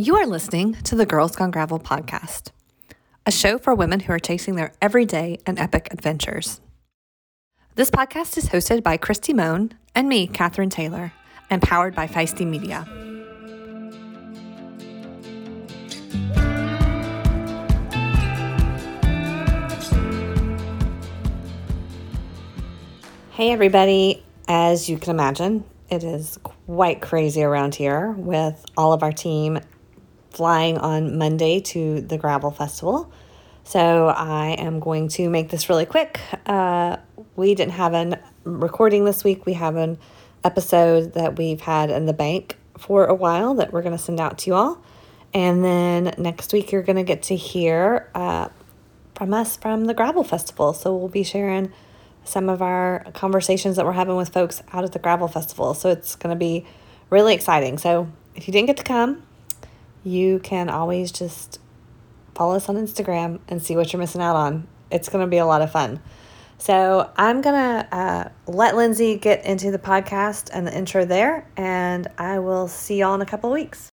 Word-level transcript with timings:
You 0.00 0.14
are 0.14 0.26
listening 0.26 0.74
to 0.84 0.94
the 0.94 1.04
Girls 1.04 1.34
Gone 1.34 1.50
Gravel 1.50 1.80
podcast, 1.80 2.52
a 3.26 3.32
show 3.32 3.58
for 3.58 3.74
women 3.74 3.98
who 3.98 4.12
are 4.12 4.20
chasing 4.20 4.54
their 4.54 4.72
everyday 4.80 5.40
and 5.44 5.58
epic 5.58 5.88
adventures. 5.90 6.60
This 7.74 7.90
podcast 7.90 8.38
is 8.38 8.50
hosted 8.50 8.84
by 8.84 8.96
Kristi 8.96 9.34
Mohn 9.34 9.72
and 9.96 10.08
me, 10.08 10.28
Katherine 10.28 10.70
Taylor, 10.70 11.12
and 11.50 11.60
powered 11.60 11.96
by 11.96 12.06
Feisty 12.06 12.46
Media. 12.46 12.84
Hey, 23.32 23.50
everybody. 23.50 24.22
As 24.46 24.88
you 24.88 24.96
can 24.96 25.10
imagine, 25.10 25.64
it 25.90 26.04
is 26.04 26.38
quite 26.44 27.02
crazy 27.02 27.42
around 27.42 27.74
here 27.74 28.12
with 28.12 28.64
all 28.76 28.92
of 28.92 29.02
our 29.02 29.10
team 29.10 29.58
flying 30.38 30.78
on 30.78 31.18
Monday 31.18 31.58
to 31.58 32.00
the 32.00 32.16
Gravel 32.16 32.52
Festival. 32.52 33.12
So 33.64 34.06
I 34.06 34.50
am 34.50 34.78
going 34.78 35.08
to 35.08 35.28
make 35.28 35.48
this 35.50 35.68
really 35.68 35.84
quick. 35.84 36.20
Uh, 36.46 36.98
we 37.34 37.56
didn't 37.56 37.72
have 37.72 37.92
a 37.92 38.20
recording 38.44 39.04
this 39.04 39.24
week. 39.24 39.46
We 39.46 39.54
have 39.54 39.74
an 39.74 39.98
episode 40.44 41.14
that 41.14 41.36
we've 41.36 41.60
had 41.60 41.90
in 41.90 42.06
the 42.06 42.12
bank 42.12 42.56
for 42.78 43.06
a 43.06 43.14
while 43.16 43.54
that 43.54 43.72
we're 43.72 43.82
going 43.82 43.96
to 43.96 44.02
send 44.02 44.20
out 44.20 44.38
to 44.38 44.50
you 44.50 44.54
all. 44.54 44.80
And 45.34 45.64
then 45.64 46.14
next 46.18 46.52
week, 46.52 46.70
you're 46.70 46.84
going 46.84 46.96
to 46.96 47.02
get 47.02 47.24
to 47.24 47.34
hear 47.34 48.08
uh, 48.14 48.48
from 49.16 49.34
us 49.34 49.56
from 49.56 49.86
the 49.86 49.92
Gravel 49.92 50.22
Festival. 50.22 50.72
So 50.72 50.94
we'll 50.96 51.08
be 51.08 51.24
sharing 51.24 51.72
some 52.22 52.48
of 52.48 52.62
our 52.62 53.04
conversations 53.12 53.74
that 53.74 53.84
we're 53.84 53.92
having 53.92 54.14
with 54.14 54.28
folks 54.28 54.62
out 54.72 54.84
at 54.84 54.92
the 54.92 55.00
Gravel 55.00 55.26
Festival. 55.26 55.74
So 55.74 55.90
it's 55.90 56.14
going 56.14 56.32
to 56.32 56.38
be 56.38 56.64
really 57.10 57.34
exciting. 57.34 57.76
So 57.76 58.06
if 58.36 58.46
you 58.46 58.52
didn't 58.52 58.68
get 58.68 58.76
to 58.76 58.84
come, 58.84 59.24
you 60.08 60.38
can 60.40 60.68
always 60.68 61.12
just 61.12 61.60
follow 62.34 62.56
us 62.56 62.68
on 62.68 62.76
Instagram 62.76 63.40
and 63.48 63.62
see 63.62 63.76
what 63.76 63.92
you're 63.92 64.00
missing 64.00 64.20
out 64.20 64.36
on. 64.36 64.66
It's 64.90 65.08
going 65.08 65.24
to 65.24 65.30
be 65.30 65.38
a 65.38 65.46
lot 65.46 65.62
of 65.62 65.70
fun. 65.70 66.00
So 66.58 67.10
I'm 67.16 67.40
going 67.40 67.54
to 67.54 67.94
uh, 67.94 68.28
let 68.46 68.74
Lindsay 68.74 69.16
get 69.16 69.44
into 69.44 69.70
the 69.70 69.78
podcast 69.78 70.50
and 70.52 70.66
the 70.66 70.76
intro 70.76 71.04
there, 71.04 71.48
and 71.56 72.08
I 72.18 72.40
will 72.40 72.66
see 72.66 72.98
y'all 72.98 73.14
in 73.14 73.22
a 73.22 73.26
couple 73.26 73.50
weeks. 73.52 73.90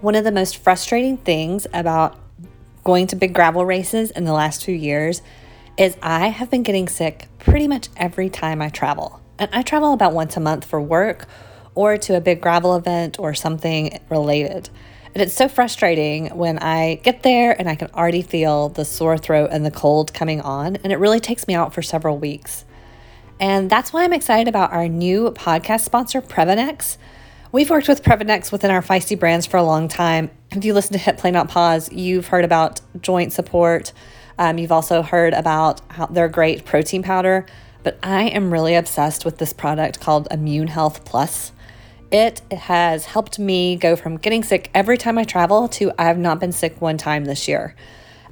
One 0.00 0.14
of 0.14 0.24
the 0.24 0.32
most 0.32 0.56
frustrating 0.56 1.18
things 1.18 1.66
about 1.74 2.18
going 2.84 3.06
to 3.08 3.16
big 3.16 3.34
gravel 3.34 3.66
races 3.66 4.10
in 4.10 4.24
the 4.24 4.32
last 4.32 4.64
few 4.64 4.74
years 4.74 5.20
is 5.76 5.96
I 6.02 6.28
have 6.28 6.50
been 6.50 6.62
getting 6.62 6.88
sick 6.88 7.28
pretty 7.38 7.68
much 7.68 7.88
every 7.96 8.30
time 8.30 8.62
I 8.62 8.70
travel. 8.70 9.20
And 9.38 9.50
I 9.52 9.62
travel 9.62 9.92
about 9.92 10.14
once 10.14 10.36
a 10.36 10.40
month 10.40 10.64
for 10.64 10.80
work 10.80 11.26
or 11.74 11.96
to 11.98 12.16
a 12.16 12.20
big 12.20 12.40
gravel 12.40 12.76
event 12.76 13.18
or 13.18 13.34
something 13.34 13.98
related. 14.08 14.70
And 15.12 15.22
it's 15.22 15.34
so 15.34 15.48
frustrating 15.48 16.28
when 16.36 16.58
I 16.58 17.00
get 17.02 17.24
there 17.24 17.58
and 17.58 17.68
I 17.68 17.74
can 17.74 17.90
already 17.94 18.22
feel 18.22 18.68
the 18.68 18.84
sore 18.84 19.18
throat 19.18 19.50
and 19.50 19.66
the 19.66 19.70
cold 19.70 20.14
coming 20.14 20.40
on, 20.40 20.76
and 20.76 20.92
it 20.92 20.98
really 20.98 21.20
takes 21.20 21.48
me 21.48 21.54
out 21.54 21.74
for 21.74 21.82
several 21.82 22.16
weeks. 22.16 22.64
And 23.40 23.68
that's 23.70 23.92
why 23.92 24.04
I'm 24.04 24.12
excited 24.12 24.46
about 24.46 24.72
our 24.72 24.86
new 24.86 25.30
podcast 25.30 25.80
sponsor, 25.80 26.20
Previnex. 26.20 26.96
We've 27.52 27.70
worked 27.70 27.88
with 27.88 28.04
Previnex 28.04 28.52
within 28.52 28.70
our 28.70 28.82
Feisty 28.82 29.18
brands 29.18 29.46
for 29.46 29.56
a 29.56 29.62
long 29.64 29.88
time. 29.88 30.30
If 30.52 30.64
you 30.64 30.74
listen 30.74 30.92
to 30.92 30.98
Hit 30.98 31.18
Play 31.18 31.32
Not 31.32 31.48
Pause, 31.48 31.90
you've 31.90 32.28
heard 32.28 32.44
about 32.44 32.80
joint 33.00 33.32
support, 33.32 33.92
um, 34.38 34.58
you've 34.58 34.70
also 34.70 35.02
heard 35.02 35.32
about 35.32 35.80
how 35.90 36.06
their 36.06 36.28
great 36.28 36.64
protein 36.64 37.02
powder, 37.02 37.46
but 37.82 37.98
I 38.02 38.24
am 38.24 38.52
really 38.52 38.76
obsessed 38.76 39.24
with 39.24 39.38
this 39.38 39.52
product 39.52 40.00
called 40.00 40.28
Immune 40.30 40.68
Health 40.68 41.04
Plus. 41.04 41.50
It 42.10 42.40
has 42.50 43.04
helped 43.06 43.38
me 43.38 43.76
go 43.76 43.94
from 43.94 44.16
getting 44.16 44.42
sick 44.42 44.68
every 44.74 44.98
time 44.98 45.16
I 45.16 45.24
travel 45.24 45.68
to 45.68 45.92
I 45.96 46.04
have 46.04 46.18
not 46.18 46.40
been 46.40 46.52
sick 46.52 46.80
one 46.80 46.98
time 46.98 47.24
this 47.24 47.46
year. 47.46 47.76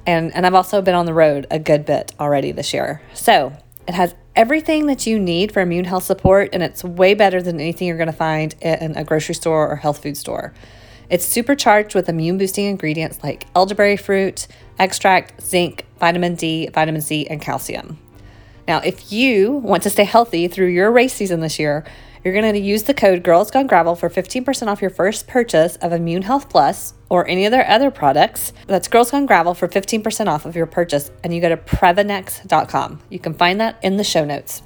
And, 0.05 0.35
and 0.35 0.45
I've 0.45 0.55
also 0.55 0.81
been 0.81 0.95
on 0.95 1.05
the 1.05 1.13
road 1.13 1.47
a 1.49 1.59
good 1.59 1.85
bit 1.85 2.13
already 2.19 2.51
this 2.51 2.73
year. 2.73 3.01
So 3.13 3.53
it 3.87 3.93
has 3.93 4.15
everything 4.35 4.87
that 4.87 5.07
you 5.07 5.17
need 5.17 5.51
for 5.51 5.61
immune 5.61 5.85
health 5.85 6.03
support, 6.03 6.49
and 6.53 6.61
it's 6.61 6.83
way 6.83 7.13
better 7.13 7.41
than 7.41 7.59
anything 7.59 7.87
you're 7.87 7.97
going 7.97 8.07
to 8.07 8.13
find 8.13 8.53
in 8.61 8.95
a 8.97 9.03
grocery 9.03 9.35
store 9.35 9.69
or 9.69 9.77
health 9.77 10.03
food 10.03 10.17
store. 10.17 10.53
It's 11.09 11.25
supercharged 11.25 11.95
with 11.95 12.07
immune 12.07 12.37
boosting 12.37 12.65
ingredients 12.65 13.23
like 13.23 13.47
elderberry 13.55 13.97
fruit, 13.97 14.47
extract, 14.77 15.41
zinc, 15.41 15.85
vitamin 15.99 16.35
D, 16.35 16.69
vitamin 16.69 17.01
C, 17.01 17.27
and 17.27 17.41
calcium. 17.41 17.97
Now, 18.67 18.79
if 18.79 19.11
you 19.11 19.53
want 19.53 19.83
to 19.83 19.89
stay 19.89 20.03
healthy 20.03 20.47
through 20.47 20.67
your 20.67 20.91
race 20.91 21.13
season 21.13 21.39
this 21.39 21.57
year, 21.57 21.83
you're 22.23 22.33
going 22.33 22.53
to 22.53 22.59
use 22.59 22.83
the 22.83 22.93
code 22.93 23.23
Girls 23.23 23.51
Gone 23.51 23.67
Gravel 23.67 23.95
for 23.95 24.09
15% 24.09 24.67
off 24.67 24.81
your 24.81 24.89
first 24.89 25.27
purchase 25.27 25.75
of 25.77 25.93
Immune 25.93 26.21
Health 26.21 26.49
Plus 26.49 26.93
or 27.09 27.27
any 27.27 27.45
of 27.45 27.51
their 27.51 27.67
other 27.69 27.91
products. 27.91 28.53
That's 28.67 28.87
Girls 28.87 29.11
Gone 29.11 29.25
Gravel 29.25 29.53
for 29.53 29.67
15% 29.67 30.27
off 30.27 30.45
of 30.45 30.55
your 30.55 30.65
purchase, 30.65 31.11
and 31.23 31.33
you 31.33 31.41
go 31.41 31.49
to 31.49 31.57
Previnex.com. 31.57 33.01
You 33.09 33.19
can 33.19 33.33
find 33.33 33.59
that 33.61 33.77
in 33.83 33.97
the 33.97 34.03
show 34.03 34.25
notes. 34.25 34.61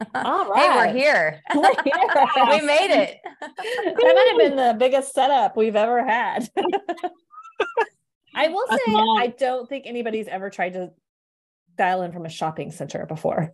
All 0.14 0.48
right. 0.48 0.70
Hey, 0.70 0.76
we're 0.76 0.92
here. 0.92 1.42
We're 1.54 1.62
here. 1.84 1.94
we 2.50 2.60
made 2.60 2.90
it. 2.90 3.18
That 3.40 3.96
might 3.96 4.28
have 4.30 4.38
been 4.38 4.56
the 4.56 4.76
biggest 4.78 5.12
setup 5.12 5.56
we've 5.56 5.76
ever 5.76 6.04
had. 6.04 6.48
I 8.34 8.48
will 8.48 8.66
say, 8.70 8.92
I 9.18 9.34
don't 9.38 9.68
think 9.68 9.86
anybody's 9.86 10.28
ever 10.28 10.50
tried 10.50 10.74
to 10.74 10.92
dial 11.76 12.02
in 12.02 12.12
from 12.12 12.26
a 12.26 12.28
shopping 12.28 12.70
center 12.70 13.06
before. 13.06 13.52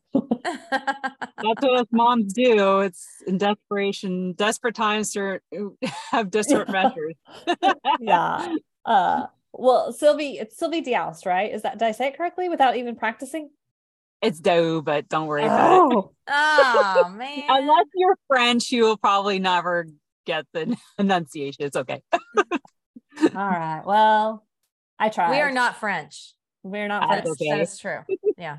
That's 1.49 1.63
what 1.63 1.81
us 1.81 1.87
moms 1.93 2.33
do. 2.33 2.81
It's 2.81 3.07
in 3.27 3.39
desperation, 3.39 4.33
desperate 4.33 4.75
times 4.75 5.13
to 5.13 5.41
have 6.11 6.31
desperate 6.31 6.69
measures. 6.69 7.15
yeah. 8.01 8.55
Uh, 8.85 9.27
well, 9.53 9.93
Sylvie, 9.93 10.39
it's 10.39 10.57
Sylvie 10.59 10.81
D'Aoust, 10.81 11.27
right? 11.27 11.53
Is 11.53 11.63
that 11.63 11.79
did 11.79 11.87
I 11.87 11.93
say 11.93 12.09
it 12.09 12.17
correctly 12.17 12.49
without 12.49 12.77
even 12.77 12.97
practicing? 12.97 13.51
It's 14.23 14.41
Doe, 14.41 14.81
but 14.81 15.09
don't 15.09 15.27
worry 15.27 15.45
about 15.45 15.71
oh. 15.71 15.99
it. 15.99 16.07
Oh 16.29 17.13
man. 17.17 17.43
Unless 17.49 17.87
you're 17.95 18.17
French, 18.27 18.73
you 18.73 18.85
will 18.85 18.97
probably 18.97 19.39
never 19.39 19.87
get 20.27 20.47
the 20.53 20.77
enunciation. 20.99 21.65
It's 21.65 21.77
okay. 21.77 22.03
All 22.17 23.31
right. 23.35 23.83
Well, 23.85 24.45
I 24.99 25.09
tried. 25.11 25.31
We 25.31 25.41
are 25.41 25.53
not 25.53 25.77
French. 25.77 26.33
We're 26.63 26.89
not 26.89 27.07
French. 27.07 27.27
Okay. 27.27 27.51
That 27.51 27.61
is 27.61 27.79
true. 27.79 28.01
Yeah. 28.39 28.59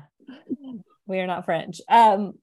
we 1.06 1.18
are 1.18 1.26
not 1.26 1.44
French. 1.44 1.80
Um, 1.88 2.34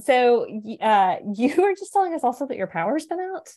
so 0.00 0.46
uh 0.80 1.16
you 1.34 1.54
were 1.56 1.74
just 1.74 1.92
telling 1.92 2.14
us 2.14 2.24
also 2.24 2.46
that 2.46 2.56
your 2.56 2.66
power's 2.66 3.06
been 3.06 3.20
out. 3.20 3.48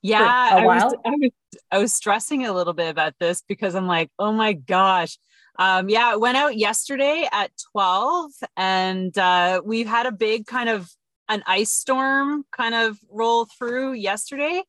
Yeah, 0.00 0.22
I 0.22 0.64
was, 0.64 0.94
I 1.04 1.10
was 1.10 1.30
I 1.72 1.78
was 1.78 1.92
stressing 1.94 2.46
a 2.46 2.52
little 2.52 2.72
bit 2.72 2.88
about 2.88 3.14
this 3.18 3.42
because 3.42 3.74
I'm 3.74 3.86
like, 3.86 4.10
oh 4.18 4.32
my 4.32 4.52
gosh. 4.52 5.18
Um, 5.58 5.88
yeah, 5.88 6.12
it 6.12 6.20
went 6.20 6.36
out 6.36 6.56
yesterday 6.56 7.28
at 7.32 7.50
12, 7.72 8.30
and 8.56 9.18
uh, 9.18 9.60
we've 9.64 9.88
had 9.88 10.06
a 10.06 10.12
big 10.12 10.46
kind 10.46 10.68
of 10.68 10.88
an 11.28 11.42
ice 11.46 11.72
storm 11.72 12.44
kind 12.52 12.76
of 12.76 12.96
roll 13.10 13.46
through 13.58 13.94
yesterday. 13.94 14.62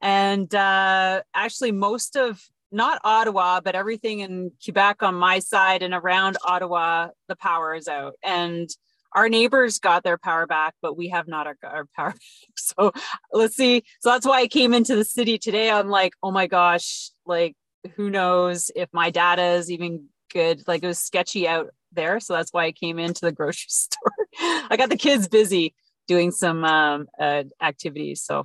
And 0.00 0.52
uh, 0.52 1.22
actually, 1.32 1.70
most 1.70 2.16
of 2.16 2.42
not 2.72 3.00
Ottawa, 3.04 3.60
but 3.60 3.76
everything 3.76 4.20
in 4.20 4.50
Quebec 4.62 5.02
on 5.02 5.14
my 5.14 5.38
side 5.38 5.82
and 5.82 5.94
around 5.94 6.38
Ottawa, 6.44 7.08
the 7.28 7.36
power 7.36 7.74
is 7.74 7.86
out. 7.86 8.14
And 8.22 8.68
our 9.14 9.28
neighbors 9.28 9.78
got 9.78 10.02
their 10.02 10.18
power 10.18 10.46
back, 10.46 10.74
but 10.82 10.96
we 10.96 11.08
have 11.08 11.28
not 11.28 11.46
our, 11.46 11.56
our 11.62 11.86
power 11.96 12.10
back. 12.10 12.20
So 12.56 12.92
let's 13.32 13.56
see. 13.56 13.82
So 14.00 14.10
that's 14.10 14.26
why 14.26 14.40
I 14.40 14.46
came 14.46 14.72
into 14.72 14.94
the 14.94 15.04
city 15.04 15.36
today. 15.36 15.70
I'm 15.70 15.88
like, 15.88 16.12
oh 16.22 16.30
my 16.30 16.46
gosh, 16.46 17.10
like 17.26 17.56
who 17.96 18.08
knows 18.08 18.70
if 18.74 18.88
my 18.92 19.10
data 19.10 19.42
is 19.42 19.70
even 19.70 20.06
good. 20.32 20.62
Like 20.66 20.82
it 20.82 20.86
was 20.86 20.98
sketchy 20.98 21.48
out 21.48 21.68
there. 21.92 22.20
So 22.20 22.34
that's 22.34 22.52
why 22.52 22.66
I 22.66 22.72
came 22.72 22.98
into 22.98 23.22
the 23.22 23.32
grocery 23.32 23.66
store. 23.68 24.12
I 24.40 24.76
got 24.76 24.88
the 24.88 24.96
kids 24.96 25.28
busy 25.28 25.74
doing 26.08 26.30
some 26.30 26.64
um, 26.64 27.06
uh, 27.18 27.44
activities. 27.60 28.22
So 28.22 28.44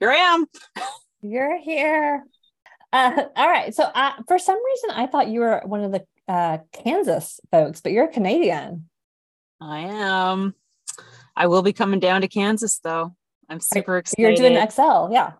here 0.00 0.10
I 0.10 0.16
am. 0.16 0.46
You're 1.22 1.58
here. 1.58 2.24
Uh, 2.92 3.24
all 3.36 3.48
right. 3.48 3.74
So 3.74 3.84
uh, 3.84 4.12
for 4.28 4.38
some 4.38 4.58
reason, 4.64 4.90
I 4.90 5.06
thought 5.06 5.28
you 5.28 5.40
were 5.40 5.62
one 5.64 5.82
of 5.82 5.92
the 5.92 6.04
uh, 6.28 6.58
Kansas 6.72 7.40
folks, 7.50 7.80
but 7.80 7.92
you're 7.92 8.04
a 8.04 8.12
Canadian. 8.12 8.88
I 9.64 9.80
am. 9.80 10.54
I 11.36 11.46
will 11.46 11.62
be 11.62 11.72
coming 11.72 12.00
down 12.00 12.20
to 12.20 12.28
Kansas 12.28 12.78
though. 12.78 13.14
I'm 13.48 13.60
super 13.60 13.98
excited. 13.98 14.22
You're 14.22 14.50
doing 14.50 14.70
XL, 14.70 15.08
yeah. 15.10 15.32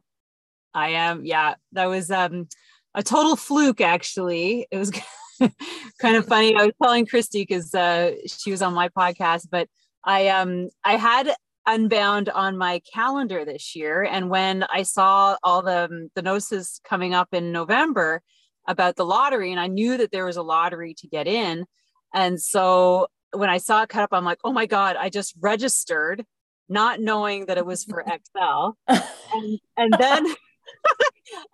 I 0.72 0.90
am. 0.90 1.24
Yeah, 1.24 1.54
that 1.72 1.86
was 1.86 2.10
um, 2.10 2.48
a 2.94 3.02
total 3.02 3.36
fluke. 3.36 3.80
Actually, 3.80 4.66
it 4.70 4.78
was 4.78 4.90
kind 6.00 6.16
of 6.16 6.26
funny. 6.26 6.56
I 6.56 6.64
was 6.64 6.74
telling 6.82 7.06
Kristi 7.06 7.42
because 7.42 7.74
uh, 7.74 8.12
she 8.26 8.50
was 8.50 8.62
on 8.62 8.74
my 8.74 8.88
podcast, 8.88 9.48
but 9.50 9.68
I 10.04 10.28
um 10.28 10.68
I 10.84 10.96
had 10.96 11.34
Unbound 11.66 12.28
on 12.28 12.58
my 12.58 12.82
calendar 12.92 13.46
this 13.46 13.74
year. 13.74 14.02
And 14.02 14.28
when 14.28 14.64
I 14.64 14.82
saw 14.82 15.36
all 15.42 15.62
the, 15.62 16.10
the 16.14 16.20
notices 16.20 16.78
coming 16.84 17.14
up 17.14 17.28
in 17.32 17.52
November 17.52 18.20
about 18.68 18.96
the 18.96 19.06
lottery, 19.06 19.50
and 19.50 19.58
I 19.58 19.68
knew 19.68 19.96
that 19.96 20.12
there 20.12 20.26
was 20.26 20.36
a 20.36 20.42
lottery 20.42 20.92
to 20.98 21.08
get 21.08 21.26
in. 21.26 21.64
And 22.12 22.38
so 22.38 23.06
when 23.34 23.50
I 23.50 23.58
saw 23.58 23.82
it 23.82 23.88
cut 23.88 24.02
up, 24.02 24.10
I'm 24.12 24.24
like, 24.24 24.38
oh 24.44 24.52
my 24.52 24.66
God, 24.66 24.96
I 24.96 25.08
just 25.08 25.34
registered, 25.40 26.24
not 26.68 27.00
knowing 27.00 27.46
that 27.46 27.58
it 27.58 27.66
was 27.66 27.84
for 27.84 28.04
XL. 28.06 28.72
and, 28.88 29.58
and 29.76 29.94
then 29.98 30.26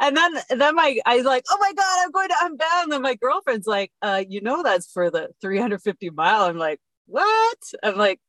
and 0.01 0.17
then 0.17 0.33
then 0.51 0.75
my 0.75 0.99
I 1.07 1.17
was 1.17 1.25
like, 1.25 1.45
oh 1.51 1.59
my 1.61 1.73
god, 1.73 2.05
I'm 2.05 2.11
going 2.11 2.29
to 2.29 2.37
unbound. 2.43 2.83
And 2.85 2.93
then 2.93 3.03
my 3.03 3.15
girlfriend's 3.15 3.67
like, 3.67 3.93
uh, 4.03 4.25
you 4.29 4.41
know 4.41 4.63
that's 4.63 4.91
for 4.91 5.11
the 5.11 5.31
350 5.41 6.11
mile. 6.11 6.43
I'm 6.43 6.59
like, 6.59 6.81
what? 7.07 7.59
I'm 7.83 7.97
like, 7.97 8.21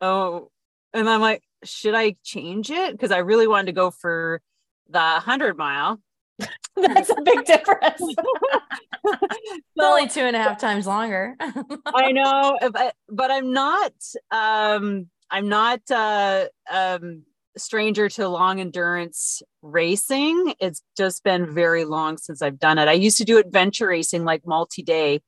oh, 0.00 0.50
and 0.92 1.08
I'm 1.08 1.20
like, 1.20 1.42
should 1.64 1.94
I 1.94 2.16
change 2.24 2.70
it? 2.70 2.92
Because 2.92 3.10
I 3.10 3.18
really 3.18 3.46
wanted 3.46 3.66
to 3.66 3.72
go 3.72 3.90
for 3.90 4.40
the 4.88 4.98
100 4.98 5.56
mile. 5.56 6.00
That's 6.76 7.10
a 7.10 7.20
big 7.22 7.44
difference. 7.44 8.00
it's 9.04 9.80
only 9.80 10.08
two 10.08 10.20
and 10.20 10.36
a 10.36 10.38
half 10.38 10.60
times 10.60 10.86
longer. 10.86 11.34
I 11.40 12.12
know, 12.12 12.58
but, 12.72 12.94
but 13.08 13.30
I'm 13.30 13.52
not 13.52 13.92
um 14.30 15.08
I'm 15.30 15.48
not 15.48 15.80
uh 15.90 16.46
um 16.70 17.22
stranger 17.56 18.08
to 18.10 18.28
long 18.28 18.60
endurance 18.60 19.42
racing. 19.62 20.54
It's 20.60 20.82
just 20.96 21.24
been 21.24 21.54
very 21.54 21.84
long 21.84 22.18
since 22.18 22.42
I've 22.42 22.58
done 22.58 22.78
it. 22.78 22.88
I 22.88 22.92
used 22.92 23.16
to 23.18 23.24
do 23.24 23.38
adventure 23.38 23.88
racing 23.88 24.24
like 24.24 24.46
multi-day, 24.46 25.20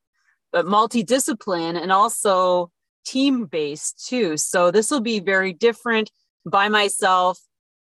but 0.52 0.66
multi-discipline 0.66 1.76
and 1.76 1.90
also 1.90 2.70
team-based 3.06 4.06
too. 4.06 4.36
So 4.36 4.70
this 4.70 4.90
will 4.90 5.00
be 5.00 5.20
very 5.20 5.54
different 5.54 6.10
by 6.44 6.68
myself, 6.68 7.40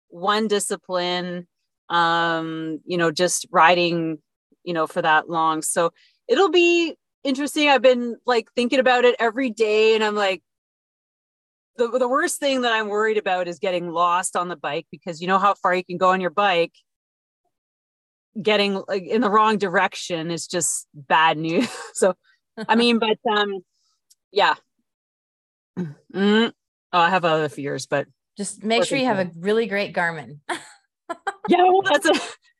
one 0.09 0.47
discipline, 0.47 1.47
um, 1.89 2.79
you 2.85 2.97
know, 2.97 3.11
just 3.11 3.45
riding, 3.51 4.19
you 4.63 4.73
know, 4.73 4.87
for 4.87 5.01
that 5.01 5.29
long. 5.29 5.61
So 5.61 5.91
it'll 6.27 6.51
be 6.51 6.95
interesting. 7.23 7.69
I've 7.69 7.81
been 7.81 8.17
like 8.25 8.47
thinking 8.55 8.79
about 8.79 9.05
it 9.05 9.15
every 9.19 9.49
day 9.49 9.95
and 9.95 10.03
I'm 10.03 10.15
like, 10.15 10.41
the, 11.77 11.87
the 11.89 12.07
worst 12.07 12.39
thing 12.39 12.61
that 12.61 12.71
I'm 12.71 12.87
worried 12.87 13.17
about 13.17 13.47
is 13.47 13.59
getting 13.59 13.89
lost 13.89 14.35
on 14.35 14.47
the 14.47 14.55
bike 14.55 14.87
because 14.91 15.21
you 15.21 15.27
know 15.27 15.39
how 15.39 15.53
far 15.55 15.75
you 15.75 15.83
can 15.83 15.97
go 15.97 16.11
on 16.11 16.21
your 16.21 16.29
bike. 16.29 16.73
Getting 18.41 18.81
like 18.87 19.03
in 19.03 19.21
the 19.21 19.29
wrong 19.29 19.57
direction 19.57 20.31
is 20.31 20.47
just 20.47 20.87
bad 20.93 21.37
news. 21.37 21.69
so, 21.93 22.15
I 22.67 22.75
mean, 22.75 22.99
but 22.99 23.17
um, 23.29 23.59
yeah. 24.31 24.55
Mm, 26.13 26.53
oh, 26.93 26.99
I 26.99 27.09
have 27.09 27.25
other 27.25 27.49
fears, 27.49 27.87
but 27.87 28.07
just 28.37 28.63
make 28.63 28.85
sure 28.85 28.97
you 28.97 29.03
have 29.03 29.19
a 29.19 29.29
really 29.37 29.67
great 29.67 29.93
Garmin. 29.93 30.39
yeah, 31.49 31.63
well, 31.63 31.81
that's 31.81 32.05
a 32.05 32.13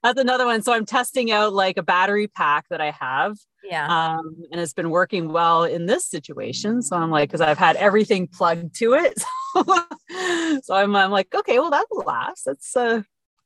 that's 0.04 0.20
another 0.20 0.46
one. 0.46 0.62
So 0.62 0.74
I'm 0.74 0.86
testing 0.86 1.32
out 1.32 1.54
like 1.54 1.78
a 1.78 1.84
battery 1.84 2.28
pack 2.28 2.66
that 2.70 2.80
I 2.82 2.92
have. 2.92 3.38
Yeah. 3.64 3.88
Um, 3.88 4.44
and 4.52 4.62
it's 4.62 4.74
been 4.74 4.92
working 4.92 5.32
well 5.32 5.64
in 5.64 5.88
this 5.88 6.06
situation. 6.06 6.84
So 6.84 6.96
I'm 6.96 7.10
like, 7.10 7.30
because 7.30 7.42
I've 7.42 7.58
had 7.58 7.76
everything 7.78 8.28
plugged 8.28 8.76
to 8.76 8.94
it. 8.94 9.20
so 10.64 10.76
I'm, 10.76 10.96
I'm 10.96 11.10
like, 11.10 11.34
okay, 11.34 11.58
well, 11.58 11.72
that 11.72 11.88
will 11.90 12.04
last. 12.06 12.46
That's 12.46 12.76
uh 12.76 13.02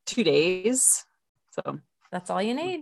two 0.06 0.24
days. 0.24 1.06
So 1.52 1.80
that's 2.12 2.30
all 2.30 2.42
you 2.42 2.54
need. 2.54 2.82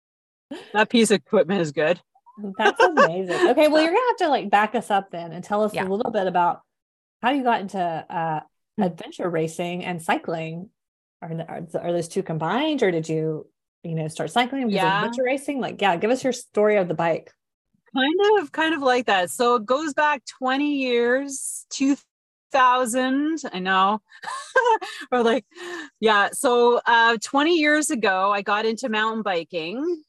that 0.74 0.90
piece 0.90 1.10
of 1.10 1.16
equipment 1.16 1.62
is 1.62 1.72
good. 1.72 2.00
That's 2.58 2.80
amazing. 2.82 3.48
Okay, 3.50 3.68
well, 3.68 3.82
you're 3.82 3.92
gonna 3.92 4.06
have 4.08 4.16
to 4.18 4.28
like 4.28 4.50
back 4.50 4.74
us 4.74 4.90
up 4.90 5.10
then 5.10 5.32
and 5.32 5.42
tell 5.42 5.62
us 5.62 5.72
yeah. 5.72 5.86
a 5.86 5.88
little 5.88 6.12
bit 6.12 6.26
about 6.26 6.60
how 7.22 7.30
you 7.30 7.42
got 7.42 7.60
into 7.60 7.78
uh, 7.80 8.40
adventure 8.78 9.30
racing 9.30 9.84
and 9.84 10.02
cycling 10.02 10.70
are, 11.22 11.44
are, 11.48 11.66
are 11.80 11.92
those 11.92 12.08
two 12.08 12.22
combined 12.22 12.82
or 12.82 12.90
did 12.90 13.08
you 13.08 13.46
you 13.82 13.94
know 13.94 14.08
start 14.08 14.30
cycling 14.30 14.70
yeah. 14.70 14.98
adventure 14.98 15.24
racing 15.24 15.60
like 15.60 15.80
yeah 15.80 15.96
give 15.96 16.10
us 16.10 16.22
your 16.22 16.32
story 16.32 16.76
of 16.76 16.88
the 16.88 16.94
bike 16.94 17.32
kind 17.94 18.40
of 18.40 18.52
kind 18.52 18.74
of 18.74 18.82
like 18.82 19.06
that 19.06 19.30
so 19.30 19.56
it 19.56 19.66
goes 19.66 19.94
back 19.94 20.22
20 20.38 20.76
years 20.76 21.66
2000 21.70 23.38
i 23.52 23.58
know 23.58 24.00
or 25.12 25.22
like 25.22 25.44
yeah 26.00 26.28
so 26.32 26.80
uh 26.86 27.16
20 27.22 27.56
years 27.56 27.90
ago 27.90 28.32
i 28.32 28.42
got 28.42 28.66
into 28.66 28.88
mountain 28.88 29.22
biking 29.22 30.02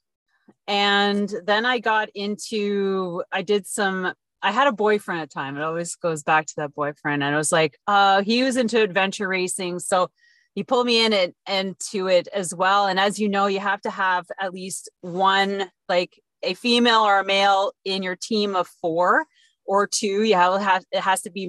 and 0.68 1.34
then 1.46 1.66
i 1.66 1.80
got 1.80 2.10
into 2.16 3.24
i 3.32 3.42
did 3.42 3.68
some 3.68 4.14
I 4.46 4.52
had 4.52 4.68
a 4.68 4.74
boyfriend 4.74 5.22
at 5.22 5.30
the 5.30 5.34
time. 5.34 5.56
It 5.56 5.64
always 5.64 5.96
goes 5.96 6.22
back 6.22 6.48
to 6.48 6.54
that 6.58 6.76
boyfriend. 6.76 7.24
And 7.24 7.34
I 7.34 7.38
was 7.38 7.54
like, 7.54 7.80
uh, 7.88 8.24
he 8.24 8.44
was 8.44 8.58
into 8.58 8.82
adventure 8.82 9.30
racing. 9.30 9.80
So 9.80 10.12
he 10.56 10.64
pulled 10.64 10.86
me 10.86 11.04
in 11.06 11.14
it 11.14 11.36
into 11.50 12.08
it 12.08 12.28
as 12.28 12.54
well. 12.54 12.88
And 12.88 13.00
as 13.00 13.20
you 13.20 13.28
know, 13.28 13.48
you 13.48 13.60
have 13.60 13.82
to 13.82 13.90
have 13.90 14.26
at 14.40 14.54
least 14.54 14.90
one, 15.02 15.70
like 15.90 16.20
a 16.44 16.54
female 16.54 17.02
or 17.02 17.20
a 17.20 17.26
male 17.26 17.72
in 17.86 18.04
your 18.04 18.16
team 18.16 18.56
of 18.56 18.68
four 18.82 19.26
or 19.66 19.88
two. 19.88 20.24
You 20.24 20.36
have, 20.36 20.86
it 20.92 21.02
has 21.02 21.22
to 21.24 21.32
be 21.32 21.48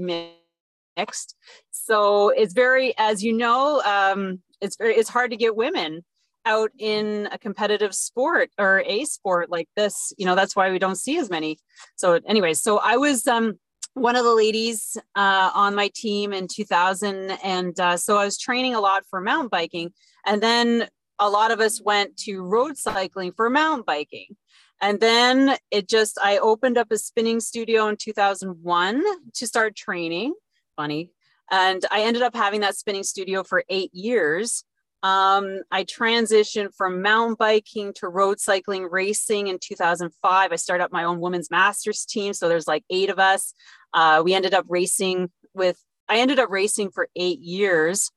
mixed. 0.97 1.37
So 1.71 2.31
it's 2.31 2.55
very, 2.55 2.95
as 2.97 3.23
you 3.23 3.33
know, 3.33 3.83
um, 3.83 4.41
it's 4.61 4.77
very, 4.77 4.95
it's 4.95 5.11
hard 5.11 5.31
to 5.33 5.37
get 5.37 5.57
women 5.57 6.05
out 6.47 6.71
in 6.79 7.29
a 7.33 7.39
competitive 7.39 7.95
sport 7.95 8.51
or 8.59 8.83
a 8.87 9.05
sport 9.05 9.51
like 9.51 9.69
this. 9.77 10.13
You 10.19 10.27
know, 10.27 10.35
that's 10.35 10.55
why 10.55 10.71
we 10.71 10.79
don't 10.79 10.97
see 10.97 11.19
as 11.19 11.31
many. 11.31 11.59
So, 11.97 12.21
anyways, 12.27 12.61
so 12.61 12.79
I 12.79 12.97
was, 12.97 13.27
um, 13.27 13.59
one 13.95 14.17
of 14.17 14.25
the 14.25 14.35
ladies 14.35 14.97
uh, 15.15 15.51
on 15.55 15.75
my 15.75 15.89
team 15.95 16.33
in 16.33 16.49
2000. 16.49 17.31
And 17.43 17.79
uh, 17.79 17.97
so 17.97 18.19
I 18.19 18.25
was 18.25 18.37
training 18.37 18.75
a 18.75 18.81
lot 18.81 19.05
for 19.09 19.21
mountain 19.21 19.49
biking. 19.49 19.93
And 20.27 20.43
then 20.43 20.89
a 21.19 21.31
lot 21.31 21.53
of 21.53 21.61
us 21.61 21.81
went 21.81 22.17
to 22.19 22.43
road 22.43 22.77
cycling 22.77 23.33
for 23.33 23.49
mountain 23.49 23.85
biking. 23.87 24.37
And 24.81 25.01
then 25.01 25.57
it 25.71 25.89
just, 25.89 26.19
I 26.23 26.39
opened 26.39 26.77
up 26.77 26.91
a 26.91 26.99
spinning 26.99 27.41
studio 27.41 27.87
in 27.87 27.97
2001 27.97 29.05
to 29.35 29.47
start 29.47 29.77
training. 29.77 30.35
Funny. 30.77 31.11
And 31.51 31.85
I 31.91 32.01
ended 32.01 32.23
up 32.23 32.35
having 32.35 32.61
that 32.61 32.77
spinning 32.77 33.05
studio 33.05 33.45
for 33.45 33.65
eight 33.69 33.95
years. 33.95 34.65
Um, 35.05 35.61
I 35.71 35.85
transitioned 35.85 36.75
from 36.75 37.03
mountain 37.03 37.37
biking 37.39 37.93
to 37.97 38.09
road 38.09 38.41
cycling 38.41 38.89
racing 38.91 39.49
in 39.49 39.59
2005. 39.61 40.51
I 40.51 40.57
started 40.57 40.83
up 40.83 40.93
my 40.93 41.05
own 41.05 41.21
women's 41.21 41.51
masters 41.51 42.07
team. 42.07 42.33
So 42.33 42.49
there's 42.49 42.67
like 42.67 42.85
eight 42.89 43.11
of 43.11 43.19
us. 43.19 43.53
Uh, 43.93 44.23
we 44.25 44.33
ended 44.33 44.55
up 44.55 44.65
racing 44.67 45.31
with, 45.53 45.79
I 46.09 46.21
ended 46.21 46.39
up 46.39 46.49
racing 46.49 46.91
for 46.91 47.09
eight 47.17 47.39
years 47.39 48.11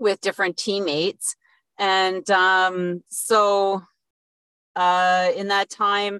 with 0.00 0.20
different 0.20 0.56
teammates. 0.56 1.36
And 1.78 2.28
um, 2.28 3.04
so 3.08 3.82
uh, 4.74 5.30
in 5.36 5.46
that 5.46 5.70
time, 5.70 6.18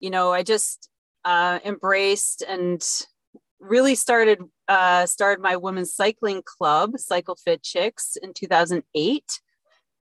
you 0.00 0.10
know, 0.10 0.32
I 0.32 0.42
just 0.42 0.88
uh, 1.24 1.60
embraced 1.64 2.42
and 2.42 2.84
really 3.60 3.94
started 3.94 4.40
uh, 4.68 5.06
started 5.06 5.42
my 5.42 5.56
women's 5.56 5.94
cycling 5.94 6.42
club, 6.44 6.98
Cycle 6.98 7.36
Fit 7.36 7.62
Chicks, 7.62 8.16
in 8.22 8.32
2008. 8.34 9.40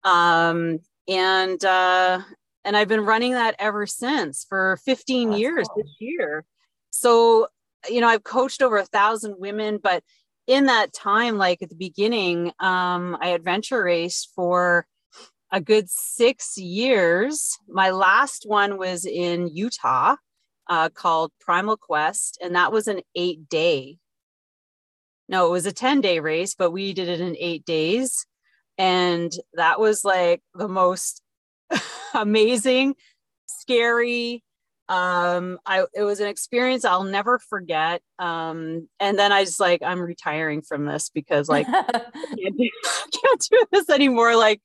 Um, 0.03 0.79
and 1.07 1.63
uh, 1.63 2.21
and 2.63 2.77
I've 2.77 2.87
been 2.87 3.05
running 3.05 3.31
that 3.33 3.55
ever 3.59 3.85
since 3.85 4.45
for 4.47 4.77
15 4.85 5.29
That's 5.29 5.39
years 5.39 5.67
cool. 5.67 5.83
this 5.83 5.95
year. 5.99 6.45
So 6.91 7.47
you 7.89 8.01
know, 8.01 8.07
I've 8.07 8.23
coached 8.23 8.61
over 8.61 8.77
a 8.77 8.85
thousand 8.85 9.35
women, 9.39 9.79
but 9.81 10.03
in 10.47 10.67
that 10.67 10.93
time, 10.93 11.37
like 11.37 11.61
at 11.61 11.69
the 11.69 11.75
beginning, 11.75 12.51
um, 12.59 13.17
I 13.21 13.29
adventure 13.29 13.83
raced 13.83 14.31
for 14.35 14.85
a 15.51 15.59
good 15.59 15.89
six 15.89 16.57
years. 16.57 17.57
My 17.67 17.91
last 17.91 18.45
one 18.47 18.77
was 18.77 19.05
in 19.05 19.47
Utah 19.47 20.15
uh, 20.67 20.89
called 20.89 21.31
Primal 21.39 21.77
Quest, 21.77 22.37
and 22.41 22.55
that 22.55 22.71
was 22.71 22.87
an 22.87 23.01
eight 23.15 23.49
day. 23.49 23.97
No, 25.27 25.47
it 25.47 25.51
was 25.51 25.65
a 25.65 25.71
10 25.71 26.01
day 26.01 26.19
race, 26.19 26.55
but 26.55 26.71
we 26.71 26.93
did 26.93 27.07
it 27.07 27.21
in 27.21 27.35
eight 27.39 27.65
days. 27.65 28.25
And 28.77 29.31
that 29.53 29.79
was 29.79 30.03
like 30.03 30.41
the 30.55 30.67
most 30.67 31.21
amazing, 32.13 32.95
scary, 33.45 34.43
um 34.91 35.57
i 35.65 35.85
it 35.93 36.03
was 36.03 36.19
an 36.19 36.27
experience 36.27 36.83
i'll 36.83 37.05
never 37.05 37.39
forget 37.39 38.01
um 38.19 38.89
and 38.99 39.17
then 39.17 39.31
i 39.31 39.45
just 39.45 39.59
like 39.59 39.81
i'm 39.83 40.01
retiring 40.01 40.61
from 40.61 40.83
this 40.83 41.09
because 41.09 41.47
like 41.47 41.65
can't, 41.67 42.57
do, 42.57 42.69
can't 43.23 43.47
do 43.49 43.65
this 43.71 43.89
anymore 43.89 44.35
like 44.35 44.61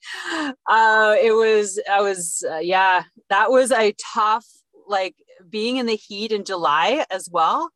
uh 0.66 1.14
it 1.22 1.32
was 1.32 1.80
i 1.88 2.00
was 2.00 2.44
uh, 2.50 2.58
yeah 2.58 3.04
that 3.30 3.52
was 3.52 3.70
a 3.70 3.94
tough 4.14 4.46
like 4.88 5.14
being 5.48 5.76
in 5.76 5.86
the 5.86 5.96
heat 5.96 6.32
in 6.32 6.44
july 6.44 7.04
as 7.10 7.28
well 7.30 7.70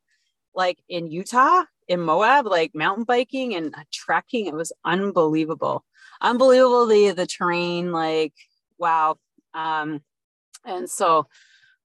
like 0.54 0.78
in 0.88 1.10
utah 1.10 1.64
in 1.88 2.00
moab 2.00 2.46
like 2.46 2.74
mountain 2.74 3.04
biking 3.04 3.54
and 3.54 3.74
trekking 3.92 4.46
it 4.46 4.54
was 4.54 4.72
unbelievable 4.84 5.84
unbelievable 6.20 6.86
the 6.86 7.10
the 7.10 7.26
terrain 7.26 7.92
like 7.92 8.34
wow 8.78 9.16
um 9.54 10.00
and 10.64 10.88
so 10.88 11.26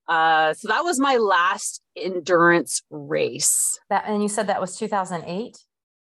uh, 0.08 0.54
so 0.54 0.68
that 0.68 0.84
was 0.84 1.00
my 1.00 1.18
last 1.18 1.82
endurance 1.96 2.84
race. 2.90 3.80
That 3.90 4.06
and 4.08 4.22
you 4.22 4.30
said 4.30 4.48
that 4.48 4.62
was 4.62 4.78
2008? 4.78 5.58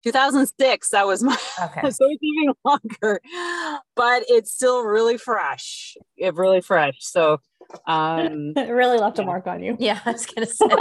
2006 0.03 0.89
that 0.89 1.05
was 1.05 1.21
my 1.21 1.37
okay. 1.61 1.81
so 1.91 2.07
it's 2.09 2.23
even 2.23 2.53
longer 2.65 3.21
but 3.95 4.23
it's 4.27 4.51
still 4.51 4.83
really 4.83 5.15
fresh 5.15 5.95
it 6.17 6.33
really 6.33 6.59
fresh 6.59 6.95
so 6.97 7.37
um 7.87 8.53
it 8.57 8.71
really 8.71 8.97
left 8.97 9.19
a 9.19 9.23
mark 9.23 9.47
on 9.47 9.63
you. 9.63 9.75
Yeah 9.79 9.99
i 10.05 10.11
was 10.11 10.25
gonna 10.25 10.47
say. 10.47 10.65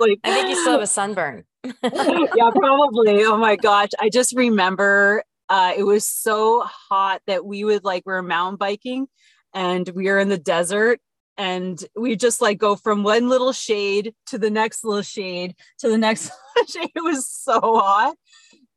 Like, 0.00 0.18
i 0.24 0.32
think 0.32 0.48
you 0.48 0.56
still 0.56 0.72
have 0.72 0.82
a 0.82 0.86
sunburn. 0.98 1.44
Yeah 1.64 2.50
probably. 2.54 3.24
Oh 3.24 3.36
my 3.36 3.56
gosh. 3.56 3.90
I 4.00 4.08
just 4.08 4.34
remember 4.34 5.22
uh, 5.48 5.72
it 5.76 5.84
was 5.84 6.04
so 6.04 6.62
hot 6.62 7.20
that 7.26 7.44
we 7.44 7.64
would 7.64 7.84
like 7.84 8.04
we 8.06 8.12
were 8.12 8.22
mountain 8.22 8.56
biking 8.56 9.06
and 9.54 9.88
we 9.90 10.06
were 10.06 10.18
in 10.18 10.28
the 10.28 10.38
desert 10.38 11.00
and 11.36 11.84
we 11.96 12.16
just 12.16 12.40
like 12.40 12.58
go 12.58 12.76
from 12.76 13.02
one 13.02 13.28
little 13.28 13.52
shade 13.52 14.14
to 14.26 14.38
the 14.38 14.50
next 14.50 14.84
little 14.84 15.02
shade 15.02 15.54
to 15.78 15.88
the 15.88 15.98
next 15.98 16.30
shade. 16.68 16.90
It 16.94 17.02
was 17.02 17.28
so 17.28 17.60
hot. 17.60 18.16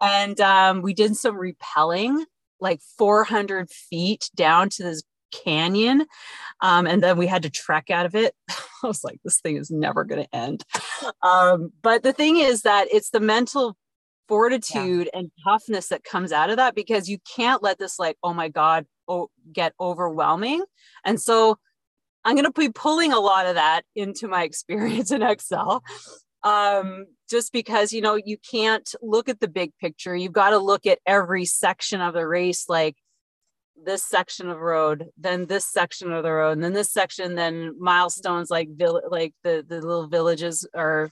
And 0.01 0.39
um, 0.41 0.81
we 0.81 0.93
did 0.93 1.15
some 1.15 1.37
repelling 1.37 2.25
like 2.59 2.81
400 2.97 3.69
feet 3.69 4.29
down 4.35 4.69
to 4.71 4.83
this 4.83 5.03
canyon. 5.31 6.05
Um, 6.61 6.87
and 6.87 7.01
then 7.03 7.17
we 7.17 7.27
had 7.27 7.43
to 7.43 7.49
trek 7.49 7.89
out 7.89 8.05
of 8.05 8.15
it. 8.15 8.33
I 8.49 8.87
was 8.87 9.03
like, 9.03 9.19
this 9.23 9.39
thing 9.39 9.57
is 9.57 9.71
never 9.71 10.03
going 10.03 10.23
to 10.23 10.35
end. 10.35 10.63
Um, 11.21 11.71
but 11.81 12.03
the 12.03 12.13
thing 12.13 12.37
is 12.37 12.61
that 12.63 12.87
it's 12.91 13.09
the 13.09 13.19
mental 13.19 13.75
fortitude 14.27 15.09
yeah. 15.13 15.19
and 15.19 15.31
toughness 15.43 15.87
that 15.89 16.03
comes 16.03 16.31
out 16.31 16.49
of 16.49 16.57
that 16.57 16.75
because 16.75 17.09
you 17.09 17.17
can't 17.35 17.63
let 17.63 17.79
this, 17.79 17.97
like, 17.97 18.17
oh 18.23 18.33
my 18.33 18.49
God, 18.49 18.85
oh, 19.07 19.29
get 19.51 19.73
overwhelming. 19.79 20.63
And 21.05 21.19
so 21.19 21.57
I'm 22.23 22.35
going 22.35 22.45
to 22.45 22.51
be 22.51 22.69
pulling 22.69 23.13
a 23.13 23.19
lot 23.19 23.45
of 23.45 23.55
that 23.55 23.83
into 23.95 24.27
my 24.27 24.43
experience 24.45 25.11
in 25.11 25.21
XL. 25.39 25.77
Um, 26.43 27.05
just 27.29 27.51
because, 27.51 27.91
you 27.91 28.01
know, 28.01 28.15
you 28.15 28.37
can't 28.37 28.87
look 29.01 29.27
at 29.27 29.39
the 29.39 29.47
big 29.47 29.71
picture. 29.81 30.15
You've 30.15 30.33
got 30.33 30.51
to 30.51 30.59
look 30.59 30.85
at 30.85 30.99
every 31.05 31.45
section 31.45 31.99
of 31.99 32.13
the 32.13 32.27
race, 32.27 32.69
like 32.69 32.95
this 33.83 34.03
section 34.03 34.49
of 34.49 34.59
road, 34.59 35.09
then 35.17 35.45
this 35.45 35.65
section 35.65 36.11
of 36.11 36.23
the 36.23 36.31
road, 36.31 36.51
and 36.51 36.63
then 36.63 36.73
this 36.73 36.91
section, 36.91 37.35
then 37.35 37.75
milestones 37.79 38.49
like 38.49 38.69
vill- 38.75 39.01
like 39.09 39.33
the, 39.43 39.63
the 39.67 39.81
little 39.81 40.07
villages 40.07 40.67
or, 40.73 41.11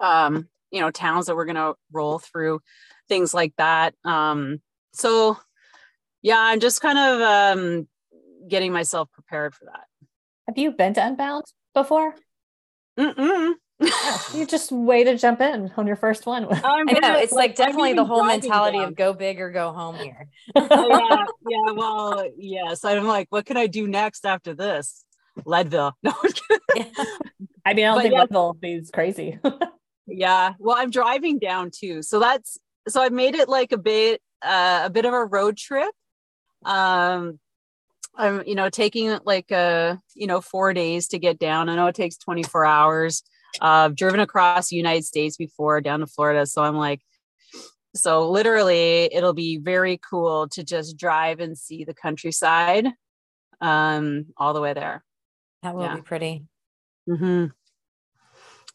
um, 0.00 0.48
you 0.70 0.80
know, 0.80 0.90
towns 0.90 1.26
that 1.26 1.36
we're 1.36 1.44
going 1.44 1.56
to 1.56 1.74
roll 1.92 2.18
through, 2.18 2.60
things 3.08 3.34
like 3.34 3.54
that. 3.58 3.94
Um, 4.04 4.60
so 4.92 5.36
yeah, 6.22 6.38
I'm 6.38 6.60
just 6.60 6.80
kind 6.80 6.98
of 6.98 7.20
um, 7.20 7.88
getting 8.48 8.72
myself 8.72 9.10
prepared 9.12 9.54
for 9.54 9.66
that. 9.66 9.84
Have 10.46 10.58
you 10.58 10.70
been 10.70 10.94
to 10.94 11.06
Unbound 11.06 11.44
before? 11.74 12.14
Mm-mm. 12.98 13.54
you 14.34 14.46
just 14.46 14.72
way 14.72 15.04
to 15.04 15.16
jump 15.16 15.40
in 15.40 15.72
on 15.76 15.86
your 15.86 15.96
first 15.96 16.26
one. 16.26 16.44
I 16.50 16.82
know 16.84 17.16
it's 17.16 17.32
like, 17.32 17.50
like 17.50 17.56
definitely 17.56 17.94
the 17.94 18.04
whole 18.04 18.24
mentality 18.24 18.78
down. 18.78 18.88
of 18.88 18.96
go 18.96 19.12
big 19.12 19.40
or 19.40 19.50
go 19.50 19.72
home 19.72 19.96
here. 19.96 20.28
yeah, 20.56 21.24
yeah. 21.48 21.72
Well, 21.72 22.28
yes. 22.36 22.84
I'm 22.84 23.06
like, 23.06 23.28
what 23.30 23.46
can 23.46 23.56
I 23.56 23.66
do 23.66 23.86
next 23.86 24.26
after 24.26 24.54
this? 24.54 25.04
Leadville. 25.44 25.96
No, 26.02 26.12
I 26.22 26.74
mean, 26.74 26.86
I 27.64 27.72
don't 27.74 27.96
but 27.96 28.02
think 28.02 28.14
yeah. 28.14 28.20
Leadville 28.20 28.56
is 28.62 28.90
crazy. 28.90 29.38
yeah. 30.06 30.52
Well, 30.58 30.76
I'm 30.78 30.90
driving 30.90 31.38
down 31.38 31.70
too, 31.70 32.02
so 32.02 32.18
that's 32.20 32.58
so 32.88 33.02
I 33.02 33.08
made 33.08 33.34
it 33.34 33.48
like 33.48 33.72
a 33.72 33.78
bit, 33.78 34.20
uh, 34.42 34.82
a 34.84 34.90
bit 34.90 35.04
of 35.04 35.14
a 35.14 35.24
road 35.24 35.56
trip. 35.56 35.92
Um, 36.64 37.38
I'm, 38.14 38.42
you 38.46 38.54
know, 38.54 38.68
taking 38.68 39.18
like 39.24 39.50
a, 39.50 39.56
uh, 39.56 39.96
you 40.14 40.26
know, 40.26 40.40
four 40.40 40.74
days 40.74 41.08
to 41.08 41.18
get 41.18 41.38
down. 41.38 41.68
I 41.68 41.76
know 41.76 41.86
it 41.86 41.94
takes 41.94 42.16
24 42.18 42.64
hours. 42.64 43.22
Uh, 43.60 43.86
I've 43.86 43.96
driven 43.96 44.20
across 44.20 44.68
the 44.68 44.76
United 44.76 45.04
States 45.04 45.36
before 45.36 45.80
down 45.80 46.00
to 46.00 46.06
Florida. 46.06 46.46
So 46.46 46.62
I'm 46.62 46.76
like, 46.76 47.00
so 47.94 48.30
literally 48.30 49.08
it'll 49.12 49.34
be 49.34 49.58
very 49.58 49.98
cool 49.98 50.48
to 50.48 50.64
just 50.64 50.96
drive 50.96 51.40
and 51.40 51.56
see 51.58 51.84
the 51.84 51.94
countryside 51.94 52.88
um, 53.60 54.26
all 54.36 54.54
the 54.54 54.60
way 54.60 54.72
there. 54.72 55.04
That 55.62 55.74
will 55.74 55.84
yeah. 55.84 55.96
be 55.96 56.02
pretty. 56.02 56.44
Mm-hmm. 57.08 57.46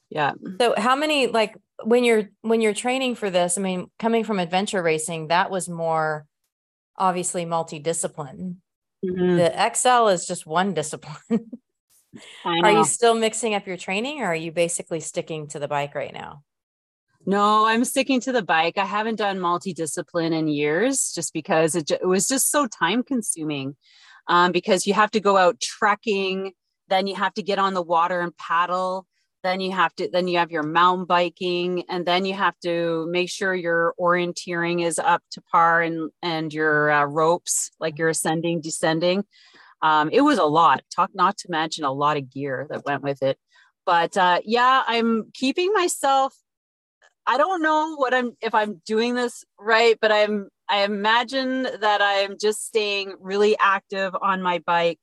Yeah. 0.09 0.33
So 0.59 0.75
how 0.77 0.95
many, 0.95 1.27
like 1.27 1.57
when 1.83 2.03
you're, 2.03 2.29
when 2.41 2.61
you're 2.61 2.73
training 2.73 3.15
for 3.15 3.29
this, 3.29 3.57
I 3.57 3.61
mean, 3.61 3.87
coming 3.99 4.23
from 4.23 4.39
adventure 4.39 4.81
racing, 4.81 5.27
that 5.27 5.49
was 5.49 5.67
more 5.67 6.25
obviously 6.97 7.45
multidiscipline 7.45 8.57
Mm-hmm. 9.05 9.37
The 9.37 9.73
XL 9.73 10.07
is 10.07 10.25
just 10.25 10.45
one 10.45 10.73
discipline. 10.73 11.19
are 12.45 12.71
you 12.71 12.85
still 12.85 13.15
mixing 13.15 13.53
up 13.53 13.67
your 13.67 13.77
training 13.77 14.21
or 14.21 14.27
are 14.27 14.35
you 14.35 14.51
basically 14.51 14.99
sticking 14.99 15.47
to 15.49 15.59
the 15.59 15.67
bike 15.67 15.95
right 15.95 16.13
now? 16.13 16.43
No, 17.25 17.65
I'm 17.65 17.83
sticking 17.83 18.21
to 18.21 18.31
the 18.31 18.41
bike. 18.41 18.77
I 18.77 18.85
haven't 18.85 19.15
done 19.15 19.39
multidiscipline 19.39 20.31
in 20.31 20.47
years 20.47 21.11
just 21.13 21.33
because 21.33 21.75
it, 21.75 21.91
it 21.91 22.07
was 22.07 22.27
just 22.27 22.49
so 22.49 22.67
time 22.67 23.03
consuming. 23.03 23.75
Um, 24.29 24.51
because 24.51 24.85
you 24.85 24.93
have 24.93 25.11
to 25.11 25.21
go 25.21 25.37
out 25.37 25.59
trekking, 25.59 26.51
then 26.89 27.07
you 27.07 27.15
have 27.15 27.33
to 27.35 27.43
get 27.43 27.59
on 27.59 27.73
the 27.73 27.81
water 27.81 28.21
and 28.21 28.35
paddle 28.37 29.07
then 29.43 29.61
you 29.61 29.71
have 29.71 29.93
to 29.95 30.09
then 30.11 30.27
you 30.27 30.37
have 30.39 30.51
your 30.51 30.63
mountain 30.63 31.05
biking 31.05 31.83
and 31.89 32.05
then 32.05 32.25
you 32.25 32.33
have 32.33 32.55
to 32.63 33.07
make 33.09 33.29
sure 33.29 33.53
your 33.53 33.93
orienteering 33.99 34.83
is 34.83 34.99
up 34.99 35.21
to 35.31 35.41
par 35.41 35.81
and 35.81 36.11
and 36.21 36.53
your 36.53 36.91
uh, 36.91 37.05
ropes 37.05 37.71
like 37.79 37.97
you're 37.97 38.09
ascending 38.09 38.61
descending 38.61 39.23
um, 39.81 40.09
it 40.11 40.21
was 40.21 40.37
a 40.37 40.45
lot 40.45 40.81
talk 40.93 41.09
not 41.13 41.37
to 41.37 41.51
mention 41.51 41.83
a 41.83 41.91
lot 41.91 42.17
of 42.17 42.31
gear 42.31 42.67
that 42.69 42.85
went 42.85 43.03
with 43.03 43.21
it 43.21 43.37
but 43.85 44.15
uh, 44.17 44.39
yeah 44.45 44.83
i'm 44.87 45.29
keeping 45.33 45.71
myself 45.73 46.33
i 47.25 47.37
don't 47.37 47.61
know 47.61 47.95
what 47.95 48.13
i'm 48.13 48.31
if 48.41 48.53
i'm 48.53 48.81
doing 48.85 49.15
this 49.15 49.43
right 49.59 49.97
but 50.01 50.11
i'm 50.11 50.49
i 50.69 50.83
imagine 50.83 51.63
that 51.81 52.01
i'm 52.01 52.37
just 52.39 52.65
staying 52.65 53.13
really 53.19 53.57
active 53.59 54.15
on 54.21 54.41
my 54.41 54.59
bike 54.59 54.99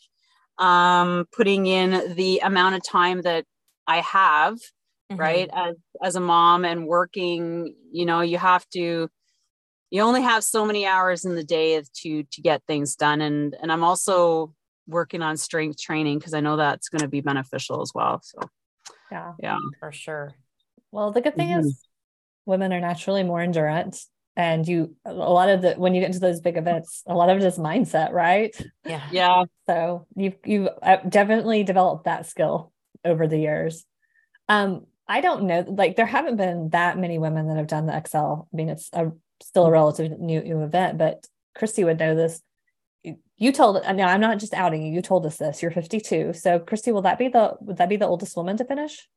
um, 0.58 1.26
putting 1.32 1.66
in 1.66 2.14
the 2.14 2.40
amount 2.40 2.76
of 2.76 2.84
time 2.84 3.22
that 3.22 3.44
I 3.86 3.98
have, 4.00 4.54
mm-hmm. 4.56 5.16
right? 5.16 5.50
As 5.52 5.76
as 6.02 6.16
a 6.16 6.20
mom 6.20 6.64
and 6.64 6.86
working, 6.86 7.74
you 7.90 8.06
know, 8.06 8.20
you 8.20 8.38
have 8.38 8.68
to 8.70 9.08
you 9.90 10.02
only 10.02 10.22
have 10.22 10.42
so 10.44 10.64
many 10.64 10.86
hours 10.86 11.24
in 11.24 11.34
the 11.34 11.44
day 11.44 11.80
to 12.02 12.22
to 12.22 12.42
get 12.42 12.62
things 12.66 12.96
done 12.96 13.20
and 13.20 13.56
and 13.60 13.72
I'm 13.72 13.84
also 13.84 14.52
working 14.86 15.22
on 15.22 15.36
strength 15.36 15.80
training 15.80 16.18
because 16.18 16.34
I 16.34 16.40
know 16.40 16.56
that's 16.56 16.88
going 16.88 17.02
to 17.02 17.08
be 17.08 17.20
beneficial 17.20 17.82
as 17.82 17.92
well. 17.94 18.20
So 18.22 18.40
yeah. 19.10 19.32
Yeah. 19.40 19.58
For 19.80 19.92
sure. 19.92 20.34
Well, 20.90 21.10
the 21.12 21.20
good 21.20 21.36
thing 21.36 21.48
mm-hmm. 21.48 21.60
is 21.66 21.86
women 22.46 22.72
are 22.72 22.80
naturally 22.80 23.22
more 23.22 23.40
endurance 23.40 24.08
and 24.36 24.66
you 24.66 24.96
a 25.04 25.12
lot 25.12 25.48
of 25.48 25.62
the 25.62 25.74
when 25.74 25.94
you 25.94 26.00
get 26.00 26.08
into 26.08 26.18
those 26.18 26.40
big 26.40 26.56
events 26.56 27.04
a 27.06 27.14
lot 27.14 27.30
of 27.30 27.36
it 27.36 27.44
is 27.44 27.56
mindset 27.56 28.10
right 28.10 28.60
yeah 28.84 29.06
yeah 29.12 29.44
so 29.68 30.08
you've 30.16 30.34
you've 30.44 30.68
uh, 30.82 30.96
definitely 31.08 31.62
developed 31.62 32.06
that 32.06 32.26
skill 32.26 32.72
over 33.04 33.26
the 33.26 33.38
years. 33.38 33.84
Um, 34.48 34.86
I 35.06 35.20
don't 35.20 35.44
know, 35.44 35.64
like 35.66 35.96
there 35.96 36.06
haven't 36.06 36.36
been 36.36 36.70
that 36.70 36.98
many 36.98 37.18
women 37.18 37.48
that 37.48 37.56
have 37.56 37.66
done 37.66 37.86
the 37.86 38.02
XL. 38.06 38.46
I 38.52 38.56
mean, 38.56 38.70
it's 38.70 38.88
a, 38.92 39.12
still 39.42 39.66
a 39.66 39.70
relative 39.70 40.18
new, 40.18 40.42
new 40.42 40.62
event, 40.62 40.98
but 40.98 41.26
Kristi 41.56 41.84
would 41.84 41.98
know 41.98 42.14
this. 42.14 42.40
You 43.36 43.52
told 43.52 43.82
now 43.82 44.08
I'm 44.08 44.20
not 44.20 44.38
just 44.38 44.54
outing 44.54 44.82
you. 44.82 44.92
You 44.92 45.02
told 45.02 45.26
us 45.26 45.36
this. 45.36 45.60
You're 45.60 45.70
52. 45.70 46.32
So 46.32 46.58
Kristi, 46.58 46.92
will 46.92 47.02
that 47.02 47.18
be 47.18 47.28
the 47.28 47.56
would 47.60 47.76
that 47.76 47.88
be 47.88 47.96
the 47.96 48.06
oldest 48.06 48.36
woman 48.36 48.56
to 48.56 48.64
finish? 48.64 49.08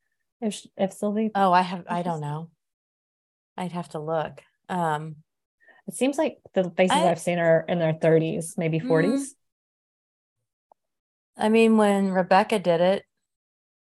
If 0.41 0.65
if 0.75 0.93
Sylvie? 0.93 1.31
Oh, 1.33 1.51
I 1.51 1.61
have. 1.61 1.85
I 1.87 2.03
don't 2.03 2.21
know. 2.21 2.49
I'd 3.55 3.71
have 3.71 3.89
to 3.89 3.99
look. 3.99 4.41
Um, 4.69 5.17
it 5.87 5.95
seems 5.95 6.17
like 6.17 6.37
the 6.53 6.69
faces 6.71 6.97
I, 6.97 7.01
have 7.01 7.19
seen 7.19 7.39
are 7.39 7.63
in 7.67 7.79
their 7.79 7.93
30s, 7.93 8.57
maybe 8.57 8.79
40s. 8.79 9.13
Mm, 9.13 9.25
I 11.37 11.49
mean, 11.49 11.77
when 11.77 12.11
Rebecca 12.11 12.59
did 12.59 12.81
it, 12.81 13.03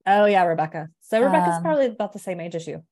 Oh 0.07 0.27
yeah, 0.27 0.45
Rebecca. 0.45 0.89
So 1.01 1.23
Rebecca's 1.23 1.57
um, 1.57 1.63
probably 1.63 1.87
about 1.87 2.13
the 2.13 2.19
same 2.19 2.41
age 2.41 2.55
as 2.55 2.67
you. 2.67 2.83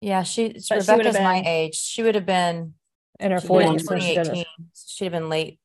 Yeah, 0.00 0.22
she 0.22 0.54
but 0.68 0.80
Rebecca's 0.80 1.16
she 1.16 1.22
my 1.22 1.42
age. 1.44 1.74
She 1.76 2.02
would 2.02 2.14
have 2.14 2.26
been 2.26 2.74
in 3.18 3.32
her 3.32 3.40
forties. 3.40 3.84
Twenty 3.84 4.10
eighteen. 4.10 4.44
She'd 4.86 5.04
have 5.06 5.12
been 5.12 5.28
late, 5.28 5.58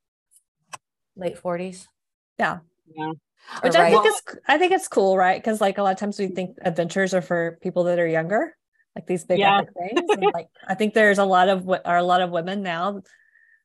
late 1.16 1.38
forties. 1.38 1.88
Yeah. 2.38 2.60
Yeah. 2.96 3.12
Which 3.62 3.76
right. 3.76 3.88
I 3.88 3.92
think 3.92 4.06
is 4.06 4.22
I 4.48 4.58
think 4.58 4.72
it's 4.72 4.88
cool, 4.88 5.18
right? 5.18 5.42
Because 5.42 5.60
like 5.60 5.78
a 5.78 5.84
lot 5.84 5.92
of 5.92 6.00
times 6.00 6.18
we 6.18 6.28
think 6.28 6.58
adventures 6.62 7.14
are 7.14 7.22
for 7.22 7.58
people 7.62 7.84
that 7.86 8.00
are 8.00 8.08
younger, 8.08 8.56
like 8.96 9.06
these 9.06 9.26
big 9.26 9.40
yeah. 9.40 9.60
epic 9.60 9.70
things. 9.78 10.10
And 10.10 10.32
like 10.34 10.48
I 10.68 10.76
think 10.76 10.94
there's 10.94 11.20
a 11.20 11.26
lot 11.26 11.50
of 11.50 11.70
are 11.70 11.98
a 11.98 12.04
lot 12.04 12.22
of 12.22 12.30
women 12.30 12.64
now 12.64 13.02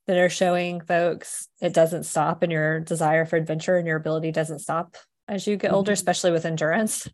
that 0.06 0.18
are 0.18 0.28
showing 0.28 0.80
folks 0.80 1.48
it 1.60 1.74
doesn't 1.74 2.04
stop, 2.04 2.42
and 2.42 2.50
your 2.50 2.80
desire 2.80 3.24
for 3.24 3.36
adventure 3.36 3.76
and 3.76 3.86
your 3.86 3.96
ability 3.96 4.32
doesn't 4.32 4.60
stop 4.60 4.96
as 5.28 5.46
you 5.46 5.56
get 5.56 5.68
mm-hmm. 5.68 5.76
older, 5.76 5.92
especially 5.92 6.32
with 6.32 6.44
endurance. 6.44 7.08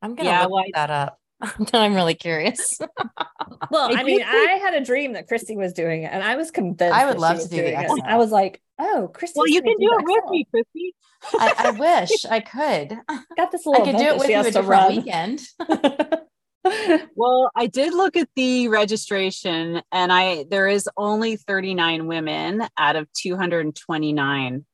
I'm 0.00 0.14
gonna 0.14 0.28
yeah, 0.28 0.42
look 0.42 0.52
well, 0.52 0.64
that 0.74 0.90
up. 0.90 1.18
I'm 1.72 1.94
really 1.94 2.14
curious. 2.14 2.78
well, 3.70 3.94
I 3.94 4.02
mean, 4.02 4.22
I 4.22 4.58
had 4.62 4.74
a 4.74 4.84
dream 4.84 5.12
that 5.12 5.28
Kristi 5.28 5.56
was 5.56 5.72
doing 5.72 6.02
it, 6.04 6.12
and 6.12 6.22
I 6.22 6.36
was 6.36 6.50
convinced. 6.50 6.94
I 6.94 7.06
would 7.06 7.18
love 7.18 7.40
to 7.40 7.48
do 7.48 7.62
it. 7.62 7.74
I 7.74 8.16
was 8.16 8.30
like, 8.30 8.62
"Oh, 8.78 9.10
Kristi." 9.12 9.32
Well, 9.36 9.48
you 9.48 9.62
can 9.62 9.76
do, 9.78 9.86
do 9.86 9.98
it 9.98 10.04
with 10.04 10.30
me, 10.30 10.46
Kristi. 10.54 10.90
I, 11.38 11.54
I, 11.58 11.70
wish 12.00 12.24
I 12.26 12.40
could. 12.40 12.98
Got 13.36 13.52
this 13.52 13.66
little. 13.66 13.82
I 13.82 13.90
could 13.90 13.98
do 13.98 14.04
it 14.04 14.18
with 14.18 14.28
you 14.28 14.40
a 14.40 14.44
different 14.44 14.68
run. 14.68 14.96
weekend. 14.96 15.42
well, 17.14 17.50
I 17.54 17.66
did 17.66 17.92
look 17.92 18.16
at 18.16 18.28
the 18.34 18.68
registration, 18.68 19.82
and 19.92 20.12
I 20.12 20.46
there 20.50 20.68
is 20.68 20.88
only 20.96 21.36
39 21.36 22.06
women 22.06 22.66
out 22.78 22.96
of 22.96 23.12
229 23.12 24.64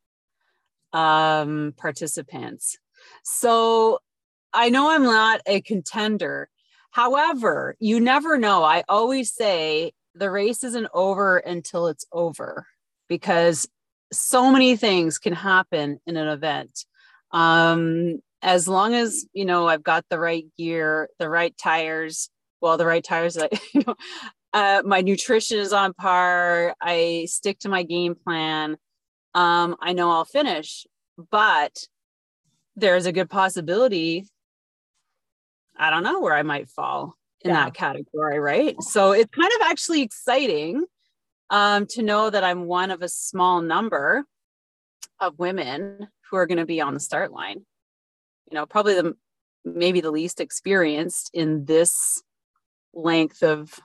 um, 0.92 1.74
participants. 1.76 2.78
So 3.24 3.98
I 4.52 4.68
know 4.68 4.90
I'm 4.90 5.04
not 5.04 5.40
a 5.46 5.60
contender. 5.60 6.48
However, 6.92 7.74
you 7.80 8.00
never 8.00 8.38
know. 8.38 8.62
I 8.62 8.84
always 8.88 9.32
say 9.32 9.92
the 10.14 10.30
race 10.30 10.62
isn't 10.62 10.88
over 10.92 11.38
until 11.38 11.86
it's 11.88 12.06
over 12.12 12.66
because 13.08 13.66
so 14.12 14.52
many 14.52 14.76
things 14.76 15.18
can 15.18 15.32
happen 15.32 15.98
in 16.06 16.18
an 16.18 16.28
event. 16.28 16.84
Um, 17.30 18.20
as 18.42 18.68
long 18.68 18.94
as 18.94 19.24
you 19.32 19.46
know 19.46 19.68
I've 19.68 19.82
got 19.82 20.04
the 20.10 20.18
right 20.18 20.44
gear, 20.58 21.08
the 21.18 21.30
right 21.30 21.56
tires, 21.56 22.28
well, 22.60 22.76
the 22.76 22.86
right 22.86 23.02
tires, 23.02 23.38
you 23.74 23.82
know, 23.86 23.94
uh, 24.52 24.82
my 24.84 25.00
nutrition 25.00 25.58
is 25.58 25.72
on 25.72 25.94
par. 25.94 26.74
I 26.80 27.26
stick 27.28 27.58
to 27.60 27.70
my 27.70 27.84
game 27.84 28.14
plan. 28.14 28.76
Um, 29.34 29.76
I 29.80 29.94
know 29.94 30.10
I'll 30.10 30.26
finish, 30.26 30.86
but 31.30 31.86
there's 32.76 33.06
a 33.06 33.12
good 33.12 33.30
possibility. 33.30 34.26
I 35.82 35.90
don't 35.90 36.04
know 36.04 36.20
where 36.20 36.34
I 36.34 36.42
might 36.44 36.70
fall 36.70 37.16
in 37.40 37.50
yeah. 37.50 37.64
that 37.64 37.74
category, 37.74 38.38
right? 38.38 38.80
So 38.82 39.10
it's 39.10 39.30
kind 39.34 39.50
of 39.56 39.66
actually 39.68 40.02
exciting 40.02 40.84
um, 41.50 41.86
to 41.88 42.02
know 42.02 42.30
that 42.30 42.44
I'm 42.44 42.66
one 42.66 42.92
of 42.92 43.02
a 43.02 43.08
small 43.08 43.60
number 43.60 44.24
of 45.20 45.38
women 45.40 46.06
who 46.30 46.36
are 46.36 46.46
going 46.46 46.58
to 46.58 46.66
be 46.66 46.80
on 46.80 46.94
the 46.94 47.00
start 47.00 47.32
line. 47.32 47.64
You 48.50 48.54
know, 48.54 48.66
probably 48.66 48.94
the 48.94 49.16
maybe 49.64 50.00
the 50.00 50.12
least 50.12 50.40
experienced 50.40 51.30
in 51.34 51.64
this 51.64 52.22
length 52.94 53.42
of 53.42 53.78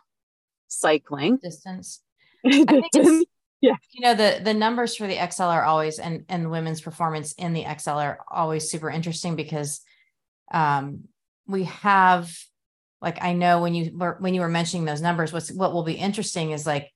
cycling 0.68 1.38
distance. 1.38 2.02
yeah. 2.44 3.76
You 3.92 4.02
know, 4.02 4.14
the 4.14 4.40
the 4.44 4.54
numbers 4.54 4.96
for 4.96 5.08
the 5.08 5.18
XL 5.32 5.44
are 5.44 5.64
always 5.64 5.98
and 5.98 6.26
and 6.30 6.52
women's 6.52 6.82
performance 6.82 7.34
in 7.34 7.54
the 7.54 7.66
XL 7.80 7.90
are 7.92 8.20
always 8.30 8.70
super 8.70 8.92
interesting 8.92 9.36
because 9.36 9.82
um 10.54 11.06
we 11.48 11.66
have 11.66 12.32
like 13.02 13.24
I 13.24 13.34
know 13.34 13.62
when 13.62 13.76
you 13.76 13.96
were 13.96 14.18
when 14.20 14.34
you 14.34 14.42
were 14.42 14.50
mentioning 14.50 14.86
those 14.86 15.02
numbers, 15.02 15.32
what's 15.32 15.52
what 15.52 15.74
will 15.74 15.84
be 15.84 15.94
interesting 15.94 16.52
is 16.52 16.66
like 16.66 16.92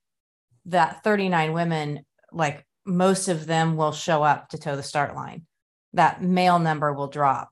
that 0.66 1.04
39 1.04 1.54
women, 1.54 2.06
like 2.32 2.66
most 2.86 3.28
of 3.28 3.46
them 3.46 3.78
will 3.78 3.92
show 3.92 4.24
up 4.24 4.50
to 4.50 4.58
toe 4.58 4.76
the 4.76 4.84
start 4.84 5.16
line. 5.16 5.46
That 5.94 6.22
male 6.24 6.60
number 6.60 6.92
will 6.94 7.08
drop. 7.08 7.50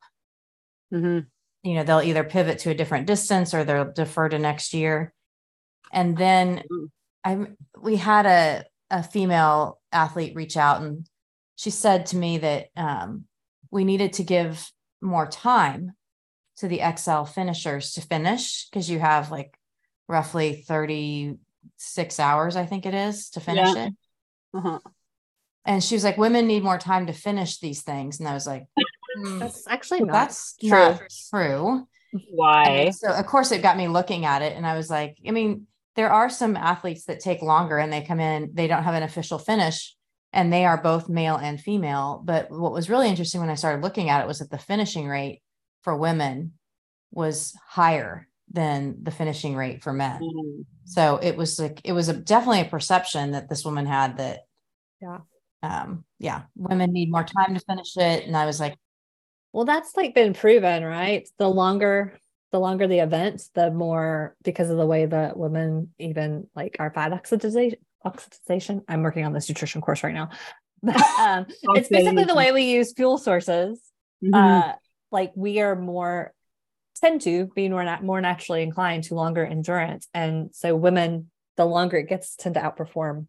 Mm-hmm. 0.93 1.19
You 1.63 1.75
know, 1.75 1.83
they'll 1.83 2.01
either 2.01 2.23
pivot 2.23 2.59
to 2.59 2.71
a 2.71 2.75
different 2.75 3.05
distance 3.05 3.53
or 3.53 3.63
they'll 3.63 3.91
defer 3.91 4.29
to 4.29 4.39
next 4.39 4.73
year. 4.73 5.13
And 5.91 6.17
then. 6.17 6.63
I 7.25 7.47
we 7.77 7.97
had 7.97 8.25
a 8.25 8.65
a 8.89 9.03
female 9.03 9.79
athlete 9.91 10.35
reach 10.35 10.57
out 10.57 10.81
and 10.81 11.05
she 11.55 11.69
said 11.69 12.05
to 12.07 12.15
me 12.15 12.37
that 12.37 12.67
um, 12.77 13.25
we 13.69 13.83
needed 13.83 14.13
to 14.13 14.23
give 14.23 14.71
more 15.01 15.27
time 15.27 15.91
to 16.59 16.67
the 16.67 16.81
XL 16.95 17.23
finishers 17.23 17.93
to 17.93 18.01
finish 18.01 18.67
because 18.69 18.89
you 18.89 18.99
have 18.99 19.31
like 19.31 19.57
roughly 20.07 20.63
36 20.67 22.19
hours, 22.19 22.55
I 22.55 22.65
think 22.65 22.85
it 22.85 22.93
is, 22.93 23.29
to 23.31 23.39
finish 23.39 23.75
yeah. 23.75 23.85
it. 23.85 23.93
Uh-huh. 24.53 24.79
And 25.65 25.83
she 25.83 25.95
was 25.95 26.03
like, 26.03 26.17
women 26.17 26.47
need 26.47 26.63
more 26.63 26.77
time 26.77 27.07
to 27.07 27.13
finish 27.13 27.59
these 27.59 27.83
things. 27.83 28.19
And 28.19 28.27
I 28.27 28.33
was 28.33 28.47
like, 28.47 28.65
mm, 29.17 29.39
that's 29.39 29.67
actually 29.67 30.01
not 30.01 30.13
that's 30.13 30.55
true. 30.57 30.69
not 30.69 31.01
true. 31.29 31.87
Why? 32.31 32.63
And 32.63 32.95
so 32.95 33.09
of 33.09 33.25
course 33.25 33.51
it 33.51 33.61
got 33.61 33.77
me 33.77 33.87
looking 33.87 34.25
at 34.25 34.41
it. 34.41 34.55
And 34.57 34.65
I 34.65 34.75
was 34.75 34.89
like, 34.89 35.17
I 35.27 35.31
mean, 35.31 35.67
there 35.95 36.11
are 36.11 36.29
some 36.29 36.55
athletes 36.55 37.05
that 37.05 37.19
take 37.19 37.41
longer 37.41 37.77
and 37.77 37.91
they 37.91 38.01
come 38.01 38.19
in, 38.19 38.51
they 38.53 38.67
don't 38.67 38.83
have 38.83 38.95
an 38.95 39.03
official 39.03 39.37
finish 39.37 39.95
and 40.33 40.51
they 40.51 40.65
are 40.65 40.81
both 40.81 41.09
male 41.09 41.35
and 41.35 41.59
female. 41.59 42.21
But 42.23 42.51
what 42.51 42.71
was 42.71 42.89
really 42.89 43.09
interesting 43.09 43.41
when 43.41 43.49
I 43.49 43.55
started 43.55 43.83
looking 43.83 44.09
at 44.09 44.21
it 44.21 44.27
was 44.27 44.39
that 44.39 44.49
the 44.49 44.57
finishing 44.57 45.07
rate 45.07 45.41
for 45.83 45.95
women 45.95 46.53
was 47.11 47.55
higher 47.67 48.27
than 48.51 49.03
the 49.03 49.11
finishing 49.11 49.55
rate 49.55 49.83
for 49.83 49.93
men. 49.93 50.21
Mm-hmm. 50.21 50.61
So 50.85 51.17
it 51.17 51.37
was 51.37 51.59
like 51.59 51.81
it 51.83 51.93
was 51.93 52.09
a, 52.09 52.13
definitely 52.13 52.61
a 52.61 52.65
perception 52.65 53.31
that 53.31 53.49
this 53.49 53.63
woman 53.63 53.85
had 53.85 54.17
that 54.17 54.41
yeah. 55.01 55.19
Um 55.61 56.05
yeah, 56.19 56.43
women 56.55 56.91
need 56.91 57.11
more 57.11 57.23
time 57.23 57.53
to 57.53 57.59
finish 57.61 57.95
it 57.97 58.25
and 58.25 58.35
I 58.35 58.45
was 58.45 58.59
like 58.59 58.77
well 59.53 59.65
that's 59.65 59.95
like 59.95 60.15
been 60.15 60.33
proven, 60.33 60.83
right? 60.83 61.27
The 61.37 61.49
longer 61.49 62.19
the 62.51 62.59
longer 62.59 62.87
the 62.87 62.99
event, 62.99 63.43
the 63.53 63.69
more 63.69 64.35
because 64.43 64.69
of 64.69 64.77
the 64.77 64.85
way 64.85 65.05
that 65.05 65.37
women 65.37 65.93
even 65.99 66.47
like 66.55 66.77
our 66.79 66.91
fat 66.91 67.11
oxidization 67.11 67.75
oxidization. 68.05 68.83
I'm 68.87 69.03
working 69.03 69.25
on 69.25 69.33
this 69.33 69.49
nutrition 69.49 69.81
course 69.81 70.03
right 70.03 70.13
now. 70.13 70.29
um, 71.19 71.45
it's 71.75 71.89
basically 71.89 72.23
the 72.23 72.35
way 72.35 72.51
we 72.51 72.63
use 72.63 72.93
fuel 72.93 73.17
sources. 73.17 73.79
Mm-hmm. 74.23 74.33
Uh, 74.33 74.73
like 75.11 75.31
we 75.35 75.59
are 75.61 75.75
more 75.75 76.33
tend 76.95 77.21
to 77.21 77.47
be 77.55 77.69
more 77.69 77.83
nat- 77.83 78.03
more 78.03 78.21
naturally 78.21 78.61
inclined 78.61 79.05
to 79.05 79.15
longer 79.15 79.45
endurance, 79.45 80.07
and 80.13 80.49
so 80.53 80.75
women, 80.75 81.31
the 81.57 81.65
longer 81.65 81.97
it 81.97 82.09
gets, 82.09 82.35
tend 82.35 82.55
to 82.55 82.61
outperform 82.61 83.27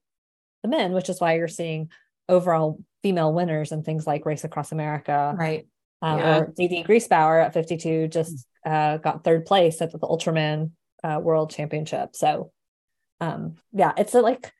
the 0.63 0.69
men, 0.69 0.93
which 0.93 1.09
is 1.09 1.21
why 1.21 1.37
you're 1.37 1.49
seeing 1.49 1.91
overall 2.29 2.79
female 3.03 3.33
winners 3.33 3.73
and 3.73 3.85
things 3.85 4.07
like 4.07 4.27
Race 4.27 4.45
Across 4.45 4.73
America, 4.73 5.35
right? 5.37 5.67
Um, 6.03 6.19
yeah. 6.19 6.39
Or 6.39 6.53
Dede 6.57 6.87
Griesbauer 6.87 7.45
at 7.45 7.55
52 7.55 8.09
just 8.09 8.47
uh, 8.65 8.97
got 8.99 9.25
third 9.25 9.47
place 9.47 9.81
at 9.83 9.93
the 9.93 9.99
Ultraman 9.99 10.71
uh, 11.05 11.21
World 11.23 11.51
Championship. 11.51 12.11
So, 12.15 12.53
um, 13.21 13.57
yeah, 13.73 13.93
it's 13.97 14.15
a, 14.15 14.21
like 14.21 14.53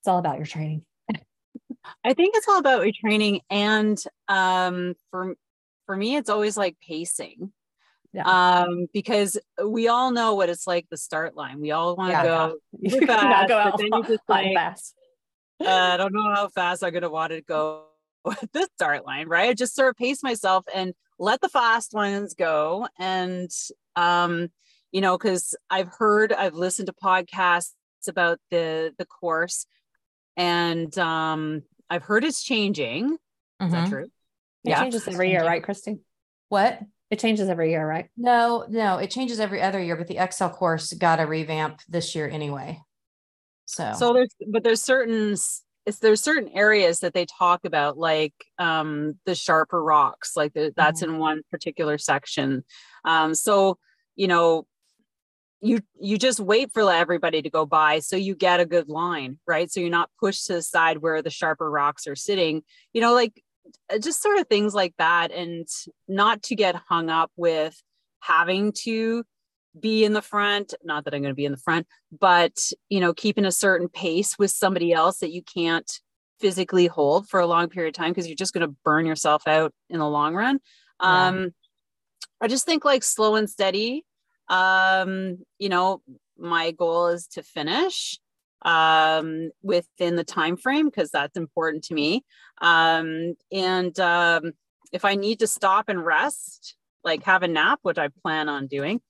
it's 0.00 0.08
all 0.08 0.18
about 0.18 0.36
your 0.36 0.46
training. 0.46 0.84
I 2.04 2.14
think 2.14 2.34
it's 2.36 2.48
all 2.48 2.58
about 2.58 2.82
your 2.84 2.92
training, 3.00 3.40
and 3.50 3.98
um, 4.28 4.94
for 5.10 5.34
for 5.86 5.96
me, 5.96 6.16
it's 6.16 6.30
always 6.30 6.56
like 6.56 6.76
pacing. 6.86 7.52
Yeah. 8.12 8.62
Um, 8.62 8.86
because 8.92 9.36
we 9.64 9.88
all 9.88 10.12
know 10.12 10.34
what 10.34 10.48
it's 10.48 10.68
like 10.68 10.86
the 10.88 10.96
start 10.96 11.36
line. 11.36 11.60
We 11.60 11.72
all 11.72 11.96
want 11.96 12.10
to 12.10 12.18
yeah, 12.18 12.24
go 12.24 12.56
yeah. 12.80 13.06
fast, 13.06 13.48
go 13.48 13.64
but 13.64 13.76
then 13.78 13.88
you 13.92 14.04
just 14.06 14.22
like, 14.28 14.54
fast. 14.54 14.94
uh, 15.60 15.68
I 15.68 15.96
don't 15.96 16.12
know 16.12 16.32
how 16.32 16.48
fast 16.48 16.84
I'm 16.84 16.92
gonna 16.92 17.10
want 17.10 17.32
to 17.32 17.40
go 17.42 17.86
at 18.30 18.52
this 18.52 18.68
start 18.76 19.04
line, 19.04 19.28
right? 19.28 19.50
I 19.50 19.54
just 19.54 19.74
sort 19.74 19.88
of 19.90 19.96
pace 19.96 20.22
myself 20.22 20.64
and 20.72 20.94
let 21.18 21.40
the 21.40 21.48
fast 21.48 21.92
ones 21.92 22.34
go. 22.34 22.86
And 23.00 23.50
um, 23.96 24.48
you 24.92 25.00
know, 25.00 25.18
because 25.18 25.56
I've 25.68 25.88
heard, 25.88 26.32
I've 26.32 26.54
listened 26.54 26.86
to 26.86 26.92
podcasts 26.92 27.72
about 28.06 28.38
the 28.52 28.94
the 28.96 29.06
course, 29.06 29.66
and 30.36 30.96
um, 30.98 31.62
I've 31.90 32.04
heard 32.04 32.22
it's 32.22 32.44
changing. 32.44 33.10
Mm-hmm. 33.10 33.66
Is 33.66 33.72
that 33.72 33.82
mm-hmm. 33.84 33.90
true? 33.90 34.08
It 34.64 34.70
yeah. 34.70 34.80
changes 34.80 35.06
every 35.06 35.30
year, 35.30 35.44
right, 35.44 35.62
Kristi? 35.62 36.00
What? 36.48 36.80
It 37.10 37.18
changes 37.18 37.48
every 37.48 37.70
year, 37.70 37.86
right? 37.86 38.08
No, 38.16 38.64
no, 38.68 38.98
it 38.98 39.10
changes 39.10 39.38
every 39.38 39.60
other 39.60 39.80
year, 39.80 39.96
but 39.96 40.08
the 40.08 40.18
XL 40.30 40.46
course 40.46 40.92
got 40.94 41.20
a 41.20 41.26
revamp 41.26 41.80
this 41.88 42.14
year 42.14 42.28
anyway. 42.28 42.80
So, 43.66 43.92
so 43.96 44.12
there's, 44.12 44.34
but 44.48 44.64
there's 44.64 44.82
certain, 44.82 45.32
it's 45.86 45.98
there's 46.00 46.22
certain 46.22 46.48
areas 46.54 47.00
that 47.00 47.14
they 47.14 47.26
talk 47.26 47.64
about, 47.64 47.98
like 47.98 48.34
um, 48.58 49.18
the 49.26 49.34
sharper 49.34 49.82
rocks, 49.82 50.34
like 50.34 50.54
the, 50.54 50.72
that's 50.76 51.02
mm-hmm. 51.02 51.14
in 51.14 51.20
one 51.20 51.42
particular 51.50 51.98
section. 51.98 52.64
Um, 53.04 53.34
so, 53.34 53.78
you 54.16 54.26
know, 54.26 54.66
you 55.64 55.80
you 55.98 56.18
just 56.18 56.40
wait 56.40 56.70
for 56.72 56.90
everybody 56.92 57.40
to 57.40 57.48
go 57.48 57.64
by 57.64 57.98
so 57.98 58.16
you 58.16 58.34
get 58.34 58.60
a 58.60 58.66
good 58.66 58.88
line 58.88 59.38
right 59.46 59.72
so 59.72 59.80
you're 59.80 59.88
not 59.88 60.10
pushed 60.20 60.46
to 60.46 60.54
the 60.54 60.62
side 60.62 60.98
where 60.98 61.22
the 61.22 61.30
sharper 61.30 61.70
rocks 61.70 62.06
are 62.06 62.14
sitting 62.14 62.62
you 62.92 63.00
know 63.00 63.14
like 63.14 63.42
just 64.00 64.22
sort 64.22 64.38
of 64.38 64.48
things 64.48 64.74
like 64.74 64.94
that 64.98 65.30
and 65.30 65.66
not 66.08 66.42
to 66.42 66.54
get 66.54 66.74
hung 66.88 67.10
up 67.10 67.30
with 67.36 67.80
having 68.20 68.72
to 68.72 69.24
be 69.78 70.04
in 70.04 70.12
the 70.12 70.22
front 70.22 70.74
not 70.84 71.04
that 71.04 71.14
i'm 71.14 71.22
going 71.22 71.32
to 71.32 71.36
be 71.36 71.44
in 71.44 71.52
the 71.52 71.58
front 71.58 71.86
but 72.18 72.56
you 72.88 73.00
know 73.00 73.12
keeping 73.12 73.44
a 73.44 73.52
certain 73.52 73.88
pace 73.88 74.38
with 74.38 74.50
somebody 74.50 74.92
else 74.92 75.18
that 75.18 75.32
you 75.32 75.42
can't 75.42 76.00
physically 76.40 76.86
hold 76.86 77.28
for 77.28 77.40
a 77.40 77.46
long 77.46 77.68
period 77.68 77.88
of 77.88 77.94
time 77.94 78.10
because 78.10 78.26
you're 78.26 78.36
just 78.36 78.54
going 78.54 78.66
to 78.66 78.76
burn 78.84 79.06
yourself 79.06 79.46
out 79.46 79.72
in 79.90 79.98
the 79.98 80.08
long 80.08 80.34
run 80.34 80.60
yeah. 81.02 81.28
um 81.28 81.52
i 82.40 82.46
just 82.46 82.64
think 82.64 82.84
like 82.84 83.02
slow 83.02 83.34
and 83.34 83.50
steady 83.50 84.04
um 84.48 85.38
you 85.58 85.68
know 85.68 86.00
my 86.38 86.70
goal 86.70 87.08
is 87.08 87.26
to 87.26 87.42
finish 87.42 88.18
um, 88.64 89.50
within 89.62 90.16
the 90.16 90.24
time 90.24 90.56
frame 90.56 90.86
because 90.86 91.10
that's 91.10 91.36
important 91.36 91.84
to 91.84 91.94
me. 91.94 92.24
Um, 92.60 93.34
and 93.52 93.98
um, 94.00 94.52
if 94.92 95.04
I 95.04 95.14
need 95.14 95.40
to 95.40 95.46
stop 95.46 95.88
and 95.88 96.04
rest, 96.04 96.76
like 97.02 97.24
have 97.24 97.42
a 97.42 97.48
nap, 97.48 97.80
which 97.82 97.98
I 97.98 98.08
plan 98.22 98.48
on 98.48 98.66
doing, 98.66 99.00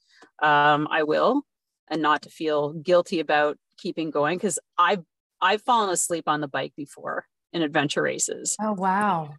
um, 0.43 0.89
I 0.91 1.05
will, 1.05 1.43
and 1.89 2.03
not 2.03 2.23
to 2.23 2.31
feel 2.31 2.73
guilty 2.73 3.21
about 3.21 3.57
keeping 3.77 4.11
going 4.11 4.37
because 4.37 4.59
I've 4.79 5.05
I've 5.41 5.63
fallen 5.63 5.91
asleep 5.91 6.25
on 6.27 6.41
the 6.41 6.49
bike 6.49 6.73
before 6.77 7.27
in 7.53 7.63
adventure 7.63 8.03
races. 8.03 8.57
Oh 8.61 8.73
wow. 8.73 9.35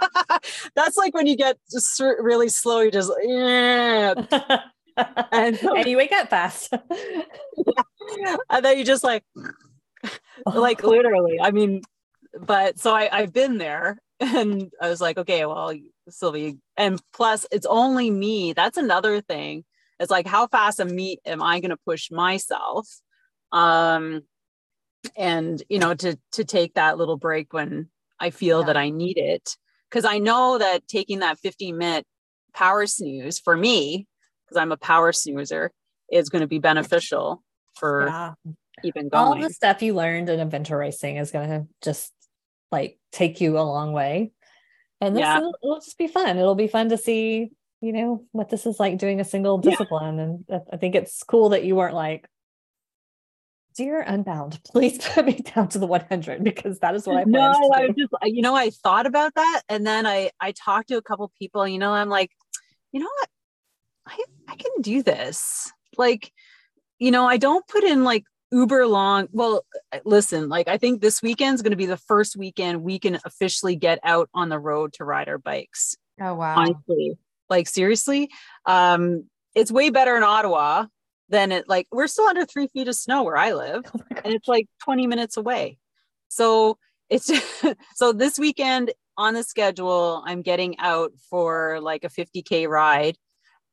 That's 0.74 0.96
like 0.96 1.14
when 1.14 1.26
you 1.26 1.36
get 1.36 1.58
just 1.70 2.00
really 2.00 2.48
slow, 2.48 2.80
you 2.80 2.90
just 2.90 3.12
yeah. 3.22 4.14
and, 4.96 5.58
and 5.62 5.86
you 5.86 5.96
wake 5.96 6.12
up 6.12 6.28
fast. 6.28 6.72
and 8.50 8.64
then 8.64 8.78
you 8.78 8.84
just 8.84 9.04
like 9.04 9.24
like 10.46 10.82
literally 10.82 11.38
i 11.40 11.50
mean 11.52 11.80
but 12.40 12.78
so 12.78 12.92
I, 12.92 13.08
i've 13.12 13.32
been 13.32 13.58
there 13.58 13.98
and 14.20 14.70
i 14.80 14.88
was 14.88 15.00
like 15.00 15.16
okay 15.18 15.46
well 15.46 15.72
sylvie 16.08 16.58
and 16.76 17.00
plus 17.12 17.46
it's 17.52 17.66
only 17.66 18.10
me 18.10 18.52
that's 18.52 18.76
another 18.76 19.20
thing 19.20 19.64
it's 20.00 20.10
like 20.10 20.26
how 20.26 20.48
fast 20.48 20.80
a 20.80 20.84
meet 20.84 21.20
am 21.24 21.42
i 21.42 21.60
going 21.60 21.70
to 21.70 21.78
push 21.86 22.10
myself 22.10 22.88
Um, 23.52 24.22
and 25.16 25.62
you 25.68 25.78
know, 25.78 25.94
to 25.94 26.18
to 26.32 26.44
take 26.44 26.74
that 26.74 26.98
little 26.98 27.16
break 27.16 27.52
when 27.52 27.88
I 28.20 28.30
feel 28.30 28.60
yeah. 28.60 28.66
that 28.66 28.76
I 28.76 28.90
need 28.90 29.18
it. 29.18 29.56
Because 29.90 30.04
I 30.04 30.18
know 30.18 30.58
that 30.58 30.88
taking 30.88 31.18
that 31.20 31.38
15 31.38 31.76
minute 31.76 32.06
power 32.54 32.86
snooze 32.86 33.38
for 33.38 33.56
me, 33.56 34.06
because 34.52 34.60
I'm 34.60 34.72
a 34.72 34.76
power 34.76 35.12
snoozer, 35.12 35.72
is 36.10 36.28
going 36.28 36.40
to 36.40 36.46
be 36.46 36.58
beneficial 36.58 37.42
for 37.74 38.06
yeah. 38.06 38.32
even 38.84 39.08
going. 39.08 39.22
All 39.22 39.40
the 39.40 39.50
stuff 39.50 39.82
you 39.82 39.94
learned 39.94 40.28
in 40.28 40.40
adventure 40.40 40.76
racing 40.76 41.16
is 41.16 41.30
going 41.30 41.48
to 41.48 41.66
just 41.82 42.12
like 42.70 42.98
take 43.12 43.40
you 43.40 43.58
a 43.58 43.60
long 43.60 43.92
way. 43.92 44.32
And 45.00 45.16
this 45.16 45.22
yeah. 45.22 45.40
will, 45.40 45.54
it'll 45.62 45.80
just 45.80 45.98
be 45.98 46.06
fun. 46.06 46.38
It'll 46.38 46.54
be 46.54 46.68
fun 46.68 46.90
to 46.90 46.98
see, 46.98 47.50
you 47.80 47.92
know, 47.92 48.24
what 48.32 48.50
this 48.50 48.66
is 48.66 48.78
like 48.78 48.98
doing 48.98 49.20
a 49.20 49.24
single 49.24 49.58
discipline. 49.58 50.16
Yeah. 50.48 50.56
And 50.56 50.62
I 50.72 50.76
think 50.76 50.94
it's 50.94 51.22
cool 51.22 51.50
that 51.50 51.64
you 51.64 51.74
weren't 51.74 51.94
like, 51.94 52.28
dear 53.74 54.02
unbound 54.02 54.60
please 54.66 54.98
put 55.14 55.24
me 55.24 55.32
down 55.32 55.66
to 55.66 55.78
the 55.78 55.86
100 55.86 56.44
because 56.44 56.78
that 56.80 56.94
is 56.94 57.06
what 57.06 57.16
i 57.16 57.24
no 57.24 57.70
i 57.74 57.88
just 57.88 58.12
you 58.24 58.42
know 58.42 58.54
i 58.54 58.68
thought 58.68 59.06
about 59.06 59.34
that 59.34 59.62
and 59.70 59.86
then 59.86 60.06
i 60.06 60.30
i 60.42 60.52
talked 60.52 60.88
to 60.88 60.98
a 60.98 61.00
couple 61.00 61.32
people 61.38 61.66
you 61.66 61.78
know 61.78 61.90
i'm 61.90 62.10
like 62.10 62.30
you 62.92 63.00
know 63.00 63.08
what 63.20 63.28
i 64.06 64.24
i 64.48 64.56
can 64.56 64.70
do 64.80 65.02
this 65.02 65.70
like 65.96 66.32
you 66.98 67.10
know 67.10 67.26
i 67.26 67.36
don't 67.36 67.66
put 67.68 67.84
in 67.84 68.04
like 68.04 68.24
uber 68.52 68.86
long. 68.86 69.28
Well, 69.32 69.64
listen, 70.04 70.48
like 70.48 70.68
I 70.68 70.76
think 70.76 71.00
this 71.00 71.22
weekend 71.22 71.54
is 71.56 71.62
going 71.62 71.72
to 71.72 71.76
be 71.76 71.86
the 71.86 71.96
first 71.96 72.36
weekend 72.36 72.82
we 72.82 72.98
can 72.98 73.18
officially 73.24 73.74
get 73.74 73.98
out 74.04 74.28
on 74.34 74.50
the 74.50 74.58
road 74.58 74.92
to 74.94 75.04
ride 75.04 75.28
our 75.28 75.38
bikes. 75.38 75.96
Oh 76.20 76.34
wow. 76.34 76.56
Honestly. 76.56 77.18
Like 77.48 77.66
seriously. 77.66 78.30
Um, 78.66 79.24
it's 79.54 79.72
way 79.72 79.90
better 79.90 80.16
in 80.16 80.22
Ottawa 80.22 80.86
than 81.28 81.50
it 81.50 81.68
like 81.68 81.88
we're 81.90 82.06
still 82.06 82.26
under 82.26 82.44
three 82.44 82.68
feet 82.68 82.88
of 82.88 82.94
snow 82.94 83.24
where 83.24 83.36
I 83.36 83.52
live. 83.54 83.84
Oh 83.94 84.20
and 84.24 84.34
it's 84.34 84.46
like 84.46 84.68
20 84.84 85.08
minutes 85.08 85.36
away. 85.36 85.78
So 86.28 86.78
it's 87.10 87.28
so 87.94 88.12
this 88.12 88.38
weekend 88.38 88.92
on 89.16 89.34
the 89.34 89.42
schedule, 89.42 90.22
I'm 90.24 90.42
getting 90.42 90.78
out 90.78 91.12
for 91.28 91.80
like 91.80 92.04
a 92.04 92.08
50k 92.08 92.68
ride. 92.68 93.16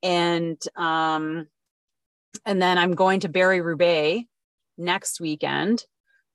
And 0.01 0.61
um 0.75 1.47
and 2.45 2.61
then 2.61 2.77
I'm 2.77 2.93
going 2.93 3.21
to 3.21 3.29
Barry-Roubaix 3.29 4.25
next 4.77 5.19
weekend 5.19 5.85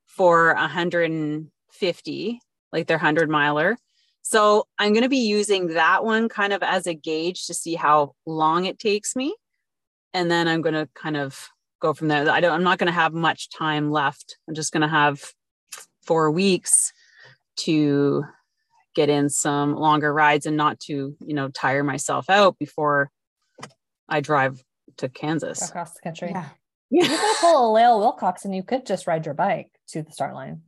for 0.06 0.54
150, 0.54 2.40
like 2.72 2.86
their 2.86 2.96
100 2.96 3.28
miler. 3.28 3.76
So 4.22 4.66
I'm 4.78 4.92
going 4.92 5.02
to 5.02 5.08
be 5.08 5.18
using 5.18 5.68
that 5.68 6.04
one 6.04 6.28
kind 6.28 6.52
of 6.52 6.62
as 6.62 6.86
a 6.86 6.94
gauge 6.94 7.46
to 7.46 7.54
see 7.54 7.74
how 7.74 8.14
long 8.26 8.64
it 8.64 8.78
takes 8.78 9.14
me. 9.14 9.34
And 10.12 10.30
then 10.30 10.48
I'm 10.48 10.62
going 10.62 10.74
to 10.74 10.88
kind 10.94 11.16
of 11.16 11.48
go 11.80 11.92
from 11.92 12.08
there. 12.08 12.28
I 12.30 12.40
don't, 12.40 12.52
I'm 12.52 12.62
not 12.62 12.78
going 12.78 12.86
to 12.86 12.92
have 12.92 13.12
much 13.12 13.50
time 13.50 13.90
left. 13.90 14.38
I'm 14.48 14.54
just 14.54 14.72
going 14.72 14.82
to 14.82 14.88
have 14.88 15.32
four 16.02 16.30
weeks 16.30 16.92
to 17.56 18.24
get 18.94 19.08
in 19.10 19.28
some 19.28 19.74
longer 19.74 20.12
rides 20.12 20.46
and 20.46 20.56
not 20.56 20.80
to, 20.80 21.16
you 21.20 21.34
know, 21.34 21.48
tire 21.48 21.82
myself 21.82 22.30
out 22.30 22.58
before 22.58 23.10
I 24.08 24.20
drive 24.20 24.62
to 24.98 25.08
Kansas. 25.08 25.68
Across 25.68 25.94
the 25.94 26.00
country. 26.00 26.30
Yeah. 26.30 26.48
You 26.90 27.08
could 27.08 27.36
pull 27.40 27.70
a 27.70 27.72
Lael 27.72 27.98
Wilcox 27.98 28.44
and 28.44 28.54
you 28.54 28.62
could 28.62 28.86
just 28.86 29.06
ride 29.06 29.24
your 29.24 29.34
bike 29.34 29.70
to 29.88 30.02
the 30.02 30.12
start 30.12 30.34
line. 30.34 30.62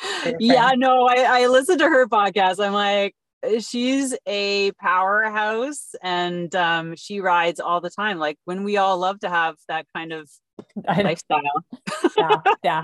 Yeah, 0.38 0.72
no, 0.76 1.06
I, 1.06 1.42
I 1.42 1.46
listened 1.46 1.80
to 1.80 1.88
her 1.88 2.06
podcast. 2.06 2.64
I'm 2.64 2.72
like, 2.72 3.14
she's 3.60 4.16
a 4.26 4.72
powerhouse 4.72 5.94
and 6.02 6.54
um, 6.54 6.96
she 6.96 7.20
rides 7.20 7.60
all 7.60 7.80
the 7.80 7.90
time. 7.90 8.18
Like 8.18 8.38
when 8.44 8.64
we 8.64 8.76
all 8.76 8.98
love 8.98 9.20
to 9.20 9.28
have 9.28 9.56
that 9.68 9.86
kind 9.94 10.12
of 10.12 10.30
lifestyle. 10.86 11.42
yeah, 12.16 12.36
yeah, 12.62 12.82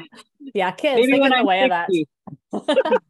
yeah. 0.55 0.71
Kids, 0.73 1.01
Maybe 1.07 1.21
when 1.21 1.33
I'm 1.33 1.43
away 1.43 1.63
of 1.63 1.71
that. 1.71 1.89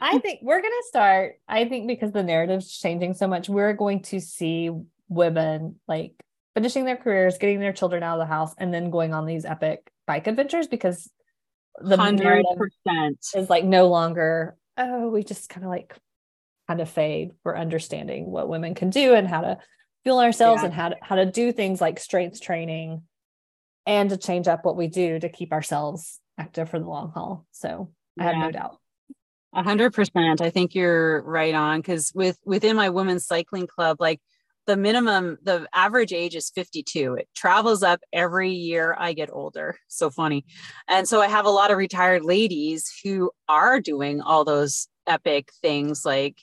I 0.00 0.18
think 0.18 0.40
we're 0.42 0.60
gonna 0.60 0.74
start. 0.88 1.34
I 1.48 1.66
think 1.66 1.86
because 1.86 2.12
the 2.12 2.22
narrative's 2.22 2.76
changing 2.76 3.14
so 3.14 3.26
much, 3.26 3.48
we're 3.48 3.72
going 3.72 4.02
to 4.02 4.20
see 4.20 4.70
women 5.08 5.76
like 5.86 6.12
finishing 6.54 6.84
their 6.84 6.96
careers, 6.96 7.38
getting 7.38 7.60
their 7.60 7.72
children 7.72 8.02
out 8.02 8.18
of 8.18 8.26
the 8.26 8.32
house, 8.32 8.54
and 8.58 8.72
then 8.72 8.90
going 8.90 9.14
on 9.14 9.26
these 9.26 9.44
epic 9.44 9.90
bike 10.06 10.26
adventures 10.26 10.66
because 10.66 11.10
the 11.78 11.96
100% 11.96 12.42
is 13.36 13.50
like 13.50 13.64
no 13.64 13.88
longer, 13.88 14.56
oh, 14.78 15.08
we 15.08 15.22
just 15.22 15.48
kind 15.48 15.64
of 15.64 15.70
like 15.70 15.94
kind 16.66 16.80
of 16.80 16.88
fade. 16.88 17.32
We're 17.44 17.56
understanding 17.56 18.30
what 18.30 18.48
women 18.48 18.74
can 18.74 18.90
do 18.90 19.14
and 19.14 19.28
how 19.28 19.42
to 19.42 19.58
fuel 20.02 20.20
ourselves 20.20 20.62
yeah. 20.62 20.66
and 20.66 20.74
how 20.74 20.88
to, 20.90 20.96
how 21.02 21.16
to 21.16 21.26
do 21.26 21.52
things 21.52 21.80
like 21.80 21.98
strength 21.98 22.40
training 22.40 23.02
and 23.86 24.10
to 24.10 24.16
change 24.16 24.48
up 24.48 24.64
what 24.64 24.76
we 24.76 24.88
do 24.88 25.18
to 25.18 25.28
keep 25.28 25.52
ourselves 25.52 26.20
active 26.38 26.70
for 26.70 26.78
the 26.78 26.86
long 26.86 27.10
haul. 27.10 27.46
So 27.52 27.90
I 28.18 28.24
yeah. 28.24 28.32
have 28.32 28.40
no 28.40 28.50
doubt. 28.50 28.78
A 29.54 29.62
hundred 29.62 29.94
percent. 29.94 30.40
I 30.40 30.50
think 30.50 30.74
you're 30.74 31.22
right 31.22 31.54
on. 31.54 31.82
Cause 31.82 32.12
with 32.14 32.38
within 32.44 32.76
my 32.76 32.90
women's 32.90 33.26
cycling 33.26 33.66
club, 33.66 33.98
like 34.00 34.20
the 34.66 34.76
minimum 34.76 35.38
the 35.42 35.66
average 35.72 36.12
age 36.12 36.34
is 36.34 36.50
52 36.50 37.14
it 37.14 37.28
travels 37.34 37.82
up 37.82 38.00
every 38.12 38.50
year 38.50 38.94
i 38.98 39.12
get 39.12 39.30
older. 39.32 39.78
So 39.88 40.10
funny. 40.10 40.44
And 40.88 41.08
so 41.08 41.20
i 41.20 41.28
have 41.28 41.46
a 41.46 41.50
lot 41.50 41.70
of 41.70 41.78
retired 41.78 42.24
ladies 42.24 42.92
who 43.02 43.30
are 43.48 43.80
doing 43.80 44.20
all 44.20 44.44
those 44.44 44.88
epic 45.06 45.50
things 45.62 46.04
like 46.04 46.36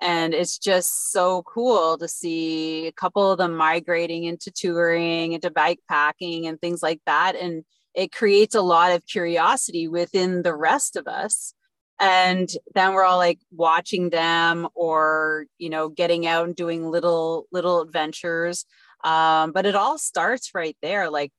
and 0.00 0.32
it's 0.32 0.58
just 0.58 1.12
so 1.12 1.42
cool 1.42 1.98
to 1.98 2.08
see 2.08 2.86
a 2.86 2.92
couple 2.92 3.30
of 3.30 3.38
them 3.38 3.54
migrating 3.54 4.24
into 4.24 4.50
touring 4.50 5.32
into 5.32 5.50
bike 5.50 5.80
packing 5.88 6.46
and 6.46 6.58
things 6.60 6.82
like 6.82 7.00
that. 7.04 7.36
And 7.36 7.64
it 7.94 8.12
creates 8.12 8.54
a 8.54 8.62
lot 8.62 8.92
of 8.92 9.06
curiosity 9.06 9.88
within 9.88 10.42
the 10.42 10.54
rest 10.54 10.96
of 10.96 11.06
us 11.06 11.54
and 12.00 12.48
then 12.74 12.94
we're 12.94 13.04
all 13.04 13.18
like 13.18 13.38
watching 13.52 14.10
them 14.10 14.66
or 14.74 15.46
you 15.58 15.70
know 15.70 15.88
getting 15.88 16.26
out 16.26 16.46
and 16.46 16.56
doing 16.56 16.90
little 16.90 17.46
little 17.52 17.82
adventures. 17.82 18.64
Um, 19.04 19.52
but 19.52 19.66
it 19.66 19.74
all 19.74 19.98
starts 19.98 20.50
right 20.54 20.76
there. 20.82 21.10
Like 21.10 21.32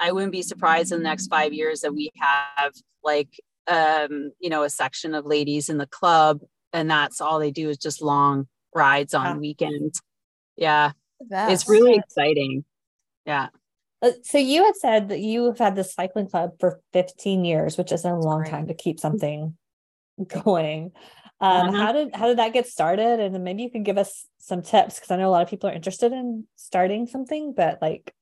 i 0.00 0.10
wouldn't 0.10 0.32
be 0.32 0.42
surprised 0.42 0.92
in 0.92 0.98
the 0.98 1.04
next 1.04 1.28
five 1.28 1.52
years 1.52 1.82
that 1.82 1.94
we 1.94 2.10
have 2.16 2.72
like 3.04 3.28
um, 3.68 4.32
you 4.40 4.50
know 4.50 4.64
a 4.64 4.70
section 4.70 5.14
of 5.14 5.26
ladies 5.26 5.68
in 5.68 5.78
the 5.78 5.86
club 5.86 6.40
and 6.72 6.90
that's 6.90 7.20
all 7.20 7.38
they 7.38 7.50
do 7.50 7.68
is 7.68 7.78
just 7.78 8.02
long 8.02 8.48
rides 8.74 9.14
on 9.14 9.34
wow. 9.34 9.40
weekends. 9.40 10.00
Yeah. 10.56 10.92
It's 11.30 11.68
really 11.68 11.94
exciting. 11.96 12.64
Yeah. 13.26 13.48
Uh, 14.02 14.12
so 14.22 14.38
you 14.38 14.64
had 14.64 14.76
said 14.76 15.08
that 15.08 15.20
you 15.20 15.46
have 15.46 15.58
had 15.58 15.76
this 15.76 15.92
cycling 15.92 16.28
club 16.28 16.52
for 16.58 16.80
15 16.94 17.44
years 17.44 17.76
which 17.76 17.92
is 17.92 18.04
a 18.04 18.14
long 18.14 18.44
time 18.44 18.66
to 18.66 18.74
keep 18.74 18.98
something 18.98 19.56
going. 20.44 20.92
Um, 21.40 21.68
uh-huh. 21.68 21.76
How 21.76 21.92
did 21.92 22.14
how 22.14 22.26
did 22.26 22.38
that 22.38 22.52
get 22.52 22.66
started? 22.66 23.20
And 23.20 23.34
then 23.34 23.42
maybe 23.42 23.62
you 23.62 23.70
could 23.70 23.84
give 23.84 23.98
us 23.98 24.26
some 24.38 24.62
tips 24.62 24.96
because 24.96 25.10
I 25.10 25.16
know 25.16 25.28
a 25.28 25.32
lot 25.32 25.42
of 25.42 25.48
people 25.48 25.70
are 25.70 25.74
interested 25.74 26.12
in 26.12 26.46
starting 26.56 27.06
something, 27.06 27.54
but 27.56 27.78
like 27.80 28.14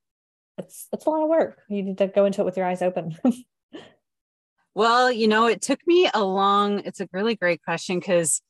it's 0.57 0.87
it's 0.93 1.07
a 1.07 1.11
lot 1.11 1.23
of 1.23 1.29
work. 1.29 1.63
You 1.69 1.83
need 1.83 1.99
to 1.99 2.07
go 2.07 2.25
into 2.25 2.43
it 2.43 2.45
with 2.45 2.57
your 2.57 2.67
eyes 2.67 2.83
open. 2.83 3.17
well, 4.75 5.11
you 5.11 5.27
know, 5.27 5.47
it 5.47 5.63
took 5.63 5.81
me 5.87 6.09
a 6.15 6.23
long. 6.23 6.81
It's 6.85 7.01
a 7.01 7.09
really 7.13 7.35
great 7.35 7.63
question 7.63 7.99
because 7.99 8.41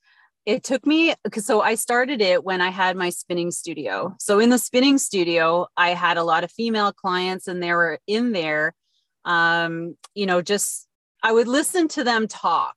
it 0.45 0.65
took 0.65 0.87
me 0.87 1.15
because 1.25 1.47
so 1.47 1.61
I 1.61 1.75
started 1.75 2.21
it 2.21 2.45
when 2.45 2.61
I 2.61 2.71
had 2.71 2.97
my 2.97 3.11
spinning 3.11 3.51
studio. 3.51 4.17
So 4.19 4.39
in 4.39 4.51
the 4.51 4.59
spinning 4.59 4.99
studio, 4.99 5.67
I 5.77 5.91
had 5.91 6.17
a 6.17 6.25
lot 6.25 6.45
of 6.45 6.51
female 6.51 6.93
clients, 6.93 7.49
and 7.49 7.63
they 7.63 7.73
were 7.73 7.99
in 8.07 8.33
there. 8.33 8.75
Um, 9.25 9.97
you 10.15 10.27
know, 10.27 10.43
just 10.43 10.87
I 11.23 11.33
would 11.33 11.49
listen 11.49 11.89
to 11.89 12.05
them 12.05 12.29
talk 12.29 12.77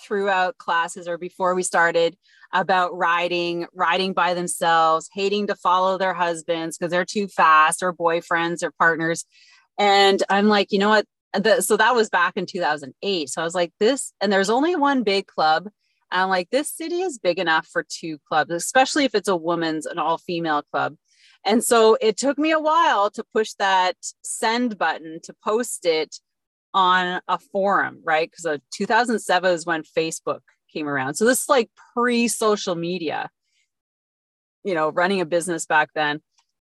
throughout 0.00 0.58
classes 0.58 1.08
or 1.08 1.18
before 1.18 1.54
we 1.54 1.62
started 1.62 2.16
about 2.52 2.96
riding, 2.96 3.66
riding 3.74 4.12
by 4.12 4.34
themselves, 4.34 5.08
hating 5.12 5.48
to 5.48 5.54
follow 5.54 5.98
their 5.98 6.14
husbands 6.14 6.78
because 6.78 6.90
they're 6.90 7.04
too 7.04 7.28
fast 7.28 7.82
or 7.82 7.92
boyfriends 7.92 8.62
or 8.62 8.72
partners. 8.72 9.24
And 9.78 10.22
I'm 10.28 10.48
like, 10.48 10.72
you 10.72 10.78
know 10.78 10.88
what? 10.88 11.06
The, 11.34 11.60
so 11.60 11.76
that 11.76 11.94
was 11.94 12.08
back 12.08 12.34
in 12.36 12.46
2008. 12.46 13.28
So 13.28 13.40
I 13.40 13.44
was 13.44 13.54
like, 13.54 13.72
this, 13.78 14.12
and 14.20 14.32
there's 14.32 14.50
only 14.50 14.74
one 14.74 15.02
big 15.02 15.26
club. 15.26 15.68
And 16.10 16.22
I'm 16.22 16.28
like, 16.28 16.50
this 16.50 16.70
city 16.70 17.00
is 17.00 17.18
big 17.18 17.38
enough 17.38 17.66
for 17.66 17.84
two 17.86 18.18
clubs, 18.28 18.52
especially 18.52 19.04
if 19.04 19.14
it's 19.14 19.28
a 19.28 19.36
woman's, 19.36 19.86
an 19.86 19.98
all 19.98 20.18
female 20.18 20.62
club. 20.62 20.96
And 21.44 21.62
so 21.62 21.96
it 22.00 22.16
took 22.16 22.38
me 22.38 22.50
a 22.52 22.60
while 22.60 23.10
to 23.10 23.24
push 23.32 23.52
that 23.58 23.96
send 24.22 24.78
button 24.78 25.20
to 25.24 25.34
post 25.44 25.84
it 25.84 26.16
on 26.76 27.22
a 27.26 27.38
forum, 27.38 28.00
right? 28.04 28.30
Because 28.30 28.44
uh, 28.44 28.58
2007 28.70 29.50
is 29.50 29.64
when 29.64 29.82
Facebook 29.82 30.40
came 30.70 30.86
around. 30.86 31.14
So 31.14 31.24
this 31.24 31.42
is 31.42 31.48
like 31.48 31.70
pre 31.94 32.28
social 32.28 32.74
media, 32.74 33.30
you 34.62 34.74
know, 34.74 34.90
running 34.90 35.22
a 35.22 35.26
business 35.26 35.64
back 35.64 35.88
then. 35.94 36.20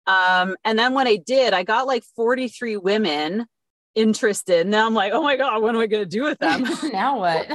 Um, 0.07 0.57
and 0.65 0.79
then 0.79 0.95
when 0.95 1.07
I 1.07 1.17
did, 1.17 1.53
I 1.53 1.61
got 1.61 1.85
like 1.85 2.03
43 2.15 2.77
women 2.77 3.45
interested. 3.93 4.65
Now 4.65 4.87
I'm 4.87 4.95
like, 4.95 5.13
oh 5.13 5.21
my 5.21 5.35
God, 5.35 5.61
what 5.61 5.75
am 5.75 5.81
I 5.81 5.85
going 5.85 6.03
to 6.03 6.09
do 6.09 6.23
with 6.23 6.39
them? 6.39 6.63
now 6.91 7.19
what? 7.19 7.47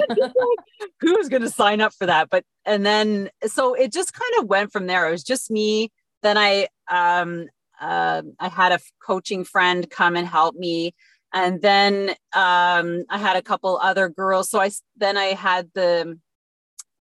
Who's 1.00 1.28
going 1.28 1.42
to 1.42 1.50
sign 1.50 1.80
up 1.80 1.92
for 1.92 2.06
that? 2.06 2.30
But, 2.30 2.44
and 2.64 2.86
then, 2.86 3.30
so 3.46 3.74
it 3.74 3.92
just 3.92 4.12
kind 4.12 4.32
of 4.38 4.48
went 4.48 4.72
from 4.72 4.86
there. 4.86 5.08
It 5.08 5.10
was 5.10 5.24
just 5.24 5.50
me. 5.50 5.90
Then 6.22 6.38
I, 6.38 6.68
um, 6.88 7.48
uh, 7.80 8.22
I 8.38 8.48
had 8.48 8.70
a 8.70 8.78
coaching 9.04 9.42
friend 9.42 9.90
come 9.90 10.14
and 10.14 10.26
help 10.26 10.54
me. 10.54 10.94
And 11.34 11.60
then 11.60 12.10
um, 12.32 13.04
I 13.10 13.18
had 13.18 13.36
a 13.36 13.42
couple 13.42 13.76
other 13.82 14.08
girls. 14.08 14.48
So 14.48 14.60
I 14.60 14.70
then 14.96 15.16
I 15.16 15.34
had 15.34 15.68
the 15.74 16.18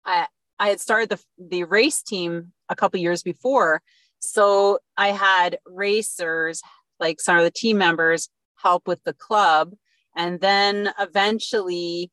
I 0.05 0.27
I 0.59 0.69
had 0.69 0.81
started 0.81 1.11
the 1.11 1.21
the 1.39 1.65
race 1.65 2.03
team 2.03 2.53
a 2.69 2.75
couple 2.77 2.99
years 3.01 3.23
before. 3.23 3.83
So 4.19 4.81
I 4.97 5.09
had 5.09 5.59
racers, 5.65 6.61
like 6.99 7.21
some 7.21 7.37
of 7.39 7.45
the 7.45 7.51
team 7.53 7.79
members, 7.79 8.29
help 8.57 8.89
with 8.89 9.03
the 9.05 9.13
club. 9.13 9.75
And 10.17 10.41
then 10.41 10.93
eventually 10.99 12.11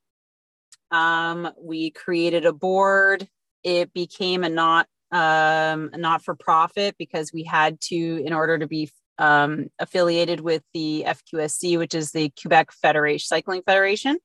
um, 0.91 1.49
we 1.59 1.89
created 1.89 2.45
a 2.45 2.53
board. 2.53 3.27
It 3.63 3.91
became 3.93 4.43
a 4.43 4.49
not 4.49 4.87
um, 5.11 5.91
not 5.95 6.23
for 6.23 6.35
profit 6.35 6.95
because 6.97 7.31
we 7.31 7.43
had 7.43 7.79
to, 7.81 8.23
in 8.25 8.33
order 8.33 8.57
to 8.57 8.67
be 8.67 8.89
um, 9.17 9.67
affiliated 9.79 10.39
with 10.39 10.63
the 10.73 11.05
FQSC, 11.07 11.77
which 11.77 11.93
is 11.93 12.11
the 12.11 12.31
Quebec 12.41 12.71
Federation 12.71 13.27
Cycling 13.27 13.61
Federation. 13.65 14.17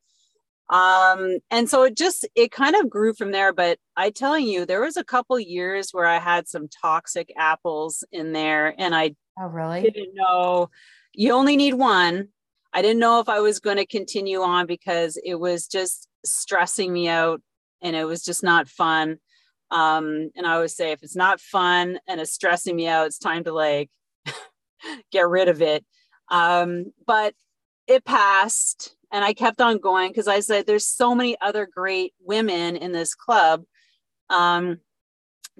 Um, 0.70 1.38
and 1.50 1.68
so 1.68 1.84
it 1.84 1.96
just 1.96 2.26
it 2.34 2.50
kind 2.50 2.76
of 2.76 2.90
grew 2.90 3.14
from 3.14 3.30
there. 3.30 3.52
But 3.52 3.78
I 3.96 4.10
telling 4.10 4.46
you, 4.46 4.66
there 4.66 4.82
was 4.82 4.96
a 4.96 5.04
couple 5.04 5.38
years 5.40 5.90
where 5.92 6.06
I 6.06 6.18
had 6.18 6.46
some 6.46 6.68
toxic 6.68 7.32
apples 7.36 8.04
in 8.12 8.32
there, 8.32 8.74
and 8.78 8.94
I 8.94 9.14
oh 9.40 9.46
really 9.46 9.82
didn't 9.82 10.14
know 10.14 10.68
you 11.14 11.32
only 11.32 11.56
need 11.56 11.74
one. 11.74 12.28
I 12.72 12.82
didn't 12.82 13.00
know 13.00 13.20
if 13.20 13.28
I 13.28 13.40
was 13.40 13.60
going 13.60 13.78
to 13.78 13.86
continue 13.86 14.42
on 14.42 14.66
because 14.66 15.18
it 15.24 15.36
was 15.36 15.66
just 15.66 16.06
stressing 16.24 16.92
me 16.92 17.08
out 17.08 17.40
and 17.82 17.96
it 17.96 18.04
was 18.04 18.22
just 18.22 18.42
not 18.42 18.68
fun. 18.68 19.18
Um, 19.70 20.30
and 20.36 20.46
I 20.46 20.54
always 20.54 20.76
say 20.76 20.92
if 20.92 21.02
it's 21.02 21.16
not 21.16 21.40
fun 21.40 21.98
and 22.06 22.20
it's 22.20 22.32
stressing 22.32 22.76
me 22.76 22.86
out, 22.86 23.06
it's 23.06 23.18
time 23.18 23.44
to 23.44 23.52
like 23.52 23.90
get 25.12 25.28
rid 25.28 25.48
of 25.48 25.62
it. 25.62 25.84
Um, 26.30 26.92
but 27.06 27.34
it 27.86 28.04
passed 28.04 28.94
and 29.10 29.24
I 29.24 29.32
kept 29.32 29.60
on 29.60 29.78
going 29.78 30.10
because 30.10 30.28
I 30.28 30.40
said 30.40 30.66
there's 30.66 30.86
so 30.86 31.14
many 31.14 31.36
other 31.40 31.66
great 31.66 32.14
women 32.20 32.76
in 32.76 32.92
this 32.92 33.14
club 33.14 33.64
um, 34.28 34.80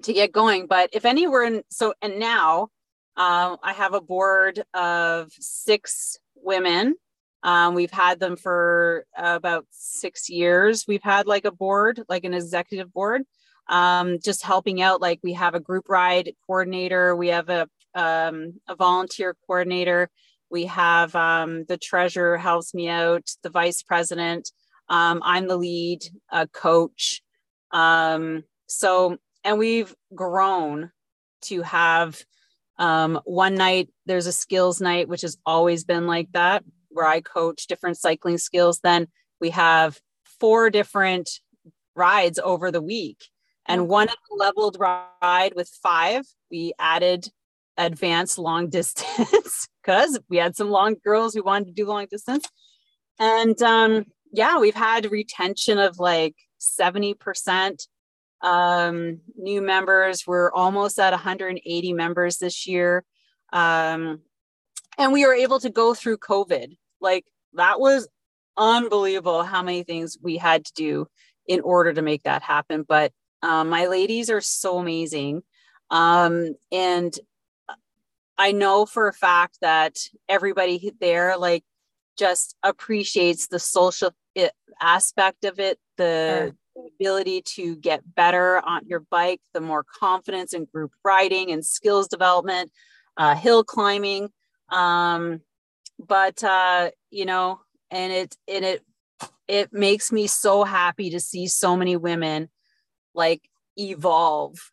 to 0.03 0.13
get 0.13 0.31
going. 0.31 0.67
But 0.67 0.89
if 0.93 1.05
any 1.05 1.27
were 1.27 1.43
in, 1.43 1.63
so 1.69 1.93
and 2.01 2.19
now 2.19 2.69
uh, 3.17 3.57
I 3.63 3.73
have 3.73 3.93
a 3.93 4.01
board 4.01 4.63
of 4.73 5.31
six 5.39 6.17
women. 6.35 6.95
Um, 7.41 7.73
we've 7.73 7.91
had 7.91 8.19
them 8.19 8.35
for 8.35 9.05
uh, 9.17 9.33
about 9.35 9.65
six 9.71 10.29
years. 10.29 10.85
We've 10.87 11.03
had 11.03 11.25
like 11.25 11.45
a 11.45 11.51
board, 11.51 12.01
like 12.09 12.25
an 12.25 12.33
executive 12.33 12.93
board, 12.93 13.23
um, 13.69 14.19
just 14.19 14.43
helping 14.43 14.81
out. 14.81 15.01
Like 15.01 15.19
we 15.23 15.33
have 15.33 15.55
a 15.55 15.59
group 15.59 15.89
ride 15.89 16.33
coordinator, 16.45 17.15
we 17.15 17.29
have 17.29 17.49
a 17.49 17.67
um, 17.95 18.59
a 18.67 18.75
volunteer 18.75 19.35
coordinator, 19.45 20.09
we 20.49 20.65
have 20.65 21.15
um, 21.15 21.65
the 21.65 21.77
treasurer 21.77 22.37
helps 22.37 22.73
me 22.73 22.89
out, 22.89 23.29
the 23.43 23.49
vice 23.49 23.83
president. 23.83 24.51
Um, 24.87 25.21
I'm 25.23 25.47
the 25.47 25.57
lead 25.57 26.03
uh, 26.31 26.47
coach. 26.51 27.21
Um, 27.71 28.43
so, 28.67 29.17
and 29.43 29.59
we've 29.59 29.93
grown 30.15 30.91
to 31.43 31.61
have 31.61 32.21
um, 32.79 33.19
one 33.25 33.55
night, 33.55 33.89
there's 34.05 34.25
a 34.25 34.31
skills 34.31 34.81
night, 34.81 35.07
which 35.07 35.21
has 35.21 35.37
always 35.45 35.83
been 35.83 36.07
like 36.07 36.31
that, 36.31 36.63
where 36.89 37.05
I 37.05 37.21
coach 37.21 37.67
different 37.67 37.97
cycling 37.97 38.37
skills. 38.37 38.79
Then 38.79 39.07
we 39.39 39.51
have 39.51 39.99
four 40.39 40.69
different 40.69 41.29
rides 41.95 42.39
over 42.39 42.71
the 42.71 42.81
week. 42.81 43.25
And 43.67 43.87
one 43.87 44.07
leveled 44.31 44.77
ride 44.79 45.53
with 45.55 45.69
five, 45.83 46.25
we 46.49 46.73
added 46.79 47.27
advanced 47.79 48.37
long 48.37 48.69
distance 48.69 49.67
because 49.81 50.19
we 50.29 50.37
had 50.37 50.55
some 50.55 50.69
long 50.69 50.95
girls 51.03 51.33
who 51.33 51.43
wanted 51.43 51.67
to 51.67 51.73
do 51.73 51.87
long 51.87 52.05
distance. 52.09 52.47
And 53.17 53.59
um, 53.61 54.05
yeah, 54.31 54.59
we've 54.59 54.75
had 54.75 55.11
retention 55.11 55.79
of 55.79 55.97
like 55.97 56.35
70% 56.61 57.87
um, 58.41 59.19
new 59.35 59.61
members. 59.61 60.25
We're 60.27 60.51
almost 60.51 60.99
at 60.99 61.11
180 61.11 61.93
members 61.93 62.37
this 62.37 62.67
year. 62.67 63.03
Um, 63.51 64.21
and 64.97 65.11
we 65.11 65.25
were 65.25 65.33
able 65.33 65.59
to 65.61 65.69
go 65.69 65.93
through 65.93 66.17
COVID. 66.17 66.77
Like 67.01 67.25
that 67.53 67.79
was 67.79 68.07
unbelievable 68.57 69.43
how 69.43 69.63
many 69.63 69.83
things 69.83 70.17
we 70.21 70.37
had 70.37 70.65
to 70.65 70.73
do 70.73 71.07
in 71.47 71.61
order 71.61 71.93
to 71.93 72.01
make 72.01 72.23
that 72.23 72.43
happen. 72.43 72.85
But 72.87 73.11
um, 73.41 73.69
my 73.69 73.87
ladies 73.87 74.29
are 74.29 74.41
so 74.41 74.77
amazing. 74.77 75.41
Um, 75.89 76.55
and 76.71 77.13
I 78.39 78.53
know 78.53 78.85
for 78.85 79.09
a 79.09 79.13
fact 79.13 79.57
that 79.61 79.99
everybody 80.29 80.93
there 81.01 81.37
like 81.37 81.65
just 82.17 82.55
appreciates 82.63 83.47
the 83.47 83.59
social 83.59 84.11
it, 84.33 84.53
aspect 84.81 85.43
of 85.43 85.59
it, 85.59 85.77
the 85.97 86.53
sure. 86.75 86.85
ability 86.97 87.41
to 87.41 87.75
get 87.75 88.15
better 88.15 88.59
on 88.65 88.87
your 88.87 89.01
bike, 89.01 89.41
the 89.53 89.59
more 89.59 89.83
confidence 89.83 90.53
in 90.53 90.65
group 90.65 90.91
riding 91.03 91.51
and 91.51 91.65
skills 91.65 92.07
development, 92.07 92.71
uh, 93.17 93.35
hill 93.35 93.65
climbing. 93.65 94.29
Um, 94.69 95.41
but 95.99 96.41
uh, 96.41 96.91
you 97.11 97.25
know, 97.25 97.59
and 97.91 98.13
it 98.13 98.37
and 98.47 98.63
it 98.63 98.85
it 99.49 99.73
makes 99.73 100.13
me 100.13 100.27
so 100.27 100.63
happy 100.63 101.09
to 101.09 101.19
see 101.19 101.47
so 101.47 101.75
many 101.75 101.97
women 101.97 102.47
like 103.13 103.41
evolve 103.77 104.71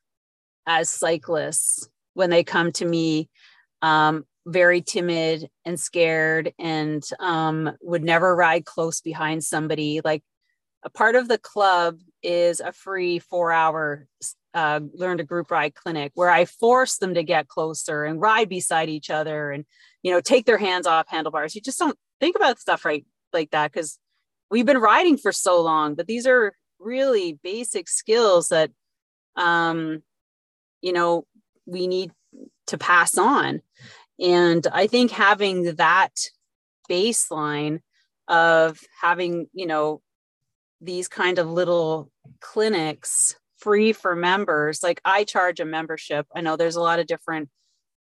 as 0.66 0.88
cyclists 0.88 1.88
when 2.14 2.30
they 2.30 2.44
come 2.44 2.70
to 2.72 2.84
me 2.84 3.28
um, 3.82 4.24
very 4.46 4.80
timid 4.80 5.50
and 5.64 5.78
scared 5.78 6.52
and 6.58 7.02
um, 7.18 7.72
would 7.82 8.04
never 8.04 8.34
ride 8.34 8.64
close 8.64 9.00
behind 9.00 9.44
somebody. 9.44 10.00
Like 10.04 10.22
a 10.84 10.90
part 10.90 11.16
of 11.16 11.28
the 11.28 11.38
club 11.38 11.98
is 12.22 12.60
a 12.60 12.72
free 12.72 13.18
four 13.18 13.52
hour 13.52 14.06
uh, 14.54 14.80
learn 14.94 15.18
to 15.18 15.24
group 15.24 15.50
ride 15.50 15.74
clinic 15.74 16.12
where 16.14 16.30
I 16.30 16.46
force 16.46 16.96
them 16.96 17.14
to 17.14 17.22
get 17.22 17.48
closer 17.48 18.04
and 18.04 18.20
ride 18.20 18.48
beside 18.48 18.88
each 18.88 19.10
other 19.10 19.50
and, 19.50 19.66
you 20.02 20.10
know, 20.10 20.20
take 20.20 20.46
their 20.46 20.58
hands 20.58 20.86
off 20.86 21.06
handlebars. 21.08 21.54
You 21.54 21.60
just 21.60 21.78
don't 21.78 21.98
think 22.20 22.36
about 22.36 22.58
stuff 22.58 22.84
right 22.84 23.04
like 23.32 23.50
that 23.50 23.72
because 23.72 23.98
we've 24.50 24.64
been 24.64 24.78
riding 24.78 25.18
for 25.18 25.32
so 25.32 25.60
long, 25.60 25.94
but 25.94 26.06
these 26.06 26.26
are 26.26 26.54
really 26.78 27.38
basic 27.42 27.88
skills 27.88 28.48
that, 28.48 28.70
um, 29.36 30.02
you 30.80 30.92
know, 30.92 31.26
we 31.66 31.86
need 31.86 32.12
to 32.68 32.78
pass 32.78 33.18
on. 33.18 33.60
And 34.18 34.66
I 34.72 34.86
think 34.86 35.10
having 35.10 35.74
that 35.76 36.14
baseline 36.90 37.80
of 38.28 38.80
having, 39.00 39.48
you 39.52 39.66
know, 39.66 40.00
these 40.80 41.08
kind 41.08 41.38
of 41.38 41.48
little 41.50 42.10
clinics 42.40 43.36
free 43.58 43.92
for 43.92 44.14
members, 44.14 44.82
like 44.82 45.00
I 45.04 45.24
charge 45.24 45.60
a 45.60 45.64
membership. 45.64 46.26
I 46.34 46.40
know 46.40 46.56
there's 46.56 46.76
a 46.76 46.80
lot 46.80 46.98
of 46.98 47.06
different 47.06 47.48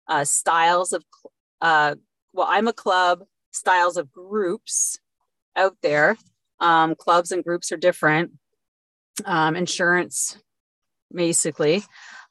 uh, 0.08 0.24
styles 0.24 0.94
of, 0.94 1.04
uh, 1.62 1.96
well, 2.34 2.48
I'm 2.50 2.68
a 2.68 2.74
club, 2.74 3.24
styles 3.52 3.98
of 3.98 4.12
groups 4.12 5.00
out 5.56 5.78
there. 5.82 6.18
Um, 6.60 6.96
clubs 6.96 7.32
and 7.32 7.44
groups 7.44 7.72
are 7.72 7.78
different. 7.78 8.32
Um, 9.26 9.56
insurance, 9.56 10.38
basically. 11.14 11.84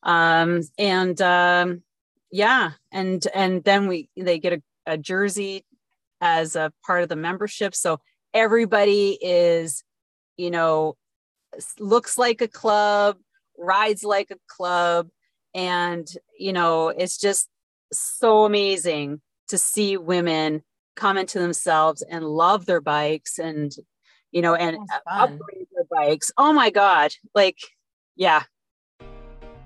Um, 0.03 0.63
and 0.79 1.21
um, 1.21 1.83
yeah 2.31 2.73
and 2.93 3.27
and 3.35 3.65
then 3.65 3.89
we 3.89 4.09
they 4.17 4.39
get 4.39 4.53
a, 4.53 4.63
a 4.87 4.99
jersey 4.99 5.65
as 6.21 6.57
a 6.57 6.73
part 6.85 7.03
of 7.03 7.09
the 7.09 7.17
membership. 7.17 7.75
So 7.75 8.01
everybody 8.35 9.19
is 9.21 9.83
you 10.37 10.51
know 10.51 10.97
looks 11.79 12.19
like 12.19 12.41
a 12.41 12.49
club 12.49 13.17
rides 13.57 14.05
like 14.05 14.31
a 14.31 14.37
club 14.49 15.09
and 15.55 16.07
you 16.39 16.53
know 16.53 16.89
it's 16.89 17.19
just 17.19 17.49
so 17.93 18.45
amazing 18.45 19.21
to 19.49 19.57
see 19.57 19.97
women 19.97 20.63
come 20.95 21.17
into 21.17 21.39
themselves 21.39 22.03
and 22.03 22.25
love 22.25 22.67
their 22.67 22.81
bikes 22.81 23.39
and 23.39 23.73
you 24.31 24.43
know 24.43 24.55
and 24.55 24.79
upgrade 25.11 25.67
their 25.75 25.87
bikes. 25.91 26.31
Oh 26.37 26.53
my 26.53 26.71
god 26.71 27.13
like 27.35 27.59
yeah 28.15 28.43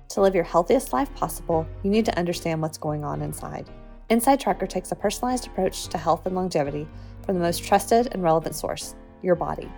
to 0.09 0.21
live 0.21 0.35
your 0.35 0.43
healthiest 0.43 0.93
life 0.93 1.13
possible, 1.15 1.67
you 1.83 1.89
need 1.89 2.05
to 2.05 2.17
understand 2.17 2.61
what's 2.61 2.77
going 2.77 3.03
on 3.03 3.21
inside. 3.21 3.69
Inside 4.09 4.39
Tracker 4.39 4.67
takes 4.67 4.91
a 4.91 4.95
personalized 4.95 5.47
approach 5.47 5.87
to 5.87 5.97
health 5.97 6.25
and 6.25 6.35
longevity 6.35 6.87
from 7.25 7.35
the 7.35 7.41
most 7.41 7.63
trusted 7.63 8.09
and 8.11 8.21
relevant 8.21 8.55
source, 8.55 8.95
your 9.21 9.35
body. 9.35 9.69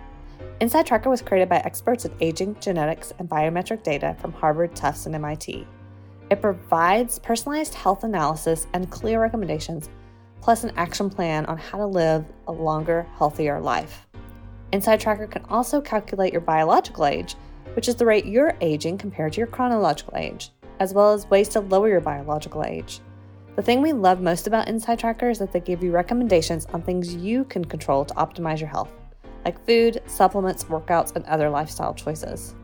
Inside 0.60 0.86
Tracker 0.86 1.10
was 1.10 1.22
created 1.22 1.48
by 1.48 1.58
experts 1.58 2.04
in 2.04 2.12
aging, 2.20 2.56
genetics, 2.60 3.12
and 3.18 3.28
biometric 3.28 3.82
data 3.82 4.16
from 4.20 4.32
Harvard, 4.32 4.74
Tufts, 4.74 5.06
and 5.06 5.14
MIT. 5.14 5.66
It 6.30 6.40
provides 6.40 7.18
personalized 7.18 7.74
health 7.74 8.04
analysis 8.04 8.66
and 8.72 8.90
clear 8.90 9.20
recommendations, 9.20 9.88
plus 10.40 10.64
an 10.64 10.72
action 10.76 11.08
plan 11.08 11.46
on 11.46 11.58
how 11.58 11.78
to 11.78 11.86
live 11.86 12.24
a 12.48 12.52
longer, 12.52 13.06
healthier 13.16 13.60
life. 13.60 14.06
Inside 14.72 15.00
Tracker 15.00 15.26
can 15.26 15.44
also 15.44 15.80
calculate 15.80 16.32
your 16.32 16.40
biological 16.40 17.06
age 17.06 17.36
which 17.76 17.88
is 17.88 17.94
the 17.94 18.06
rate 18.06 18.24
you're 18.24 18.56
aging 18.62 18.96
compared 18.96 19.34
to 19.34 19.38
your 19.38 19.46
chronological 19.46 20.16
age, 20.16 20.50
as 20.80 20.94
well 20.94 21.12
as 21.12 21.28
ways 21.28 21.46
to 21.50 21.60
lower 21.60 21.90
your 21.90 22.00
biological 22.00 22.64
age. 22.64 23.00
The 23.54 23.62
thing 23.62 23.82
we 23.82 23.92
love 23.92 24.22
most 24.22 24.46
about 24.46 24.66
Inside 24.66 24.98
Tracker 24.98 25.28
is 25.28 25.38
that 25.40 25.52
they 25.52 25.60
give 25.60 25.82
you 25.82 25.90
recommendations 25.90 26.64
on 26.72 26.80
things 26.80 27.14
you 27.14 27.44
can 27.44 27.62
control 27.62 28.06
to 28.06 28.14
optimize 28.14 28.60
your 28.60 28.70
health, 28.70 28.90
like 29.44 29.62
food, 29.66 30.00
supplements, 30.06 30.64
workouts, 30.64 31.14
and 31.16 31.24
other 31.26 31.50
lifestyle 31.50 31.92
choices. 31.92 32.54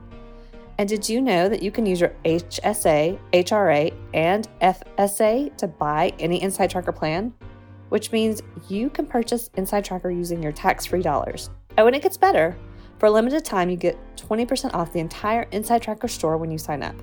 And 0.79 0.89
did 0.89 1.07
you 1.07 1.21
know 1.21 1.47
that 1.47 1.63
you 1.63 1.71
can 1.71 1.85
use 1.85 2.01
your 2.01 2.15
HSA, 2.25 3.19
HRA, 3.35 3.95
and 4.15 4.49
FSA 4.63 5.55
to 5.59 5.69
buy 5.69 6.15
any 6.19 6.43
Inside 6.43 6.71
Tracker 6.71 6.91
plan? 6.91 7.35
Which 7.91 8.13
means 8.13 8.41
you 8.71 8.89
can 8.89 9.05
purchase 9.05 9.51
Inside 9.57 9.85
Tracker 9.85 10.11
using 10.11 10.43
your 10.43 10.53
tax 10.53 10.87
free 10.87 11.03
dollars. 11.03 11.51
Oh, 11.77 11.87
and 11.87 11.95
it 11.95 12.03
gets 12.03 12.17
better. 12.17 12.57
For 13.03 13.07
a 13.07 13.11
limited 13.11 13.45
time, 13.45 13.69
you 13.69 13.77
get 13.77 13.99
20% 14.15 14.75
off 14.75 14.93
the 14.93 15.01
entire 15.01 15.49
Inside 15.51 15.83
Tracker 15.83 16.07
store 16.07 16.37
when 16.37 16.53
you 16.53 16.59
sign 16.59 16.85
up. 16.85 16.95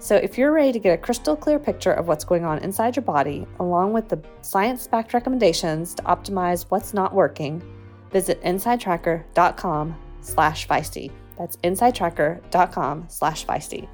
So, 0.00 0.16
if 0.16 0.36
you're 0.36 0.50
ready 0.50 0.72
to 0.72 0.80
get 0.80 0.92
a 0.92 1.00
crystal 1.00 1.36
clear 1.36 1.60
picture 1.60 1.92
of 1.92 2.08
what's 2.08 2.24
going 2.24 2.44
on 2.44 2.58
inside 2.58 2.96
your 2.96 3.04
body, 3.04 3.46
along 3.60 3.92
with 3.92 4.08
the 4.08 4.20
science 4.40 4.88
backed 4.88 5.14
recommendations 5.14 5.94
to 5.94 6.02
optimize 6.02 6.66
what's 6.68 6.92
not 6.94 7.14
working, 7.14 7.62
visit 8.10 8.42
insidetracker.com 8.42 9.94
slash 10.20 10.66
feisty. 10.66 11.12
That's 11.38 11.58
insidetracker.com 11.58 13.06
slash 13.08 13.46
feisty. 13.46 13.86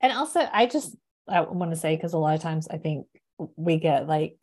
And 0.00 0.12
also, 0.12 0.48
I 0.52 0.66
just 0.66 0.96
I 1.28 1.42
want 1.42 1.70
to 1.72 1.76
say 1.76 1.96
because 1.96 2.12
a 2.12 2.18
lot 2.18 2.34
of 2.34 2.42
times 2.42 2.68
I 2.68 2.78
think 2.78 3.06
we 3.56 3.78
get 3.78 4.06
like 4.06 4.36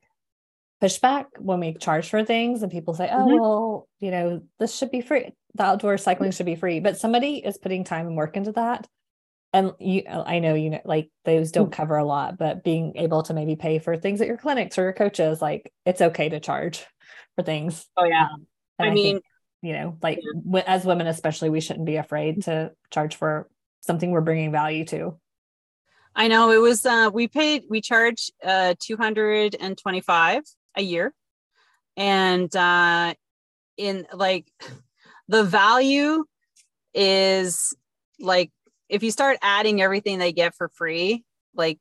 pushback 0.81 1.25
when 1.39 1.59
we 1.59 1.73
charge 1.73 2.09
for 2.09 2.23
things, 2.23 2.63
and 2.63 2.71
people 2.71 2.93
say, 2.93 3.09
"Oh, 3.11 3.17
mm-hmm. 3.17 3.39
well, 3.39 3.87
you 3.99 4.11
know, 4.11 4.41
this 4.59 4.75
should 4.75 4.91
be 4.91 5.01
free. 5.01 5.31
The 5.55 5.63
outdoor 5.63 5.97
cycling 5.97 6.31
should 6.31 6.45
be 6.45 6.55
free." 6.55 6.79
But 6.79 6.97
somebody 6.97 7.37
is 7.37 7.57
putting 7.57 7.83
time 7.83 8.07
and 8.07 8.17
work 8.17 8.37
into 8.37 8.51
that, 8.53 8.87
and 9.53 9.73
you 9.79 10.03
i 10.07 10.39
know 10.39 10.53
you 10.53 10.69
know 10.69 10.81
like 10.85 11.09
those 11.25 11.51
don't 11.51 11.71
cover 11.71 11.97
a 11.97 12.05
lot 12.05 12.37
but 12.37 12.63
being 12.63 12.93
able 12.95 13.23
to 13.23 13.33
maybe 13.33 13.55
pay 13.55 13.79
for 13.79 13.97
things 13.97 14.21
at 14.21 14.27
your 14.27 14.37
clinics 14.37 14.77
or 14.77 14.83
your 14.83 14.93
coaches 14.93 15.41
like 15.41 15.71
it's 15.85 16.01
okay 16.01 16.29
to 16.29 16.39
charge 16.39 16.85
for 17.35 17.43
things 17.43 17.85
oh 17.97 18.05
yeah 18.05 18.27
um, 18.33 18.47
i, 18.79 18.87
I, 18.87 18.89
mean 18.91 19.15
think, 19.15 19.25
you 19.61 19.73
know 19.73 19.97
like 20.01 20.19
yeah. 20.21 20.63
as 20.67 20.85
women 20.85 21.07
especially 21.07 21.49
we 21.49 21.61
shouldn't 21.61 21.85
be 21.85 21.95
afraid 21.95 22.43
to 22.43 22.71
charge 22.91 23.15
for 23.15 23.49
something 23.81 24.11
we're 24.11 24.21
bringing 24.21 24.51
value 24.51 24.85
to 24.85 25.17
i 26.17 26.27
know 26.27 26.51
it 26.51 26.57
was 26.57 26.85
uh 26.85 27.09
we 27.13 27.29
paid 27.29 27.63
we 27.69 27.79
charge 27.79 28.29
uh 28.43 28.73
225 28.79 30.43
a 30.75 30.81
year 30.81 31.13
and 31.95 32.53
uh 32.55 33.13
in 33.77 34.05
like 34.13 34.51
the 35.29 35.43
value 35.43 36.25
is 36.93 37.73
like 38.19 38.51
if 38.89 39.03
you 39.03 39.11
start 39.11 39.37
adding 39.41 39.81
everything 39.81 40.17
they 40.19 40.31
get 40.31 40.55
for 40.55 40.69
free, 40.69 41.23
like, 41.55 41.79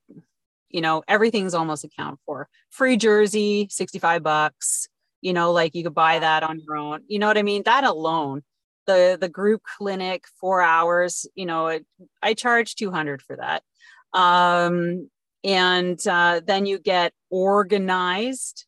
you 0.69 0.81
know, 0.81 1.03
everything's 1.07 1.55
almost 1.55 1.85
accounted 1.85 2.19
for. 2.27 2.49
Free 2.71 2.97
jersey, 2.97 3.69
65 3.71 4.23
bucks, 4.23 4.89
you 5.21 5.33
know, 5.33 5.53
like 5.53 5.75
you 5.75 5.85
could 5.85 5.95
buy 5.95 6.19
that 6.19 6.43
on 6.43 6.61
your 6.61 6.77
own. 6.77 7.03
You 7.09 7.19
know 7.19 7.29
what 7.29 7.39
I 7.39 7.43
mean? 7.43 7.63
That 7.65 7.85
alone, 7.85 8.43
the 8.87 9.17
the 9.21 9.29
group 9.29 9.63
clinic, 9.79 10.25
four 10.41 10.61
hours, 10.61 11.27
you 11.35 11.47
know, 11.47 11.69
it, 11.69 11.87
I 12.23 12.35
charge 12.35 12.75
200 12.75 13.23
for 13.23 13.37
that. 13.37 13.63
Um, 14.13 15.11
and 15.45 16.05
uh, 16.07 16.41
then 16.45 16.67
you 16.67 16.79
get 16.79 17.13
organized 17.31 18.67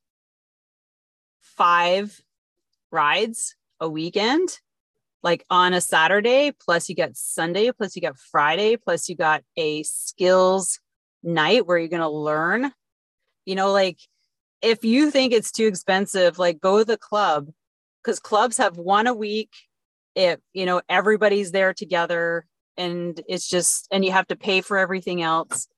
five 1.40 2.20
rides 2.90 3.56
a 3.80 3.88
weekend 3.88 4.58
like 5.22 5.44
on 5.50 5.74
a 5.74 5.80
Saturday, 5.80 6.52
plus 6.52 6.88
you 6.88 6.94
got 6.94 7.16
Sunday, 7.16 7.72
plus 7.72 7.96
you 7.96 8.02
got 8.02 8.18
Friday, 8.18 8.76
plus 8.76 9.08
you 9.08 9.16
got 9.16 9.42
a 9.56 9.82
skills 9.82 10.80
night 11.22 11.66
where 11.66 11.78
you're 11.78 11.88
going 11.88 12.00
to 12.00 12.08
learn. 12.08 12.72
You 13.44 13.54
know, 13.54 13.72
like 13.72 13.98
if 14.62 14.84
you 14.84 15.10
think 15.10 15.32
it's 15.32 15.50
too 15.50 15.66
expensive, 15.66 16.38
like 16.38 16.60
go 16.60 16.78
to 16.78 16.84
the 16.84 16.96
club 16.96 17.48
because 18.02 18.20
clubs 18.20 18.58
have 18.58 18.78
one 18.78 19.06
a 19.06 19.14
week. 19.14 19.50
If, 20.14 20.40
you 20.52 20.66
know, 20.66 20.82
everybody's 20.88 21.52
there 21.52 21.74
together 21.74 22.46
and 22.78 23.20
it's 23.28 23.48
just, 23.48 23.88
and 23.90 24.04
you 24.04 24.12
have 24.12 24.26
to 24.28 24.36
pay 24.36 24.60
for 24.60 24.78
everything 24.78 25.20
else. 25.22 25.68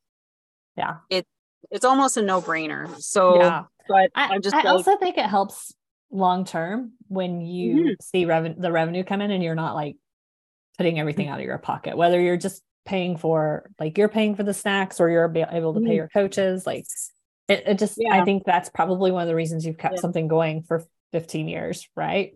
Yeah. 0.76 0.98
It, 1.10 1.26
it's 1.70 1.84
almost 1.84 2.16
a 2.16 2.22
no 2.22 2.40
brainer. 2.40 3.00
So, 3.00 3.40
yeah. 3.40 3.64
but 3.88 4.10
I, 4.14 4.34
I'm 4.34 4.42
just, 4.42 4.54
I 4.54 4.58
like, 4.58 4.66
also 4.66 4.96
think 4.96 5.18
it 5.18 5.26
helps 5.26 5.74
long 6.12 6.44
term 6.44 6.92
when 7.08 7.40
you 7.40 7.74
mm-hmm. 7.74 7.92
see 8.00 8.24
revenue 8.24 8.56
the 8.58 8.72
revenue 8.72 9.04
come 9.04 9.20
in 9.20 9.30
and 9.30 9.44
you're 9.44 9.54
not 9.54 9.74
like 9.74 9.96
putting 10.76 10.98
everything 10.98 11.26
mm-hmm. 11.26 11.34
out 11.34 11.40
of 11.40 11.46
your 11.46 11.58
pocket 11.58 11.96
whether 11.96 12.20
you're 12.20 12.36
just 12.36 12.64
paying 12.84 13.16
for 13.16 13.70
like 13.78 13.96
you're 13.96 14.08
paying 14.08 14.34
for 14.34 14.42
the 14.42 14.52
snacks 14.52 14.98
or 14.98 15.08
you're 15.08 15.32
able 15.52 15.72
to 15.72 15.78
pay 15.78 15.86
mm-hmm. 15.86 15.92
your 15.92 16.08
coaches 16.08 16.66
like 16.66 16.84
it, 17.46 17.62
it 17.64 17.78
just 17.78 17.94
yeah. 17.96 18.20
i 18.20 18.24
think 18.24 18.42
that's 18.44 18.68
probably 18.70 19.12
one 19.12 19.22
of 19.22 19.28
the 19.28 19.36
reasons 19.36 19.64
you've 19.64 19.78
kept 19.78 19.94
yeah. 19.94 20.00
something 20.00 20.26
going 20.26 20.62
for 20.64 20.84
15 21.12 21.48
years 21.48 21.88
right. 21.96 22.32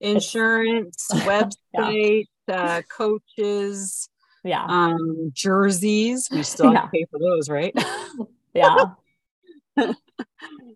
Insurance 0.00 1.08
website 1.12 2.26
uh, 2.48 2.82
coaches 2.90 4.08
yeah 4.42 4.64
um 4.64 5.30
jerseys 5.34 6.28
we 6.32 6.42
still 6.42 6.72
have 6.72 6.84
to 6.84 6.90
pay 6.90 7.04
for 7.10 7.18
those 7.18 7.48
right 7.48 7.74
yeah 8.54 8.86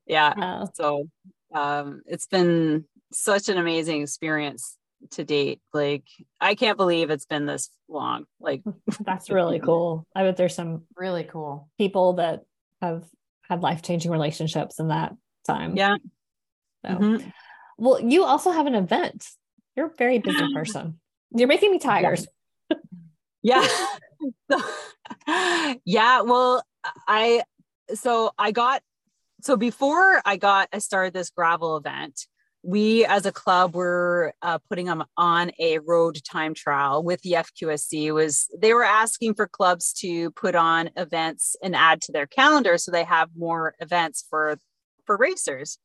yeah 0.06 0.64
so 0.74 1.08
um, 1.54 2.02
it's 2.06 2.26
been 2.26 2.84
such 3.12 3.48
an 3.48 3.56
amazing 3.56 4.02
experience 4.02 4.76
to 5.12 5.24
date. 5.24 5.60
Like, 5.72 6.04
I 6.40 6.54
can't 6.54 6.76
believe 6.76 7.10
it's 7.10 7.26
been 7.26 7.46
this 7.46 7.70
long. 7.88 8.24
Like, 8.40 8.62
that's 9.00 9.30
really 9.30 9.60
cool. 9.60 10.06
I 10.14 10.24
bet 10.24 10.37
there's 10.37 10.54
some 10.54 10.82
really 10.96 11.24
cool 11.24 11.68
people 11.78 12.14
that 12.14 12.42
have 12.82 13.04
had 13.48 13.62
life 13.62 13.82
changing 13.82 14.10
relationships 14.10 14.80
in 14.80 14.88
that 14.88 15.14
time. 15.46 15.76
Yeah. 15.76 15.96
So, 16.84 16.92
mm-hmm. 16.92 17.28
Well, 17.78 18.00
you 18.00 18.24
also 18.24 18.50
have 18.50 18.66
an 18.66 18.74
event. 18.74 19.26
You're 19.76 19.87
a 19.87 19.94
very 19.96 20.18
busy 20.18 20.44
person. 20.54 21.00
You're 21.30 21.48
making 21.48 21.70
me 21.70 21.78
tired. 21.78 22.20
Yeah. 23.42 23.66
yeah. 25.84 26.22
Well, 26.22 26.62
I, 27.06 27.42
so 27.94 28.30
I 28.38 28.52
got 28.52 28.82
so 29.44 29.56
before 29.58 30.22
I 30.24 30.38
got 30.38 30.68
I 30.72 30.78
started 30.78 31.12
this 31.12 31.28
gravel 31.28 31.76
event, 31.76 32.26
we 32.62 33.04
as 33.04 33.26
a 33.26 33.32
club 33.32 33.74
were 33.74 34.32
uh, 34.40 34.58
putting 34.70 34.87
them 34.87 35.04
on 35.18 35.50
a 35.60 35.80
road 35.80 36.18
time 36.24 36.54
trial 36.54 37.02
with 37.02 37.20
the 37.20 37.32
FQSC. 37.32 38.12
Was 38.14 38.48
they 38.58 38.72
were 38.72 38.84
asking 38.84 39.34
for 39.34 39.46
clubs 39.46 39.92
to 40.00 40.30
put 40.30 40.54
on 40.54 40.88
events 40.96 41.56
and 41.62 41.76
add 41.76 42.00
to 42.02 42.12
their 42.12 42.26
calendar 42.26 42.78
so 42.78 42.90
they 42.90 43.04
have 43.04 43.28
more 43.37 43.74
events 43.80 44.24
for 44.30 44.56
for 45.04 45.18
racers. 45.18 45.78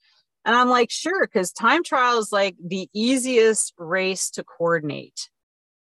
And 0.45 0.55
I'm 0.55 0.69
like, 0.69 0.89
sure, 0.89 1.25
because 1.25 1.51
time 1.51 1.83
trial 1.83 2.19
is 2.19 2.31
like 2.31 2.55
the 2.63 2.89
easiest 2.93 3.73
race 3.77 4.29
to 4.31 4.43
coordinate, 4.43 5.29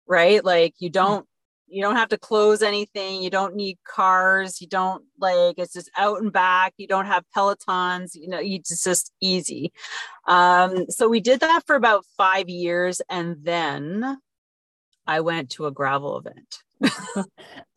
right? 0.06 0.44
Like 0.44 0.74
you 0.78 0.90
don't 0.90 1.26
you 1.70 1.82
don't 1.82 1.96
have 1.96 2.08
to 2.08 2.18
close 2.18 2.62
anything. 2.62 3.22
You 3.22 3.28
don't 3.28 3.54
need 3.54 3.78
cars. 3.86 4.60
You 4.60 4.66
don't 4.66 5.04
like 5.18 5.54
it's 5.58 5.74
just 5.74 5.90
out 5.96 6.20
and 6.20 6.32
back. 6.32 6.74
You 6.76 6.86
don't 6.86 7.06
have 7.06 7.24
pelotons. 7.36 8.10
You 8.14 8.28
know 8.28 8.40
it's 8.40 8.82
just 8.82 9.12
easy. 9.20 9.72
Um, 10.26 10.86
so 10.90 11.08
we 11.08 11.20
did 11.20 11.40
that 11.40 11.62
for 11.66 11.76
about 11.76 12.04
five 12.16 12.48
years 12.48 13.00
and 13.08 13.36
then 13.42 14.18
i 15.08 15.20
went 15.20 15.50
to 15.50 15.66
a 15.66 15.72
gravel 15.72 16.18
event 16.18 16.62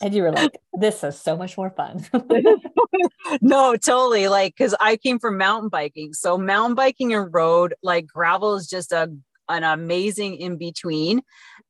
and 0.01 0.13
you 0.13 0.21
were 0.21 0.31
like 0.31 0.57
this 0.73 1.03
is 1.03 1.19
so 1.19 1.35
much 1.35 1.57
more 1.57 1.71
fun 1.71 2.05
no 3.41 3.75
totally 3.75 4.27
like 4.27 4.53
because 4.55 4.75
i 4.79 4.95
came 4.95 5.17
from 5.19 5.37
mountain 5.37 5.69
biking 5.69 6.13
so 6.13 6.37
mountain 6.37 6.75
biking 6.75 7.13
and 7.13 7.33
road 7.33 7.73
like 7.81 8.05
gravel 8.05 8.55
is 8.55 8.67
just 8.67 8.91
a 8.91 9.11
an 9.49 9.63
amazing 9.63 10.35
in 10.35 10.57
between 10.57 11.21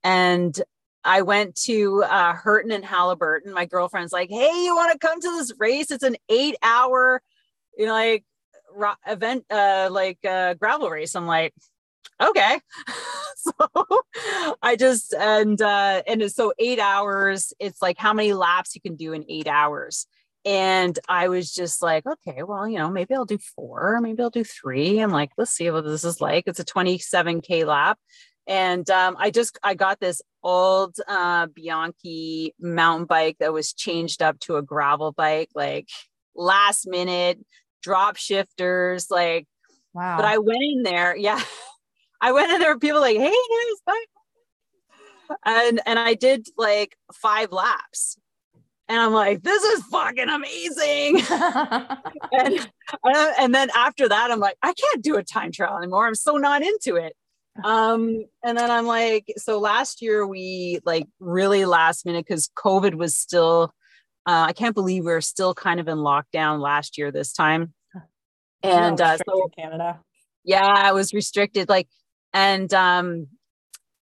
and 0.04 0.62
I 1.04 1.23
went 1.23 1.56
to 1.63 2.04
uh, 2.04 2.34
Hurton 2.34 2.71
and 2.71 2.84
Haliburton. 2.84 3.54
My 3.54 3.65
girlfriend's 3.65 4.13
like, 4.13 4.29
"Hey, 4.29 4.63
you 4.63 4.75
want 4.75 4.92
to 4.92 5.00
come 5.00 5.19
to 5.19 5.32
this 5.32 5.52
race? 5.58 5.90
It's 5.90 6.04
an 6.04 6.15
eight-hour, 6.29 7.21
you 7.77 7.86
know, 7.86 7.92
like 7.92 8.23
event, 9.08 9.46
uh, 9.50 9.90
like 9.92 10.19
uh, 10.23 10.54
gravel 10.56 10.90
race." 10.90 11.15
I'm 11.15 11.25
like, 11.25 11.54
"Okay." 12.22 12.60
so 13.36 13.86
I 14.62 14.76
just 14.76 15.13
and 15.13 15.62
uh, 15.62 16.04
and 16.08 16.32
so 16.32 16.54
eight 16.60 16.80
hours. 16.80 17.54
It's 17.60 17.82
like 17.82 17.98
how 17.98 18.13
many 18.13 18.34
laps 18.34 18.76
you 18.76 18.82
can 18.82 18.96
do 18.96 19.13
in 19.13 19.26
eight 19.30 19.48
hours. 19.48 20.08
And 20.44 20.98
I 21.08 21.28
was 21.28 21.54
just 21.54 21.84
like, 21.84 22.04
okay, 22.08 22.42
well, 22.42 22.67
you 22.67 22.80
know, 22.80 22.90
maybe 22.90 23.13
I'll 23.13 23.26
do 23.26 23.38
four, 23.56 24.00
maybe 24.02 24.24
I'll 24.24 24.32
do 24.32 24.44
three. 24.44 24.98
I'm 24.98 25.12
like, 25.12 25.30
let's 25.38 25.52
see 25.52 25.69
what 25.69 25.84
this 25.84 26.04
is 26.04 26.19
like. 26.19 26.46
It's 26.48 26.60
a 26.60 26.65
27K 26.65 27.63
lap 27.63 28.00
and 28.48 28.90
um, 28.90 29.15
I 29.19 29.32
just 29.32 29.58
I 29.63 29.76
got 29.76 30.00
this 30.00 30.22
old 30.44 30.98
uh, 31.08 31.48
Bianchi 31.48 32.54
mountain 32.60 33.06
bike 33.06 33.38
that 33.40 33.54
was 33.54 33.74
changed 33.74 34.22
up 34.22 34.40
to 34.42 34.58
a 34.58 34.62
gravel 34.62 35.12
bike, 35.12 35.50
like 35.56 35.88
last 36.36 36.88
minute 36.88 37.40
drop 37.82 38.17
shifters, 38.17 39.08
like. 39.10 39.48
Wow. 39.94 40.15
But 40.15 40.26
I 40.26 40.38
went 40.38 40.62
in 40.62 40.84
there, 40.84 41.15
yeah. 41.17 41.42
I 42.22 42.32
went 42.32 42.52
in 42.52 42.60
there, 42.60 42.74
were 42.74 42.80
people 42.80 43.02
like, 43.02 43.17
hey, 43.17 43.32
there's 43.32 43.82
bike. 43.86 44.10
And 45.46 45.82
and 45.86 45.98
I 45.98 46.13
did 46.13 46.48
like 46.58 46.96
five 47.13 47.52
laps. 47.52 48.17
And 48.90 49.00
I'm 49.00 49.13
like, 49.13 49.42
this 49.42 49.63
is 49.63 49.84
fucking 49.86 50.28
amazing. 50.28 51.22
and, 52.34 52.69
and 53.40 53.56
then 53.56 53.69
after 53.74 54.10
that, 54.10 54.32
I'm 54.32 54.42
like, 54.42 54.58
I 54.62 54.74
can't 54.74 55.02
do 55.02 55.15
a 55.15 55.24
time 55.24 55.54
trial 55.54 55.78
anymore. 55.78 56.06
I'm 56.06 56.15
so 56.15 56.36
not 56.36 56.62
into 56.62 56.98
it. 56.98 57.15
Um, 57.63 58.26
and 58.44 58.58
then 58.58 58.69
I'm 58.69 58.86
like, 58.86 59.34
so 59.38 59.60
last 59.60 60.02
year 60.02 60.28
we 60.28 60.80
like 60.84 61.08
really 61.22 61.63
last 61.63 62.06
minute 62.06 62.26
because 62.28 62.50
COVID 62.58 62.96
was 62.96 63.17
still, 63.17 63.74
uh, 64.26 64.48
I 64.50 64.52
can't 64.52 64.76
believe 64.76 65.06
we 65.06 65.13
are 65.13 65.22
still 65.22 65.54
kind 65.54 65.80
of 65.80 65.88
in 65.88 65.98
lockdown 65.98 66.60
last 66.60 66.98
year 66.98 67.12
this 67.12 67.32
time. 67.32 67.74
And 68.62 69.00
uh, 69.00 69.17
so 69.17 69.50
Canada. 69.58 70.02
Yeah, 70.44 70.90
it 70.90 70.94
was 70.94 71.13
restricted. 71.13 71.69
Like, 71.69 71.88
and 72.34 72.73
um, 72.73 73.27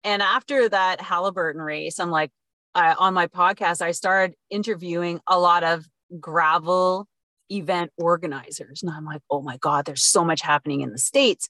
and 0.04 0.22
after 0.22 0.68
that 0.68 1.00
Haliburton 1.00 1.64
race, 1.64 1.98
I'm 1.98 2.10
like, 2.10 2.30
I, 2.74 2.94
on 2.94 3.14
my 3.14 3.26
podcast, 3.26 3.82
I 3.82 3.92
started 3.92 4.36
interviewing 4.50 5.20
a 5.26 5.38
lot 5.38 5.64
of 5.64 5.86
gravel 6.20 7.06
event 7.50 7.90
organizers, 7.98 8.82
and 8.82 8.90
I'm 8.90 9.04
like, 9.04 9.22
oh 9.30 9.42
my 9.42 9.56
god, 9.58 9.84
there's 9.84 10.04
so 10.04 10.24
much 10.24 10.42
happening 10.42 10.80
in 10.82 10.92
the 10.92 10.98
states, 10.98 11.48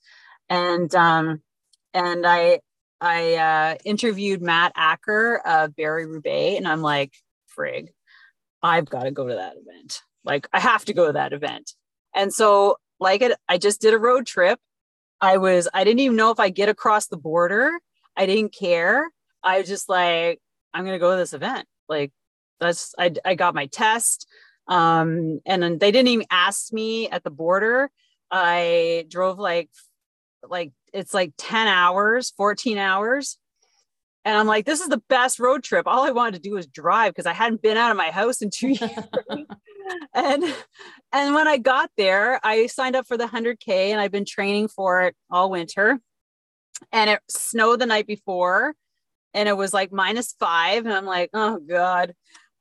and 0.49 0.95
um, 0.95 1.43
and 1.93 2.27
I 2.27 2.61
I 3.01 3.35
uh, 3.35 3.75
interviewed 3.85 4.41
Matt 4.41 4.73
Acker 4.75 5.41
of 5.45 5.77
Barry-Roubaix, 5.77 6.57
and 6.57 6.67
I'm 6.67 6.83
like, 6.83 7.13
frig, 7.57 7.89
I've 8.63 8.87
got 8.87 9.05
to 9.05 9.11
go 9.11 9.27
to 9.27 9.35
that 9.35 9.55
event. 9.57 10.03
Like, 10.25 10.49
I 10.53 10.61
have 10.61 10.85
to 10.87 10.95
go 10.95 11.07
to 11.07 11.13
that 11.13 11.33
event. 11.33 11.73
And 12.15 12.33
so, 12.33 12.79
like 12.99 13.23
it, 13.23 13.37
I 13.49 13.59
just 13.59 13.81
did 13.81 13.95
a 13.95 13.99
road 13.99 14.27
trip. 14.27 14.59
I 15.21 15.39
was, 15.39 15.69
I 15.73 15.85
didn't 15.85 16.01
even 16.01 16.17
know 16.17 16.31
if 16.31 16.41
I 16.41 16.51
get 16.51 16.69
across 16.69 17.07
the 17.07 17.17
border. 17.17 17.73
I 18.17 18.27
didn't 18.27 18.55
care. 18.55 19.11
I 19.43 19.59
was 19.59 19.69
just 19.69 19.89
like, 19.89 20.41
I'm 20.75 20.85
gonna 20.85 20.99
go 20.99 21.13
to 21.13 21.17
this 21.17 21.33
event. 21.33 21.67
Like, 21.89 22.13
that's 22.61 22.95
I 22.99 23.13
I 23.25 23.35
got 23.35 23.55
my 23.55 23.67
test. 23.67 24.27
Um, 24.69 25.41
and 25.47 25.63
then 25.63 25.79
they 25.79 25.93
didn't 25.93 26.09
even 26.09 26.27
ask 26.31 26.73
me 26.73 27.09
at 27.09 27.23
the 27.23 27.31
border. 27.31 27.91
I 28.31 29.07
drove 29.09 29.39
like 29.39 29.71
like 30.49 30.73
it's 30.93 31.15
like 31.15 31.33
10 31.39 31.67
hours, 31.67 32.33
14 32.37 32.79
hours. 32.79 33.39
And 34.27 34.37
I'm 34.37 34.49
like, 34.49 34.67
this 34.67 34.81
is 34.81 34.89
the 34.89 35.03
best 35.09 35.39
road 35.39 35.63
trip. 35.63 35.87
All 35.87 36.05
I 36.05 36.11
wanted 36.11 36.35
to 36.35 36.49
do 36.49 36.57
was 36.57 36.67
drive 36.67 37.13
because 37.13 37.27
I 37.27 37.33
hadn't 37.33 37.63
been 37.63 37.77
out 37.77 37.93
of 37.93 37.97
my 37.97 38.11
house 38.11 38.43
in 38.43 38.51
two 38.51 38.69
years. 38.81 38.91
and 40.15 40.45
and 41.13 41.35
when 41.35 41.47
I 41.47 41.59
got 41.59 41.91
there, 41.97 42.41
I 42.45 42.67
signed 42.67 42.97
up 42.97 43.07
for 43.07 43.17
the 43.17 43.27
100K 43.27 43.69
and 43.69 44.01
I've 44.01 44.11
been 44.11 44.25
training 44.25 44.69
for 44.69 45.03
it 45.03 45.17
all 45.31 45.51
winter. 45.51 46.01
And 46.93 47.09
it 47.09 47.21
snowed 47.31 47.81
the 47.81 47.87
night 47.87 48.07
before 48.07 48.75
and 49.33 49.49
it 49.49 49.57
was 49.57 49.73
like 49.73 49.93
minus 49.93 50.35
five. 50.39 50.85
And 50.85 50.93
I'm 50.93 51.07
like, 51.07 51.31
oh 51.33 51.59
God. 51.59 52.13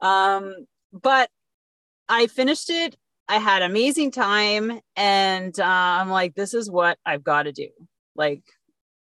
Um, 0.02 0.54
but 0.94 1.30
I 2.08 2.28
finished 2.28 2.70
it. 2.70 2.96
I 3.28 3.40
had 3.40 3.64
amazing 3.64 4.12
time. 4.12 4.80
And 4.96 5.60
uh, 5.60 5.64
I'm 5.66 6.12
like, 6.12 6.36
this 6.36 6.54
is 6.54 6.70
what 6.70 7.00
I've 7.06 7.24
got 7.24 7.44
to 7.44 7.52
do 7.52 7.70
like 8.16 8.42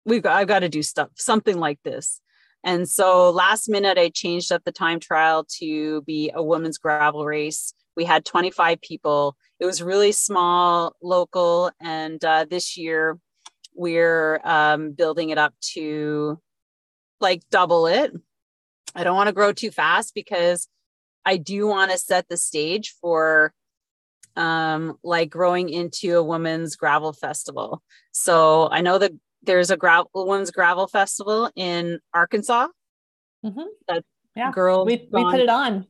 we've 0.05 0.23
got 0.23 0.37
I've 0.37 0.47
got 0.47 0.59
to 0.59 0.69
do 0.69 0.81
stuff 0.81 1.09
something 1.15 1.57
like 1.57 1.79
this. 1.83 2.21
And 2.63 2.87
so 2.87 3.31
last 3.31 3.69
minute 3.69 3.97
I 3.97 4.09
changed 4.09 4.51
up 4.51 4.63
the 4.63 4.71
time 4.71 4.99
trial 4.99 5.45
to 5.59 6.01
be 6.03 6.31
a 6.33 6.43
women's 6.43 6.77
gravel 6.77 7.25
race. 7.25 7.73
We 7.95 8.05
had 8.05 8.25
25 8.25 8.81
people. 8.81 9.35
It 9.59 9.65
was 9.65 9.81
really 9.81 10.11
small, 10.11 10.95
local, 11.01 11.71
and 11.79 12.23
uh, 12.23 12.45
this 12.49 12.77
year 12.77 13.17
we're 13.73 14.39
um, 14.43 14.91
building 14.91 15.29
it 15.29 15.37
up 15.37 15.53
to 15.73 16.39
like 17.19 17.41
double 17.49 17.87
it. 17.87 18.13
I 18.95 19.03
don't 19.03 19.15
want 19.15 19.27
to 19.27 19.33
grow 19.33 19.53
too 19.53 19.71
fast 19.71 20.13
because 20.13 20.67
I 21.25 21.37
do 21.37 21.67
want 21.67 21.91
to 21.91 21.97
set 21.97 22.27
the 22.27 22.37
stage 22.37 22.95
for 23.01 23.53
um, 24.35 24.97
like 25.03 25.29
growing 25.29 25.69
into 25.69 26.17
a 26.17 26.23
women's 26.23 26.75
gravel 26.75 27.13
festival. 27.13 27.81
So 28.11 28.69
I 28.69 28.81
know 28.81 28.97
that 28.97 29.11
there's 29.43 29.71
a 29.71 29.77
gravel 29.77 30.09
women's 30.13 30.51
gravel 30.51 30.87
festival 30.87 31.49
in 31.55 31.99
Arkansas. 32.13 32.67
Mm-hmm. 33.45 33.61
That 33.87 34.03
yeah, 34.35 34.51
girl 34.51 34.85
we, 34.85 35.07
we 35.11 35.23
put 35.23 35.39
it 35.39 35.49
on. 35.49 35.87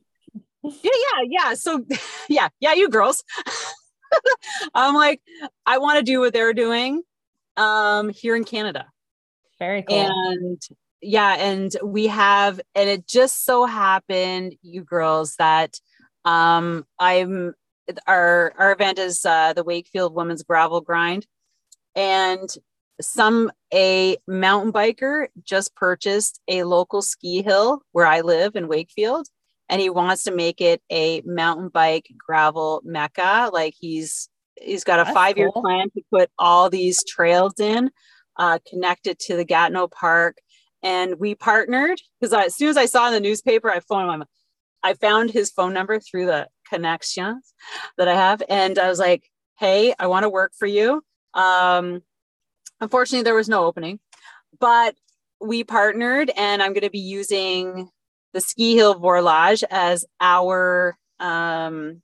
yeah, 0.62 0.70
yeah, 0.82 1.24
yeah. 1.28 1.54
So 1.54 1.84
yeah, 2.28 2.48
yeah, 2.60 2.72
you 2.72 2.88
girls. 2.88 3.22
I'm 4.74 4.94
like, 4.94 5.20
I 5.64 5.78
want 5.78 5.98
to 5.98 6.04
do 6.04 6.20
what 6.20 6.32
they're 6.32 6.54
doing 6.54 7.02
um 7.56 8.08
here 8.08 8.36
in 8.36 8.44
Canada. 8.44 8.86
Very 9.58 9.82
cool. 9.82 9.96
And 9.96 10.62
yeah, 11.00 11.34
and 11.34 11.74
we 11.82 12.06
have, 12.06 12.60
and 12.74 12.88
it 12.88 13.06
just 13.08 13.44
so 13.44 13.66
happened, 13.66 14.54
you 14.62 14.82
girls, 14.82 15.36
that 15.36 15.78
um 16.24 16.86
I'm 16.98 17.54
our 18.06 18.52
our 18.58 18.72
event 18.72 18.98
is 18.98 19.24
uh, 19.24 19.52
the 19.52 19.64
Wakefield 19.64 20.14
Women's 20.14 20.42
Gravel 20.42 20.80
Grind, 20.80 21.26
and 21.94 22.48
some 23.02 23.50
a 23.72 24.16
mountain 24.26 24.72
biker 24.72 25.26
just 25.42 25.74
purchased 25.74 26.40
a 26.48 26.64
local 26.64 27.02
ski 27.02 27.42
hill 27.42 27.82
where 27.92 28.06
I 28.06 28.20
live 28.20 28.56
in 28.56 28.68
Wakefield, 28.68 29.26
and 29.68 29.80
he 29.80 29.90
wants 29.90 30.24
to 30.24 30.34
make 30.34 30.60
it 30.60 30.82
a 30.90 31.22
mountain 31.24 31.68
bike 31.68 32.08
gravel 32.16 32.82
mecca. 32.84 33.50
Like 33.52 33.74
he's 33.78 34.28
he's 34.60 34.84
got 34.84 35.06
a 35.06 35.12
five 35.12 35.36
year 35.36 35.50
cool. 35.52 35.62
plan 35.62 35.90
to 35.90 36.02
put 36.12 36.30
all 36.38 36.70
these 36.70 37.04
trails 37.04 37.54
in, 37.58 37.90
uh, 38.36 38.58
connected 38.68 39.18
to 39.20 39.36
the 39.36 39.44
Gatineau 39.44 39.88
Park, 39.88 40.38
and 40.82 41.18
we 41.18 41.34
partnered 41.34 42.00
because 42.20 42.32
as 42.32 42.56
soon 42.56 42.68
as 42.68 42.76
I 42.76 42.86
saw 42.86 43.08
in 43.08 43.12
the 43.12 43.20
newspaper, 43.20 43.70
I 43.70 43.80
phoned 43.80 44.10
him. 44.10 44.24
I 44.82 44.94
found 44.94 45.30
his 45.30 45.50
phone 45.50 45.72
number 45.72 46.00
through 46.00 46.26
the 46.26 46.48
connections 46.68 47.54
that 47.98 48.08
I 48.08 48.14
have. 48.14 48.42
And 48.48 48.78
I 48.78 48.88
was 48.88 48.98
like, 48.98 49.24
hey, 49.58 49.94
I 49.98 50.06
want 50.06 50.24
to 50.24 50.28
work 50.28 50.52
for 50.58 50.66
you. 50.66 51.02
Um, 51.34 52.02
unfortunately, 52.82 53.22
there 53.22 53.34
was 53.34 53.48
no 53.48 53.64
opening, 53.64 54.00
but 54.58 54.94
we 55.40 55.64
partnered, 55.64 56.30
and 56.36 56.62
I'm 56.62 56.72
going 56.72 56.82
to 56.82 56.90
be 56.90 56.98
using 56.98 57.88
the 58.34 58.40
Ski 58.40 58.74
Hill 58.74 59.00
Vorlage 59.00 59.62
as 59.70 60.04
our 60.20 60.96
um, 61.20 62.02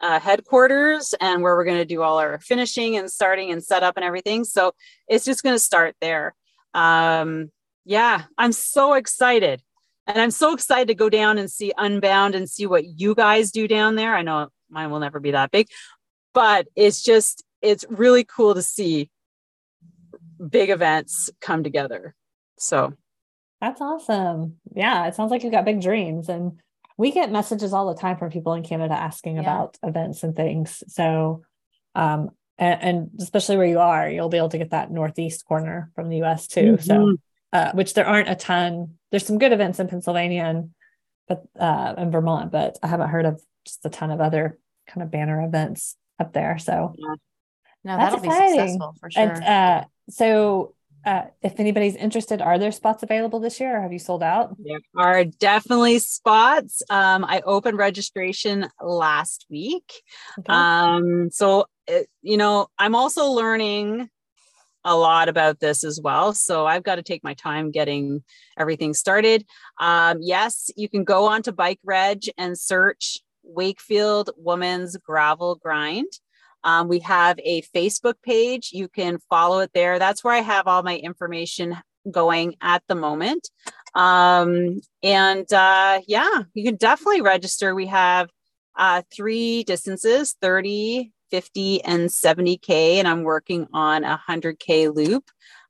uh, 0.00 0.20
headquarters 0.20 1.14
and 1.20 1.42
where 1.42 1.56
we're 1.56 1.64
going 1.64 1.78
to 1.78 1.84
do 1.84 2.02
all 2.02 2.18
our 2.18 2.38
finishing 2.38 2.96
and 2.96 3.10
starting 3.10 3.50
and 3.50 3.62
setup 3.62 3.96
and 3.96 4.04
everything. 4.04 4.44
So 4.44 4.72
it's 5.08 5.24
just 5.24 5.42
going 5.42 5.54
to 5.54 5.60
start 5.60 5.96
there. 6.00 6.34
Um, 6.72 7.50
yeah, 7.84 8.24
I'm 8.38 8.52
so 8.52 8.94
excited. 8.94 9.60
And 10.06 10.20
I'm 10.20 10.30
so 10.30 10.54
excited 10.54 10.88
to 10.88 10.94
go 10.94 11.08
down 11.08 11.38
and 11.38 11.50
see 11.50 11.72
Unbound 11.76 12.34
and 12.34 12.48
see 12.48 12.66
what 12.66 12.84
you 12.84 13.14
guys 13.14 13.50
do 13.50 13.68
down 13.68 13.96
there. 13.96 14.14
I 14.14 14.22
know 14.22 14.48
mine 14.68 14.90
will 14.90 15.00
never 15.00 15.20
be 15.20 15.32
that 15.32 15.50
big, 15.50 15.68
but 16.32 16.68
it's 16.76 17.02
just, 17.02 17.44
it's 17.60 17.84
really 17.88 18.24
cool 18.24 18.54
to 18.54 18.62
see 18.62 19.10
big 20.48 20.70
events 20.70 21.30
come 21.40 21.62
together. 21.62 22.14
So 22.58 22.94
that's 23.60 23.80
awesome. 23.80 24.56
Yeah, 24.74 25.06
it 25.06 25.14
sounds 25.14 25.30
like 25.30 25.42
you've 25.42 25.52
got 25.52 25.64
big 25.64 25.80
dreams. 25.80 26.28
And 26.28 26.60
we 26.96 27.12
get 27.12 27.30
messages 27.30 27.72
all 27.72 27.92
the 27.92 28.00
time 28.00 28.16
from 28.16 28.30
people 28.30 28.54
in 28.54 28.62
Canada 28.62 28.94
asking 28.94 29.36
yeah. 29.36 29.42
about 29.42 29.78
events 29.82 30.22
and 30.22 30.34
things. 30.34 30.82
So, 30.88 31.42
um, 31.94 32.30
and, 32.58 32.82
and, 32.82 33.10
especially 33.20 33.56
where 33.56 33.66
you 33.66 33.78
are, 33.78 34.08
you'll 34.08 34.28
be 34.28 34.36
able 34.36 34.50
to 34.50 34.58
get 34.58 34.70
that 34.70 34.90
northeast 34.90 35.46
corner 35.46 35.90
from 35.94 36.08
the 36.08 36.22
US 36.22 36.46
too. 36.46 36.76
Mm-hmm. 36.76 36.84
So, 36.84 37.16
uh, 37.52 37.72
which 37.72 37.94
there 37.94 38.06
aren't 38.06 38.28
a 38.28 38.34
ton 38.34 38.98
there's 39.10 39.26
some 39.26 39.38
good 39.38 39.52
events 39.52 39.80
in 39.80 39.88
Pennsylvania 39.88 40.44
and 40.44 40.70
but 41.28 41.44
uh 41.58 41.94
in 41.98 42.10
Vermont, 42.10 42.50
but 42.50 42.78
I 42.82 42.88
haven't 42.88 43.10
heard 43.10 43.26
of 43.26 43.40
just 43.64 43.84
a 43.84 43.90
ton 43.90 44.10
of 44.10 44.20
other 44.20 44.58
kind 44.88 45.02
of 45.02 45.10
banner 45.10 45.44
events 45.44 45.96
up 46.18 46.32
there. 46.32 46.58
So 46.58 46.94
yeah. 46.96 47.14
No, 47.84 47.96
that'll 47.96 48.18
exciting. 48.18 48.56
be 48.56 48.58
successful 48.58 48.94
for 49.00 49.10
sure. 49.10 49.22
And 49.22 49.44
uh 49.44 49.84
so 50.10 50.74
uh, 51.04 51.22
if 51.42 51.58
anybody's 51.58 51.96
interested, 51.96 52.42
are 52.42 52.58
there 52.58 52.72
spots 52.72 53.02
available 53.02 53.40
this 53.40 53.58
year 53.58 53.78
or 53.78 53.80
have 53.80 53.92
you 53.92 53.98
sold 53.98 54.22
out? 54.22 54.54
There 54.58 54.80
are 54.96 55.24
definitely 55.24 55.98
spots. 55.98 56.82
Um, 56.90 57.24
I 57.24 57.40
opened 57.40 57.78
registration 57.78 58.68
last 58.82 59.46
week. 59.48 60.02
Okay. 60.38 60.52
Um, 60.52 61.30
so, 61.30 61.66
it, 61.86 62.08
you 62.22 62.36
know, 62.36 62.66
I'm 62.78 62.94
also 62.94 63.30
learning 63.30 64.10
a 64.84 64.96
lot 64.96 65.28
about 65.28 65.60
this 65.60 65.84
as 65.84 66.00
well. 66.02 66.32
So 66.32 66.66
I've 66.66 66.82
got 66.82 66.96
to 66.96 67.02
take 67.02 67.24
my 67.24 67.34
time 67.34 67.70
getting 67.70 68.22
everything 68.58 68.94
started. 68.94 69.46
Um, 69.78 70.18
yes, 70.20 70.70
you 70.76 70.88
can 70.88 71.04
go 71.04 71.26
onto 71.26 71.52
Bike 71.52 71.80
Reg 71.84 72.22
and 72.38 72.58
search 72.58 73.18
Wakefield 73.42 74.30
Women's 74.36 74.96
Gravel 74.96 75.56
Grind. 75.56 76.12
Um, 76.64 76.88
we 76.88 77.00
have 77.00 77.38
a 77.42 77.62
Facebook 77.74 78.14
page. 78.22 78.70
You 78.72 78.88
can 78.88 79.18
follow 79.30 79.60
it 79.60 79.70
there. 79.72 79.98
That's 79.98 80.22
where 80.22 80.34
I 80.34 80.40
have 80.40 80.66
all 80.66 80.82
my 80.82 80.96
information 80.96 81.76
going 82.10 82.56
at 82.60 82.82
the 82.88 82.94
moment. 82.94 83.48
Um, 83.94 84.80
and 85.02 85.50
uh, 85.52 86.00
yeah, 86.06 86.42
you 86.54 86.64
can 86.64 86.76
definitely 86.76 87.22
register. 87.22 87.74
We 87.74 87.86
have 87.86 88.30
uh, 88.76 89.02
three 89.14 89.64
distances 89.64 90.36
30, 90.40 91.12
50 91.30 91.84
and 91.84 92.08
70K, 92.08 92.96
and 92.96 93.08
I'm 93.08 93.22
working 93.22 93.66
on 93.72 94.04
a 94.04 94.20
100K 94.28 94.94
loop. 94.94 95.24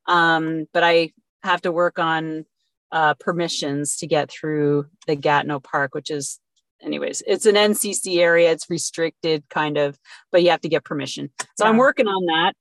Um, 0.07 0.67
but 0.73 0.83
I 0.83 1.13
have 1.43 1.63
to 1.63 1.73
work 1.73 1.99
on 1.99 2.45
uh, 2.93 3.15
permissions 3.15 3.97
to 3.99 4.07
get 4.07 4.31
through 4.31 4.87
the 5.07 5.17
Gatineau 5.17 5.61
Park, 5.61 5.95
which 5.95 6.11
is, 6.11 6.41
anyways, 6.83 7.23
it's 7.27 7.47
an 7.47 7.55
NCC 7.55 8.19
area. 8.19 8.51
It's 8.51 8.69
restricted, 8.71 9.49
kind 9.49 9.77
of, 9.77 9.99
but 10.33 10.43
you 10.43 10.51
have 10.51 10.61
to 10.63 10.69
get 10.69 10.85
permission. 10.85 11.31
So 11.57 11.65
yeah. 11.65 11.71
I'm 11.71 11.77
working 11.77 12.09
on 12.09 12.25
that. 12.27 12.53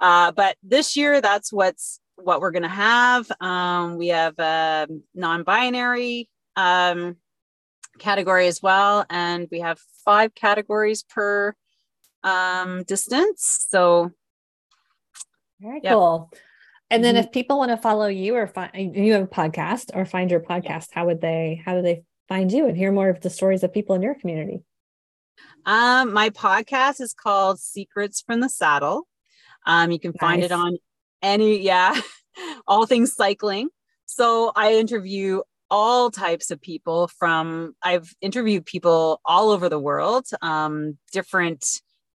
Uh, 0.00 0.32
but 0.32 0.56
this 0.62 0.96
year, 0.96 1.20
that's 1.20 1.52
what's 1.52 2.00
what 2.16 2.40
we're 2.40 2.50
going 2.50 2.62
to 2.62 2.68
have. 2.68 3.30
Um, 3.40 3.96
we 3.96 4.08
have 4.08 4.38
a 4.38 4.88
non-binary 5.14 6.28
um, 6.56 7.16
category 7.98 8.46
as 8.46 8.62
well, 8.62 9.04
and 9.10 9.48
we 9.50 9.60
have 9.60 9.78
five 10.04 10.34
categories 10.34 11.02
per 11.02 11.54
um, 12.22 12.82
distance. 12.84 13.66
So 13.68 14.12
very 15.60 15.80
yep. 15.82 15.92
cool. 15.92 16.30
And 16.90 17.02
then 17.02 17.14
mm-hmm. 17.14 17.24
if 17.24 17.32
people 17.32 17.58
want 17.58 17.70
to 17.70 17.76
follow 17.76 18.06
you 18.06 18.36
or 18.36 18.46
find 18.46 18.94
you 18.94 19.14
have 19.14 19.22
a 19.22 19.26
podcast 19.26 19.90
or 19.94 20.04
find 20.04 20.30
your 20.30 20.40
podcast, 20.40 20.88
how 20.92 21.06
would 21.06 21.20
they 21.20 21.62
how 21.64 21.74
do 21.74 21.82
they 21.82 22.04
find 22.28 22.50
you 22.50 22.66
and 22.66 22.76
hear 22.76 22.92
more 22.92 23.08
of 23.08 23.20
the 23.20 23.30
stories 23.30 23.62
of 23.62 23.72
people 23.72 23.94
in 23.94 24.02
your 24.02 24.14
community? 24.14 24.62
Um, 25.66 26.12
my 26.12 26.30
podcast 26.30 27.00
is 27.00 27.14
called 27.14 27.58
Secrets 27.58 28.22
from 28.26 28.40
the 28.40 28.48
Saddle. 28.48 29.06
Um, 29.66 29.90
you 29.90 29.98
can 29.98 30.12
nice. 30.20 30.20
find 30.20 30.42
it 30.42 30.52
on 30.52 30.76
any, 31.22 31.60
yeah, 31.60 31.98
all 32.66 32.86
things 32.86 33.14
cycling. 33.14 33.68
So 34.06 34.52
I 34.54 34.74
interview 34.74 35.40
all 35.70 36.10
types 36.10 36.50
of 36.50 36.60
people 36.60 37.08
from, 37.08 37.74
I've 37.82 38.12
interviewed 38.20 38.66
people 38.66 39.20
all 39.24 39.50
over 39.50 39.68
the 39.68 39.78
world, 39.78 40.26
um, 40.42 40.98
different 41.12 41.64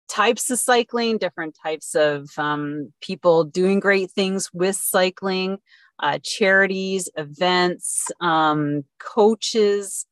types 0.08 0.50
of 0.50 0.58
cycling, 0.58 1.18
different 1.18 1.56
types 1.62 1.94
of 1.94 2.28
um, 2.38 2.92
people 3.00 3.44
doing 3.44 3.80
great 3.80 4.10
things 4.10 4.50
with 4.52 4.76
cycling, 4.76 5.58
uh, 6.00 6.18
charities, 6.22 7.10
events, 7.16 8.10
um, 8.20 8.84
coaches. 8.98 10.06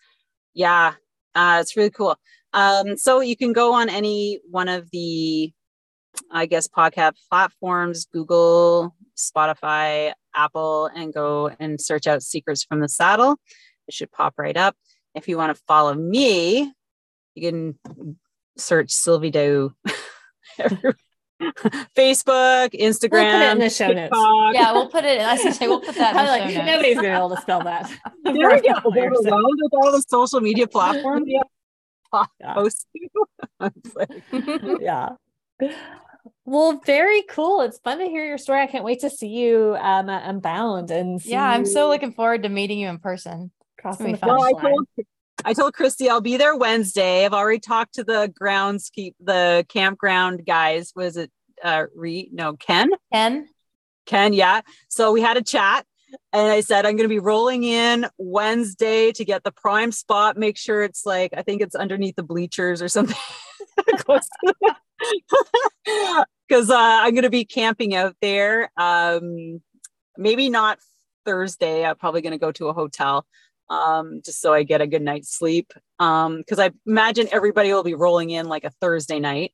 Yeah, 0.55 0.95
uh, 1.35 1.59
it's 1.61 1.77
really 1.77 1.91
cool. 1.91 2.17
Um, 2.53 2.97
so 2.97 3.21
you 3.21 3.37
can 3.37 3.53
go 3.53 3.75
on 3.75 3.89
any 3.89 4.41
one 4.51 4.69
of 4.69 4.91
the, 4.91 5.53
I 6.31 6.47
guess, 6.47 6.67
podcast 6.69 7.13
platforms, 7.29 8.07
Google, 8.07 8.95
Spotify, 9.17 10.13
Apple, 10.35 10.87
and 10.87 11.13
go 11.13 11.51
and 11.61 11.81
search 11.81 12.07
out 12.07 12.23
Secrets 12.23 12.65
from 12.65 12.81
the 12.81 12.89
Saddle. 12.89 13.37
It 13.89 13.95
should 13.95 14.11
pop 14.11 14.35
right 14.39 14.57
up. 14.57 14.77
If 15.15 15.29
you 15.29 15.37
want 15.37 15.57
to 15.57 15.63
follow 15.67 15.95
me, 15.95 16.73
you 17.35 17.51
can 17.51 17.79
search 18.57 18.91
Sylvie 18.91 19.31
D'Aoust. 19.31 19.75
Facebook, 21.41 22.73
Instagram. 22.73 23.11
We'll 23.11 23.33
put 23.33 23.43
it 23.43 23.53
in 23.53 23.59
the 23.59 23.71
show 23.71 23.89
TikTok. 23.89 24.13
notes. 24.13 24.55
Yeah, 24.55 24.73
we'll 24.73 24.89
put 24.89 25.05
it. 25.05 25.21
I 25.21 25.35
was 25.35 25.57
say 25.57 25.69
we'll 25.69 25.81
put 25.81 25.95
that. 25.97 26.11
In 26.11 26.27
like, 26.27 26.55
show 26.55 26.65
nobody's 26.65 26.97
gonna 26.97 27.09
be 27.09 27.15
able 27.15 27.31
to 27.31 27.41
spell 27.41 27.63
that. 27.65 27.91
there 28.25 28.35
we 28.35 28.61
go. 28.61 28.75
with 28.85 29.73
all 29.73 29.93
the 29.93 30.05
social 30.09 30.41
media 30.41 30.67
platforms. 30.67 31.27
Yeah. 31.29 32.55
Post. 32.55 32.87
yeah. 34.81 35.11
Well, 36.45 36.81
very 36.87 37.23
cool. 37.23 37.63
It's 37.63 37.79
fun 37.79 37.99
to 37.99 38.07
hear 38.07 38.25
your 38.25 38.39
story. 38.39 38.63
I 38.63 38.67
can't 38.67 38.85
wait 38.85 39.01
to 39.01 39.11
see 39.11 39.29
you 39.29 39.77
um, 39.81 40.09
at 40.09 40.29
Unbound 40.29 40.91
and 40.91 41.25
yeah, 41.25 41.45
I'm 41.45 41.67
so 41.67 41.89
looking 41.89 42.13
forward 42.13 42.45
to 42.45 42.49
meeting 42.49 42.79
you 42.79 42.89
in 42.89 42.99
person. 42.99 43.51
Crossing 43.79 44.13
the 44.13 44.19
well, 44.23 44.43
I 44.43 44.53
told, 44.53 44.87
I 45.45 45.53
told 45.53 45.75
Kristi 45.75 46.09
I'll 46.09 46.21
be 46.21 46.37
there 46.37 46.57
Wednesday. 46.57 47.25
I've 47.25 47.35
already 47.35 47.61
talked 47.61 47.95
to 47.95 48.05
the 48.05 48.33
groundskeep, 48.41 49.15
the 49.21 49.67
campground 49.69 50.47
guys. 50.47 50.93
Was 50.97 51.17
it 51.17 51.31
uh 51.63 51.85
Re? 51.95 52.29
No, 52.33 52.55
Ken. 52.55 52.91
Ken. 53.13 53.49
Ken. 54.07 54.33
Yeah. 54.33 54.63
So 54.89 55.13
we 55.13 55.21
had 55.21 55.37
a 55.37 55.43
chat, 55.43 55.85
and 56.33 56.51
I 56.51 56.61
said 56.61 56.87
I'm 56.87 56.97
going 56.97 57.09
to 57.09 57.15
be 57.15 57.19
rolling 57.19 57.65
in 57.65 58.07
Wednesday 58.19 59.13
to 59.13 59.25
get 59.25 59.45
the 59.45 59.53
prime 59.53 59.93
spot. 59.93 60.37
Make 60.37 60.57
sure 60.57 60.83
it's 60.83 61.05
like 61.05 61.33
I 61.37 61.43
think 61.43 61.61
it's 61.61 61.75
underneath 61.75 62.17
the 62.17 62.23
bleachers 62.23 62.83
or 62.83 62.89
something. 62.89 63.17
Because 66.49 66.71
uh, 66.71 66.77
I'm 66.79 67.13
going 67.13 67.25
to 67.25 67.31
be 67.31 67.45
camping 67.45 67.95
out 67.95 68.17
there. 68.23 68.71
Um, 68.77 69.61
maybe 70.17 70.49
not 70.49 70.79
Thursday. 71.25 71.85
I'm 71.85 71.97
probably 71.97 72.23
going 72.23 72.33
to 72.33 72.39
go 72.39 72.53
to 72.53 72.69
a 72.69 72.73
hotel 72.73 73.27
um, 73.69 74.21
just 74.25 74.41
so 74.41 74.53
I 74.53 74.63
get 74.63 74.81
a 74.81 74.87
good 74.87 75.03
night's 75.03 75.37
sleep. 75.37 75.73
Um, 75.99 76.39
because 76.39 76.59
I 76.59 76.71
imagine 76.87 77.29
everybody 77.33 77.73
will 77.73 77.83
be 77.83 77.95
rolling 77.95 78.31
in 78.31 78.47
like 78.47 78.65
a 78.65 78.71
Thursday 78.81 79.19
night. 79.19 79.53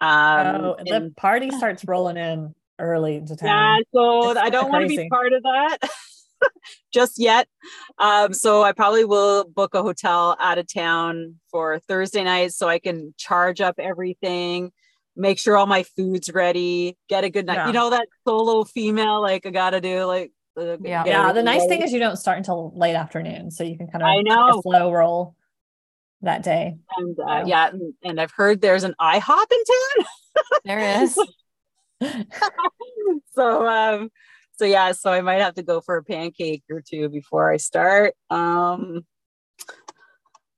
Um, 0.00 0.56
oh, 0.56 0.76
the 0.84 0.94
and, 0.94 1.16
party 1.16 1.50
starts 1.50 1.84
rolling 1.84 2.16
in 2.16 2.54
early 2.78 3.20
to 3.20 3.36
town. 3.36 3.48
Yeah, 3.48 3.76
so 3.94 4.30
it's 4.30 4.40
I 4.40 4.50
don't 4.50 4.70
want 4.70 4.88
to 4.88 4.88
be 4.88 5.08
part 5.08 5.32
of 5.32 5.42
that 5.42 5.78
just 6.92 7.18
yet. 7.18 7.48
Um, 7.98 8.32
so 8.34 8.62
I 8.62 8.72
probably 8.72 9.04
will 9.04 9.44
book 9.44 9.74
a 9.74 9.82
hotel 9.82 10.36
out 10.40 10.58
of 10.58 10.72
town 10.72 11.36
for 11.50 11.78
Thursday 11.80 12.24
night 12.24 12.52
so 12.52 12.68
I 12.68 12.78
can 12.78 13.14
charge 13.16 13.60
up 13.60 13.76
everything, 13.78 14.72
make 15.16 15.38
sure 15.38 15.56
all 15.56 15.66
my 15.66 15.84
food's 15.84 16.32
ready, 16.32 16.96
get 17.08 17.24
a 17.24 17.30
good 17.30 17.46
night. 17.46 17.56
Yeah. 17.56 17.66
You 17.68 17.72
know 17.72 17.90
that 17.90 18.08
solo 18.26 18.64
female 18.64 19.20
like 19.20 19.46
I 19.46 19.50
gotta 19.50 19.80
do 19.80 20.04
like 20.04 20.32
yeah. 20.56 21.04
Yeah. 21.06 21.32
The 21.32 21.42
nice 21.42 21.66
thing 21.66 21.82
is 21.82 21.92
you 21.92 21.98
don't 21.98 22.16
start 22.16 22.38
until 22.38 22.72
late 22.74 22.94
afternoon. 22.94 23.50
So 23.50 23.64
you 23.64 23.76
can 23.76 23.88
kind 23.88 24.02
of 24.02 24.08
I 24.08 24.22
know 24.22 24.60
slow 24.62 24.92
roll 24.92 25.36
that 26.22 26.42
day. 26.42 26.76
And 26.96 27.18
uh, 27.18 27.44
yeah, 27.46 27.68
and, 27.68 27.94
and, 28.02 28.20
I've 28.20 28.30
heard 28.30 28.60
there's 28.60 28.84
an 28.84 28.94
IHOP 29.00 29.46
in 29.50 29.64
town. 29.64 30.06
there 30.64 31.02
is. 31.02 31.18
so 33.32 33.66
um 33.66 34.10
so 34.56 34.64
yeah, 34.64 34.92
so 34.92 35.12
I 35.12 35.20
might 35.20 35.40
have 35.40 35.54
to 35.54 35.62
go 35.62 35.80
for 35.80 35.96
a 35.96 36.04
pancake 36.04 36.62
or 36.70 36.80
two 36.80 37.08
before 37.08 37.52
I 37.52 37.56
start. 37.56 38.14
Um 38.30 39.04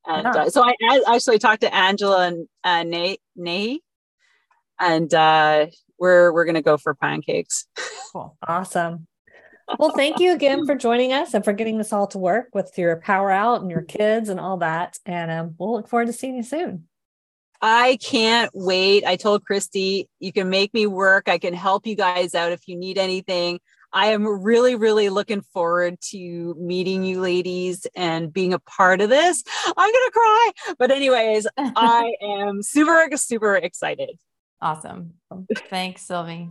and 0.06 0.26
uh, 0.26 0.50
so 0.50 0.62
I, 0.62 0.74
I, 0.82 1.14
actually 1.14 1.38
talked 1.38 1.62
to 1.62 1.74
Angela 1.74 2.26
and 2.26 2.46
uh, 2.62 2.82
Nate, 2.82 3.20
Nate, 3.36 3.82
and 4.78 5.12
uh, 5.14 5.68
we're 5.98 6.30
we're 6.30 6.44
gonna 6.44 6.60
go 6.60 6.76
for 6.76 6.94
pancakes. 6.94 7.66
Cool. 8.12 8.36
Awesome 8.46 9.08
well, 9.78 9.90
thank 9.90 10.18
you 10.20 10.32
again 10.32 10.66
for 10.66 10.74
joining 10.74 11.12
us 11.12 11.34
and 11.34 11.44
for 11.44 11.52
getting 11.52 11.78
this 11.78 11.92
all 11.92 12.06
to 12.08 12.18
work 12.18 12.48
with 12.54 12.76
your 12.76 12.96
power 12.96 13.30
out 13.30 13.62
and 13.62 13.70
your 13.70 13.82
kids 13.82 14.28
and 14.28 14.38
all 14.38 14.58
that. 14.58 14.98
And 15.06 15.30
um, 15.30 15.54
we'll 15.58 15.72
look 15.72 15.88
forward 15.88 16.06
to 16.06 16.12
seeing 16.12 16.36
you 16.36 16.42
soon. 16.42 16.86
I 17.60 17.96
can't 18.02 18.50
wait. 18.52 19.04
I 19.04 19.16
told 19.16 19.44
Kristi, 19.44 20.06
you 20.20 20.32
can 20.32 20.50
make 20.50 20.74
me 20.74 20.86
work. 20.86 21.28
I 21.28 21.38
can 21.38 21.54
help 21.54 21.86
you 21.86 21.96
guys 21.96 22.34
out 22.34 22.52
if 22.52 22.68
you 22.68 22.76
need 22.76 22.98
anything. 22.98 23.60
I 23.90 24.08
am 24.08 24.26
really, 24.26 24.74
really 24.74 25.08
looking 25.08 25.40
forward 25.40 26.00
to 26.10 26.54
meeting 26.58 27.04
you 27.04 27.20
ladies 27.20 27.86
and 27.94 28.32
being 28.32 28.52
a 28.52 28.58
part 28.58 29.00
of 29.00 29.08
this. 29.08 29.44
I'm 29.66 29.74
going 29.74 29.92
to 29.92 30.10
cry. 30.12 30.50
But, 30.78 30.90
anyways, 30.90 31.46
I 31.56 32.12
am 32.20 32.60
super, 32.62 33.08
super 33.16 33.54
excited. 33.54 34.18
Awesome. 34.60 35.14
Thanks, 35.70 36.02
Sylvie. 36.02 36.50